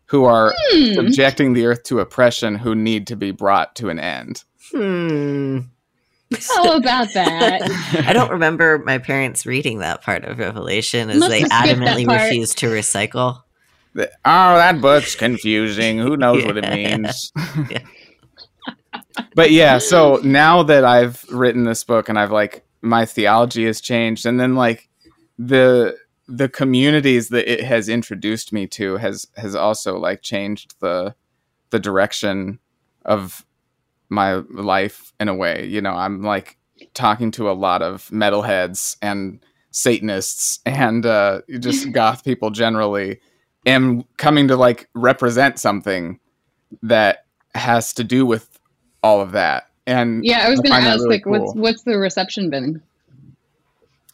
who 0.06 0.24
are 0.24 0.54
Hmm. 0.72 0.94
subjecting 0.94 1.52
the 1.52 1.66
earth 1.66 1.82
to 1.84 2.00
oppression 2.00 2.54
who 2.56 2.74
need 2.74 3.06
to 3.08 3.16
be 3.16 3.30
brought 3.30 3.74
to 3.76 3.88
an 3.88 3.98
end 3.98 4.44
Hmm. 4.72 5.58
How 6.48 6.76
about 6.76 7.12
that? 7.14 7.62
I 8.06 8.12
don't 8.12 8.32
remember 8.32 8.82
my 8.84 8.98
parents 8.98 9.46
reading 9.46 9.78
that 9.78 10.02
part 10.02 10.24
of 10.24 10.38
Revelation 10.40 11.08
as 11.08 11.18
Must 11.18 11.30
they 11.30 11.40
have 11.40 11.48
skipped 11.50 11.78
that 11.80 11.96
adamantly 11.96 12.06
part. 12.06 12.22
refuse 12.22 12.52
to 12.56 12.66
recycle. 12.66 13.42
The- 13.94 14.10
oh 14.24 14.56
that 14.56 14.80
book's 14.80 15.14
confusing 15.14 15.98
who 15.98 16.16
knows 16.16 16.44
what 16.44 16.56
it 16.58 16.68
means 16.68 17.32
Yeah. 17.70 17.78
but 19.34 19.50
yeah 19.50 19.78
so 19.78 20.20
now 20.22 20.62
that 20.64 20.84
i've 20.84 21.24
written 21.30 21.64
this 21.64 21.82
book 21.84 22.10
and 22.10 22.18
i've 22.18 22.30
like 22.30 22.62
my 22.82 23.06
theology 23.06 23.64
has 23.64 23.80
changed 23.80 24.26
and 24.26 24.38
then 24.38 24.54
like 24.54 24.88
the 25.38 25.96
the 26.28 26.48
communities 26.48 27.28
that 27.28 27.50
it 27.50 27.62
has 27.62 27.88
introduced 27.88 28.52
me 28.52 28.66
to 28.66 28.96
has 28.96 29.26
has 29.36 29.54
also 29.54 29.98
like 29.98 30.22
changed 30.22 30.74
the 30.80 31.14
the 31.70 31.78
direction 31.78 32.58
of 33.04 33.44
my 34.08 34.34
life 34.50 35.12
in 35.20 35.28
a 35.28 35.34
way 35.34 35.66
you 35.66 35.80
know? 35.80 35.92
I'm 35.92 36.22
like 36.22 36.56
talking 36.94 37.30
to 37.32 37.50
a 37.50 37.52
lot 37.52 37.82
of 37.82 38.08
metalheads 38.08 38.96
and 39.02 39.44
satanists 39.70 40.60
and 40.64 41.04
uh 41.04 41.42
just 41.60 41.92
goth 41.92 42.24
people 42.24 42.50
generally 42.50 43.20
am 43.66 44.04
coming 44.16 44.48
to 44.48 44.56
like 44.56 44.88
represent 44.94 45.58
something 45.58 46.18
that 46.82 47.26
has 47.54 47.92
to 47.94 48.04
do 48.04 48.24
with 48.24 48.58
all 49.02 49.20
of 49.20 49.32
that. 49.32 49.68
And 49.86 50.24
Yeah, 50.24 50.46
I 50.46 50.50
was 50.50 50.60
I 50.60 50.62
going 50.62 50.82
to 50.82 50.88
ask, 50.88 50.98
really 50.98 51.16
like, 51.16 51.26
what's 51.26 51.54
what's 51.54 51.82
the 51.82 51.98
reception 51.98 52.50
been? 52.50 52.82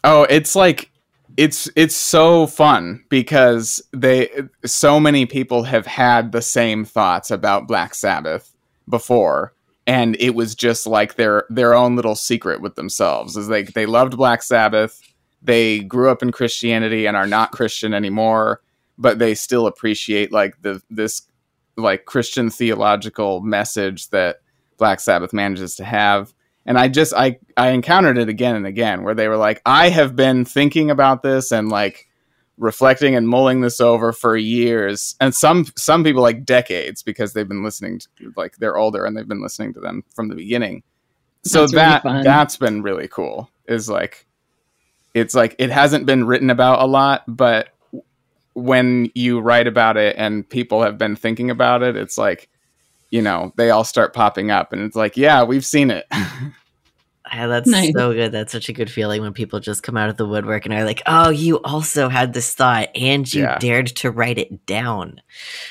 Oh, 0.04 0.24
it's 0.28 0.56
like 0.56 0.90
it's 1.36 1.68
it's 1.76 1.96
so 1.96 2.46
fun 2.46 3.04
because 3.08 3.82
they 3.92 4.30
so 4.64 5.00
many 5.00 5.26
people 5.26 5.62
have 5.64 5.86
had 5.86 6.32
the 6.32 6.42
same 6.42 6.84
thoughts 6.84 7.30
about 7.30 7.68
Black 7.68 7.94
Sabbath 7.94 8.54
before 8.88 9.54
and 9.86 10.16
it 10.20 10.34
was 10.34 10.54
just 10.54 10.86
like 10.86 11.14
their 11.14 11.44
their 11.48 11.74
own 11.74 11.96
little 11.96 12.14
secret 12.14 12.60
with 12.60 12.74
themselves. 12.74 13.36
Is 13.36 13.48
like 13.48 13.72
they 13.72 13.86
loved 13.86 14.16
Black 14.16 14.42
Sabbath 14.42 15.00
they 15.44 15.80
grew 15.80 16.08
up 16.10 16.22
in 16.22 16.30
Christianity 16.30 17.06
and 17.06 17.16
are 17.16 17.26
not 17.26 17.52
Christian 17.52 17.94
anymore 17.94 18.60
but 18.98 19.18
they 19.18 19.34
still 19.34 19.66
appreciate 19.66 20.32
like 20.32 20.60
the 20.62 20.82
this 20.90 21.22
like 21.76 22.04
Christian 22.04 22.50
theological 22.50 23.40
message 23.40 24.10
that 24.10 24.40
Black 24.76 25.00
Sabbath 25.00 25.32
manages 25.32 25.74
to 25.76 25.84
have 25.84 26.34
and 26.66 26.78
I 26.78 26.88
just 26.88 27.12
I 27.14 27.38
I 27.56 27.70
encountered 27.70 28.18
it 28.18 28.28
again 28.28 28.56
and 28.56 28.66
again 28.66 29.02
where 29.02 29.14
they 29.14 29.28
were 29.28 29.36
like 29.36 29.60
I 29.66 29.88
have 29.88 30.16
been 30.16 30.44
thinking 30.44 30.90
about 30.90 31.22
this 31.22 31.52
and 31.52 31.68
like 31.68 32.08
reflecting 32.58 33.14
and 33.14 33.28
mulling 33.28 33.60
this 33.60 33.80
over 33.80 34.12
for 34.12 34.36
years. 34.36 35.16
And 35.20 35.34
some 35.34 35.66
some 35.76 36.04
people 36.04 36.22
like 36.22 36.44
decades 36.44 37.02
because 37.02 37.32
they've 37.32 37.48
been 37.48 37.64
listening 37.64 37.98
to 37.98 38.32
like 38.36 38.56
they're 38.56 38.76
older 38.76 39.04
and 39.04 39.16
they've 39.16 39.28
been 39.28 39.42
listening 39.42 39.74
to 39.74 39.80
them 39.80 40.04
from 40.14 40.28
the 40.28 40.34
beginning. 40.34 40.82
So 41.44 41.66
That's 41.66 42.04
that 42.04 42.24
that's 42.24 42.56
been 42.56 42.82
really 42.82 43.08
cool. 43.08 43.50
Is 43.66 43.88
like 43.88 44.26
it's 45.14 45.34
like 45.34 45.56
it 45.58 45.70
hasn't 45.70 46.06
been 46.06 46.24
written 46.24 46.50
about 46.50 46.80
a 46.80 46.86
lot 46.86 47.24
but 47.28 47.68
when 48.54 49.10
you 49.14 49.40
write 49.40 49.66
about 49.66 49.96
it 49.96 50.14
and 50.18 50.48
people 50.48 50.82
have 50.82 50.98
been 50.98 51.16
thinking 51.16 51.50
about 51.50 51.82
it 51.82 51.96
it's 51.96 52.18
like 52.18 52.48
you 53.12 53.22
know 53.22 53.52
they 53.56 53.70
all 53.70 53.84
start 53.84 54.12
popping 54.12 54.50
up 54.50 54.72
and 54.72 54.82
it's 54.82 54.96
like 54.96 55.16
yeah 55.16 55.44
we've 55.44 55.64
seen 55.64 55.90
it 55.90 56.04
Ah, 57.34 57.46
that's 57.46 57.68
Nice. 57.70 57.92
so 57.94 58.12
good. 58.12 58.30
That's 58.30 58.52
such 58.52 58.68
a 58.68 58.74
good 58.74 58.90
feeling 58.90 59.22
when 59.22 59.32
people 59.32 59.58
just 59.58 59.82
come 59.82 59.96
out 59.96 60.10
of 60.10 60.18
the 60.18 60.26
woodwork 60.26 60.66
and 60.66 60.74
are 60.74 60.84
like, 60.84 61.00
"Oh, 61.06 61.30
you 61.30 61.62
also 61.62 62.10
had 62.10 62.34
this 62.34 62.52
thought, 62.54 62.88
and 62.94 63.32
you 63.32 63.44
Yeah. 63.44 63.56
dared 63.58 63.86
to 63.98 64.10
write 64.10 64.36
it 64.36 64.66
down." 64.66 65.22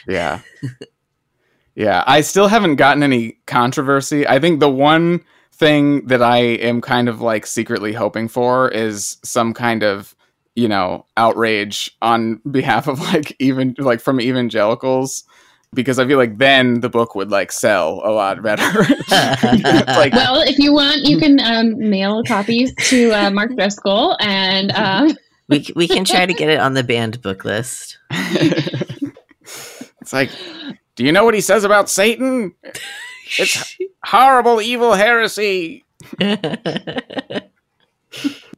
Yeah. 0.07 0.39
yeah. 1.75 2.03
I 2.07 2.21
still 2.21 2.47
haven't 2.47 2.77
gotten 2.77 3.03
any 3.03 3.37
controversy. 3.45 4.27
I 4.27 4.39
think 4.39 4.59
the 4.59 4.71
one 4.71 5.21
thing 5.53 6.07
that 6.07 6.23
I 6.23 6.37
am 6.37 6.81
kind 6.81 7.07
of 7.07 7.21
like 7.21 7.45
secretly 7.45 7.93
hoping 7.93 8.27
for 8.27 8.69
is 8.69 9.17
some 9.23 9.53
kind 9.53 9.83
of, 9.83 10.15
you 10.55 10.67
know, 10.67 11.05
outrage 11.17 11.95
on 12.01 12.41
behalf 12.49 12.87
of 12.87 12.99
like 13.13 13.35
even 13.39 13.75
like 13.77 13.99
from 14.01 14.19
evangelicals 14.19 15.25
because 15.73 15.99
I 15.99 16.07
feel 16.07 16.17
like 16.17 16.37
then 16.37 16.81
the 16.81 16.89
book 16.89 17.15
would 17.15 17.31
like 17.31 17.51
sell 17.51 18.01
a 18.03 18.11
lot 18.11 18.41
better. 18.41 18.85
Like 19.11 20.13
Well, 20.13 20.41
if 20.41 20.57
you 20.57 20.73
want, 20.73 21.01
you 21.03 21.17
can 21.17 21.39
um, 21.39 21.89
mail 21.89 22.23
copies 22.23 22.73
to 22.89 23.11
uh, 23.11 23.29
Mark 23.29 23.55
Driscoll, 23.55 24.17
and 24.19 24.71
um, 24.71 25.17
We 25.47 25.65
we 25.75 25.87
can 25.87 26.05
try 26.05 26.25
to 26.25 26.33
get 26.33 26.49
it 26.49 26.59
on 26.59 26.73
the 26.73 26.83
banned 26.83 27.21
book 27.21 27.45
list. 27.45 27.97
it's 28.11 30.13
like, 30.13 30.31
do 30.31 30.77
Do 30.95 31.05
you 31.05 31.11
know 31.11 31.25
what 31.25 31.33
he 31.33 31.41
says 31.41 31.63
about 31.63 31.89
Satan? 31.89 32.53
It's 33.37 33.77
horrible, 34.03 34.61
evil 34.61 34.93
heresy. 34.93 35.85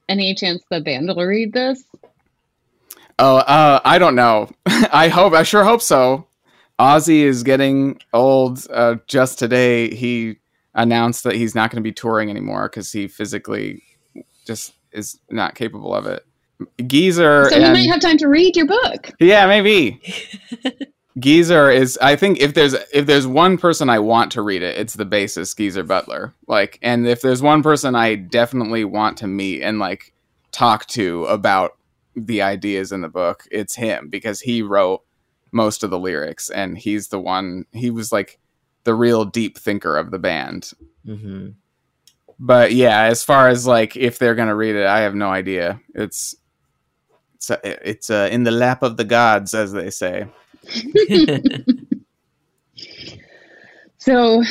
Any 0.09 0.35
chance 0.35 0.63
the 0.69 0.81
band 0.81 1.07
will 1.07 1.25
read 1.25 1.53
this? 1.53 1.83
Oh, 3.19 3.37
uh, 3.37 3.79
I 3.83 3.99
don't 3.99 4.15
know. 4.15 4.49
I 4.65 5.09
hope. 5.09 5.33
I 5.33 5.43
sure 5.43 5.63
hope 5.63 5.81
so. 5.81 6.27
Ozzy 6.83 7.21
is 7.21 7.43
getting 7.43 7.99
old. 8.13 8.67
Uh, 8.69 8.95
just 9.07 9.39
today, 9.39 9.93
he 9.93 10.37
announced 10.75 11.23
that 11.23 11.35
he's 11.35 11.55
not 11.55 11.71
going 11.71 11.81
to 11.81 11.87
be 11.87 11.93
touring 11.93 12.29
anymore 12.29 12.67
because 12.67 12.91
he 12.91 13.07
physically 13.07 13.81
just 14.45 14.73
is 14.91 15.17
not 15.29 15.55
capable 15.55 15.95
of 15.95 16.05
it. 16.05 16.25
Geezer. 16.85 17.49
So 17.49 17.55
you 17.55 17.63
and- 17.63 17.73
might 17.73 17.89
have 17.89 18.01
time 18.01 18.17
to 18.17 18.27
read 18.27 18.55
your 18.57 18.67
book. 18.67 19.11
yeah, 19.19 19.47
maybe. 19.47 20.01
Geezer 21.19 21.69
is 21.69 21.97
I 22.01 22.15
think 22.15 22.39
if 22.39 22.53
there's 22.55 22.73
if 22.91 23.05
there's 23.05 23.27
one 23.27 23.57
person 23.57 23.87
I 23.87 23.99
want 23.99 24.31
to 24.33 24.41
read 24.41 24.63
it, 24.63 24.77
it's 24.77 24.95
the 24.95 25.05
bassist 25.05 25.55
Geezer 25.55 25.83
Butler. 25.83 26.33
Like 26.47 26.79
and 26.81 27.07
if 27.07 27.21
there's 27.21 27.41
one 27.41 27.61
person 27.61 27.95
I 27.95 28.15
definitely 28.15 28.83
want 28.83 29.19
to 29.19 29.27
meet 29.27 29.61
and 29.61 29.77
like 29.77 30.11
talk 30.51 30.87
to 30.87 31.25
about 31.25 31.77
the 32.15 32.41
ideas 32.41 32.91
in 32.91 33.01
the 33.01 33.09
book, 33.09 33.47
it's 33.51 33.75
him 33.75 34.09
because 34.09 34.41
he 34.41 34.63
wrote 34.63 35.03
most 35.53 35.83
of 35.83 35.89
the 35.89 35.99
lyrics 35.99 36.49
and 36.49 36.77
he's 36.77 37.09
the 37.09 37.19
one 37.19 37.65
he 37.71 37.89
was 37.89 38.11
like 38.11 38.39
the 38.83 38.95
real 38.95 39.25
deep 39.25 39.57
thinker 39.57 39.97
of 39.97 40.11
the 40.11 40.19
band. 40.19 40.71
hmm 41.05 41.49
But 42.39 42.73
yeah, 42.73 43.01
as 43.03 43.23
far 43.23 43.47
as 43.47 43.65
like 43.65 43.95
if 43.95 44.19
they're 44.19 44.35
going 44.35 44.49
to 44.49 44.55
read 44.55 44.75
it, 44.75 44.85
I 44.85 45.01
have 45.01 45.15
no 45.15 45.29
idea. 45.29 45.79
It's 45.95 46.35
it's 47.35 47.51
uh, 47.51 47.59
it's 47.63 48.09
uh, 48.09 48.29
in 48.31 48.43
the 48.43 48.51
lap 48.51 48.83
of 48.83 48.97
the 48.97 49.05
gods 49.05 49.53
as 49.53 49.71
they 49.71 49.89
say. 49.89 50.27
So 54.03 54.43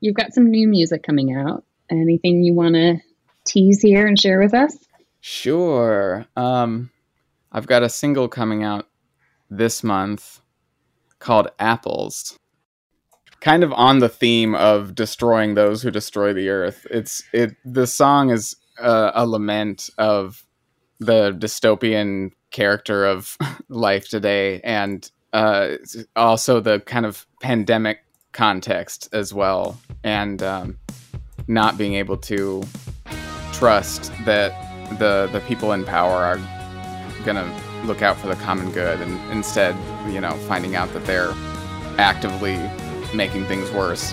you've 0.00 0.16
got 0.16 0.34
some 0.34 0.50
new 0.50 0.66
music 0.66 1.04
coming 1.04 1.32
out. 1.32 1.62
Anything 1.92 2.42
you 2.42 2.54
want 2.54 2.74
to 2.74 2.96
tease 3.44 3.80
here 3.80 4.04
and 4.04 4.18
share 4.18 4.40
with 4.40 4.52
us? 4.52 4.76
Sure. 5.20 6.26
Um, 6.34 6.90
I've 7.52 7.68
got 7.68 7.84
a 7.84 7.88
single 7.88 8.26
coming 8.26 8.64
out 8.64 8.88
this 9.48 9.84
month 9.84 10.40
called 11.18 11.48
Apples. 11.58 12.38
Kind 13.40 13.62
of 13.62 13.72
on 13.72 13.98
the 13.98 14.08
theme 14.08 14.54
of 14.54 14.94
destroying 14.94 15.54
those 15.54 15.82
who 15.82 15.90
destroy 15.90 16.32
the 16.32 16.48
earth. 16.48 16.86
It's 16.90 17.22
it. 17.32 17.54
The 17.64 17.86
song 17.86 18.30
is 18.30 18.56
uh, 18.80 19.12
a 19.14 19.26
lament 19.26 19.90
of 19.98 20.44
the 20.98 21.32
dystopian 21.32 22.32
character 22.50 23.04
of 23.04 23.36
life 23.68 24.08
today, 24.08 24.60
and 24.64 25.08
uh, 25.32 25.76
also 26.16 26.60
the 26.60 26.80
kind 26.80 27.06
of 27.06 27.26
pandemic 27.40 28.00
context 28.32 29.08
as 29.12 29.32
well, 29.32 29.78
and 30.02 30.42
um, 30.42 30.78
not 31.46 31.78
being 31.78 31.94
able 31.94 32.16
to 32.16 32.62
trust 33.52 34.10
that 34.24 34.52
the 34.98 35.28
the 35.32 35.40
people 35.40 35.72
in 35.72 35.84
power 35.84 36.16
are 36.16 36.40
gonna 37.24 37.44
look 37.84 38.02
out 38.02 38.16
for 38.16 38.26
the 38.26 38.36
common 38.36 38.70
good 38.72 39.00
and 39.00 39.32
instead 39.32 39.74
you 40.12 40.20
know 40.20 40.32
finding 40.48 40.74
out 40.74 40.92
that 40.92 41.04
they're 41.04 41.32
actively 41.98 42.58
making 43.14 43.44
things 43.46 43.70
worse 43.70 44.12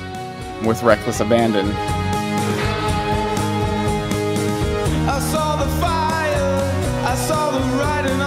with 0.66 0.82
reckless 0.84 1.20
abandon. 1.20 1.68
I 5.05 5.20
saw 5.20 5.57
the 5.57 5.70
fire, 5.82 7.05
I 7.05 7.16
saw 7.16 7.51
the 7.51 7.59
writing 7.78 8.22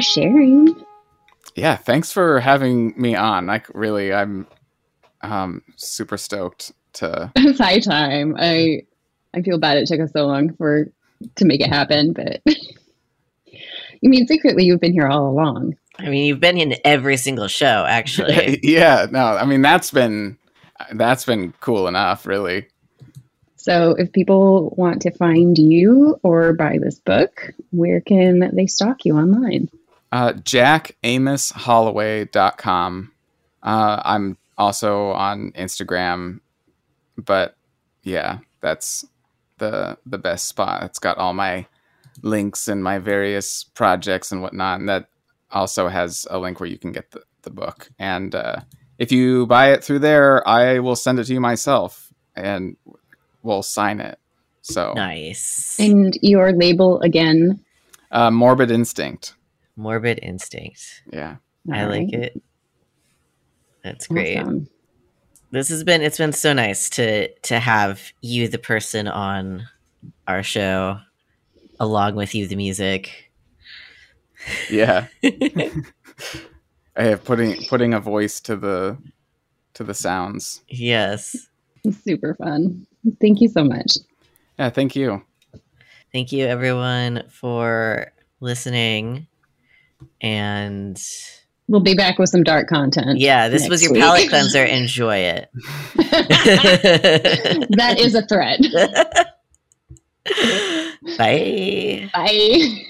for 0.00 0.20
sharing. 0.20 0.74
yeah 1.54 1.76
thanks 1.76 2.10
for 2.12 2.40
having 2.40 2.94
me 3.00 3.14
on 3.14 3.46
like 3.46 3.66
really 3.74 4.12
i'm 4.12 4.46
um 5.22 5.62
super 5.76 6.16
stoked 6.16 6.72
to 6.92 7.30
It's 7.36 7.58
high 7.58 7.78
time. 7.78 8.34
I 8.38 8.82
I 9.34 9.42
feel 9.42 9.58
bad 9.58 9.76
it 9.76 9.86
took 9.86 10.00
us 10.00 10.12
so 10.12 10.26
long 10.26 10.54
for 10.54 10.86
to 11.36 11.44
make 11.44 11.60
it 11.60 11.68
happen, 11.68 12.12
but 12.12 12.40
you 14.00 14.10
mean 14.10 14.26
secretly 14.26 14.64
you've 14.64 14.80
been 14.80 14.92
here 14.92 15.06
all 15.06 15.28
along. 15.28 15.76
I 15.98 16.08
mean, 16.08 16.24
you've 16.24 16.40
been 16.40 16.56
in 16.56 16.76
every 16.84 17.16
single 17.16 17.46
show, 17.46 17.84
actually. 17.86 18.58
yeah 18.62 19.06
no 19.10 19.24
i 19.36 19.44
mean 19.44 19.60
that's 19.62 19.90
been 19.90 20.38
that's 20.94 21.24
been 21.26 21.52
cool 21.60 21.86
enough 21.86 22.26
really 22.26 22.66
So 23.56 23.94
if 23.98 24.10
people 24.12 24.72
want 24.78 25.02
to 25.02 25.10
find 25.10 25.58
you 25.58 26.18
or 26.22 26.54
buy 26.54 26.78
this 26.82 26.98
book, 26.98 27.52
where 27.72 28.00
can 28.00 28.56
they 28.56 28.66
stalk 28.66 29.04
you 29.04 29.18
online? 29.18 29.68
Uh, 30.12 30.32
JackAmosHolloway.com. 30.32 33.12
Uh, 33.62 34.02
I'm 34.04 34.36
also 34.58 35.10
on 35.10 35.52
Instagram, 35.52 36.40
but 37.16 37.56
yeah, 38.02 38.38
that's 38.60 39.04
the 39.58 39.98
the 40.06 40.18
best 40.18 40.46
spot. 40.46 40.82
It's 40.84 40.98
got 40.98 41.18
all 41.18 41.34
my 41.34 41.66
links 42.22 42.68
and 42.68 42.82
my 42.82 42.98
various 42.98 43.64
projects 43.64 44.32
and 44.32 44.42
whatnot. 44.42 44.80
And 44.80 44.88
that 44.88 45.06
also 45.50 45.88
has 45.88 46.26
a 46.30 46.38
link 46.38 46.60
where 46.60 46.68
you 46.68 46.78
can 46.78 46.92
get 46.92 47.10
the, 47.10 47.22
the 47.42 47.50
book. 47.50 47.90
And 47.98 48.34
uh, 48.34 48.60
if 48.98 49.12
you 49.12 49.46
buy 49.46 49.72
it 49.72 49.84
through 49.84 50.00
there, 50.00 50.46
I 50.46 50.78
will 50.80 50.96
send 50.96 51.18
it 51.18 51.24
to 51.24 51.34
you 51.34 51.40
myself 51.40 52.12
and 52.34 52.76
we'll 53.42 53.62
sign 53.62 54.00
it. 54.00 54.18
So, 54.62 54.92
nice. 54.94 55.78
And 55.80 56.16
your 56.20 56.52
label 56.52 57.00
again. 57.00 57.60
uh, 58.10 58.30
Morbid 58.30 58.70
Instinct. 58.70 59.34
Morbid 59.80 60.20
Instinct. 60.22 61.02
Yeah. 61.12 61.36
I 61.72 61.82
All 61.82 61.88
like 61.88 62.12
it. 62.12 62.40
That's 63.82 64.06
great. 64.06 64.38
Awesome. 64.38 64.68
This 65.50 65.68
has 65.70 65.82
been 65.82 66.02
it's 66.02 66.18
been 66.18 66.32
so 66.32 66.52
nice 66.52 66.88
to 66.90 67.28
to 67.28 67.58
have 67.58 68.12
you 68.20 68.46
the 68.46 68.58
person 68.58 69.08
on 69.08 69.66
our 70.28 70.42
show 70.42 70.98
along 71.80 72.14
with 72.14 72.34
you 72.34 72.46
the 72.46 72.56
music. 72.56 73.32
Yeah. 74.70 75.06
I 75.24 75.82
have 76.96 77.24
putting 77.24 77.64
putting 77.64 77.94
a 77.94 78.00
voice 78.00 78.40
to 78.42 78.56
the 78.56 78.98
to 79.74 79.84
the 79.84 79.94
sounds. 79.94 80.62
yes. 80.68 81.48
It's 81.82 82.04
super 82.04 82.34
fun. 82.34 82.86
Thank 83.22 83.40
you 83.40 83.48
so 83.48 83.64
much. 83.64 83.96
Yeah, 84.58 84.68
thank 84.68 84.94
you. 84.94 85.22
Thank 86.12 86.30
you 86.30 86.44
everyone 86.44 87.22
for 87.30 88.12
listening. 88.40 89.26
And 90.20 91.00
We'll 91.68 91.80
be 91.80 91.94
back 91.94 92.18
with 92.18 92.28
some 92.30 92.42
dark 92.42 92.68
content. 92.68 93.20
yeah, 93.20 93.48
this 93.48 93.68
was 93.68 93.82
your 93.82 93.92
week. 93.92 94.02
palate 94.02 94.28
cleanser. 94.28 94.64
Enjoy 94.64 95.16
it. 95.16 95.50
that 97.70 97.96
is 97.98 98.14
a 98.16 98.22
threat. 98.26 98.58
Bye. 101.18 102.10
Bye. 102.12 102.84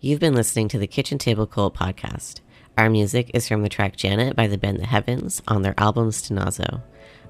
You've 0.00 0.20
been 0.20 0.34
listening 0.34 0.68
to 0.68 0.78
the 0.78 0.86
Kitchen 0.86 1.18
Table 1.18 1.46
Cult 1.46 1.76
podcast. 1.76 2.40
Our 2.76 2.90
music 2.90 3.30
is 3.32 3.46
from 3.48 3.62
the 3.62 3.68
track 3.68 3.96
Janet 3.96 4.36
by 4.36 4.48
the 4.48 4.58
band 4.58 4.80
The 4.80 4.86
Heavens 4.86 5.40
on 5.48 5.62
their 5.62 5.74
album 5.78 6.10
Stenazo. 6.10 6.82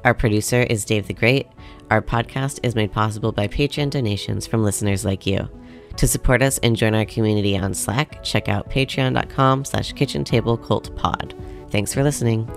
Our 0.04 0.14
producer 0.14 0.62
is 0.62 0.84
Dave 0.84 1.06
the 1.06 1.14
Great. 1.14 1.46
Our 1.90 2.02
podcast 2.02 2.60
is 2.62 2.74
made 2.74 2.92
possible 2.92 3.32
by 3.32 3.48
Patreon 3.48 3.90
donations 3.90 4.46
from 4.46 4.64
listeners 4.64 5.04
like 5.04 5.26
you. 5.26 5.48
To 5.96 6.08
support 6.08 6.42
us 6.42 6.58
and 6.58 6.76
join 6.76 6.94
our 6.94 7.04
community 7.04 7.56
on 7.56 7.72
Slack, 7.72 8.22
check 8.22 8.48
out 8.48 8.68
patreon.com 8.68 9.64
slash 9.64 9.92
kitchen 9.92 10.24
table 10.24 10.56
cult 10.56 10.94
pod. 10.96 11.34
Thanks 11.70 11.94
for 11.94 12.02
listening. 12.02 12.48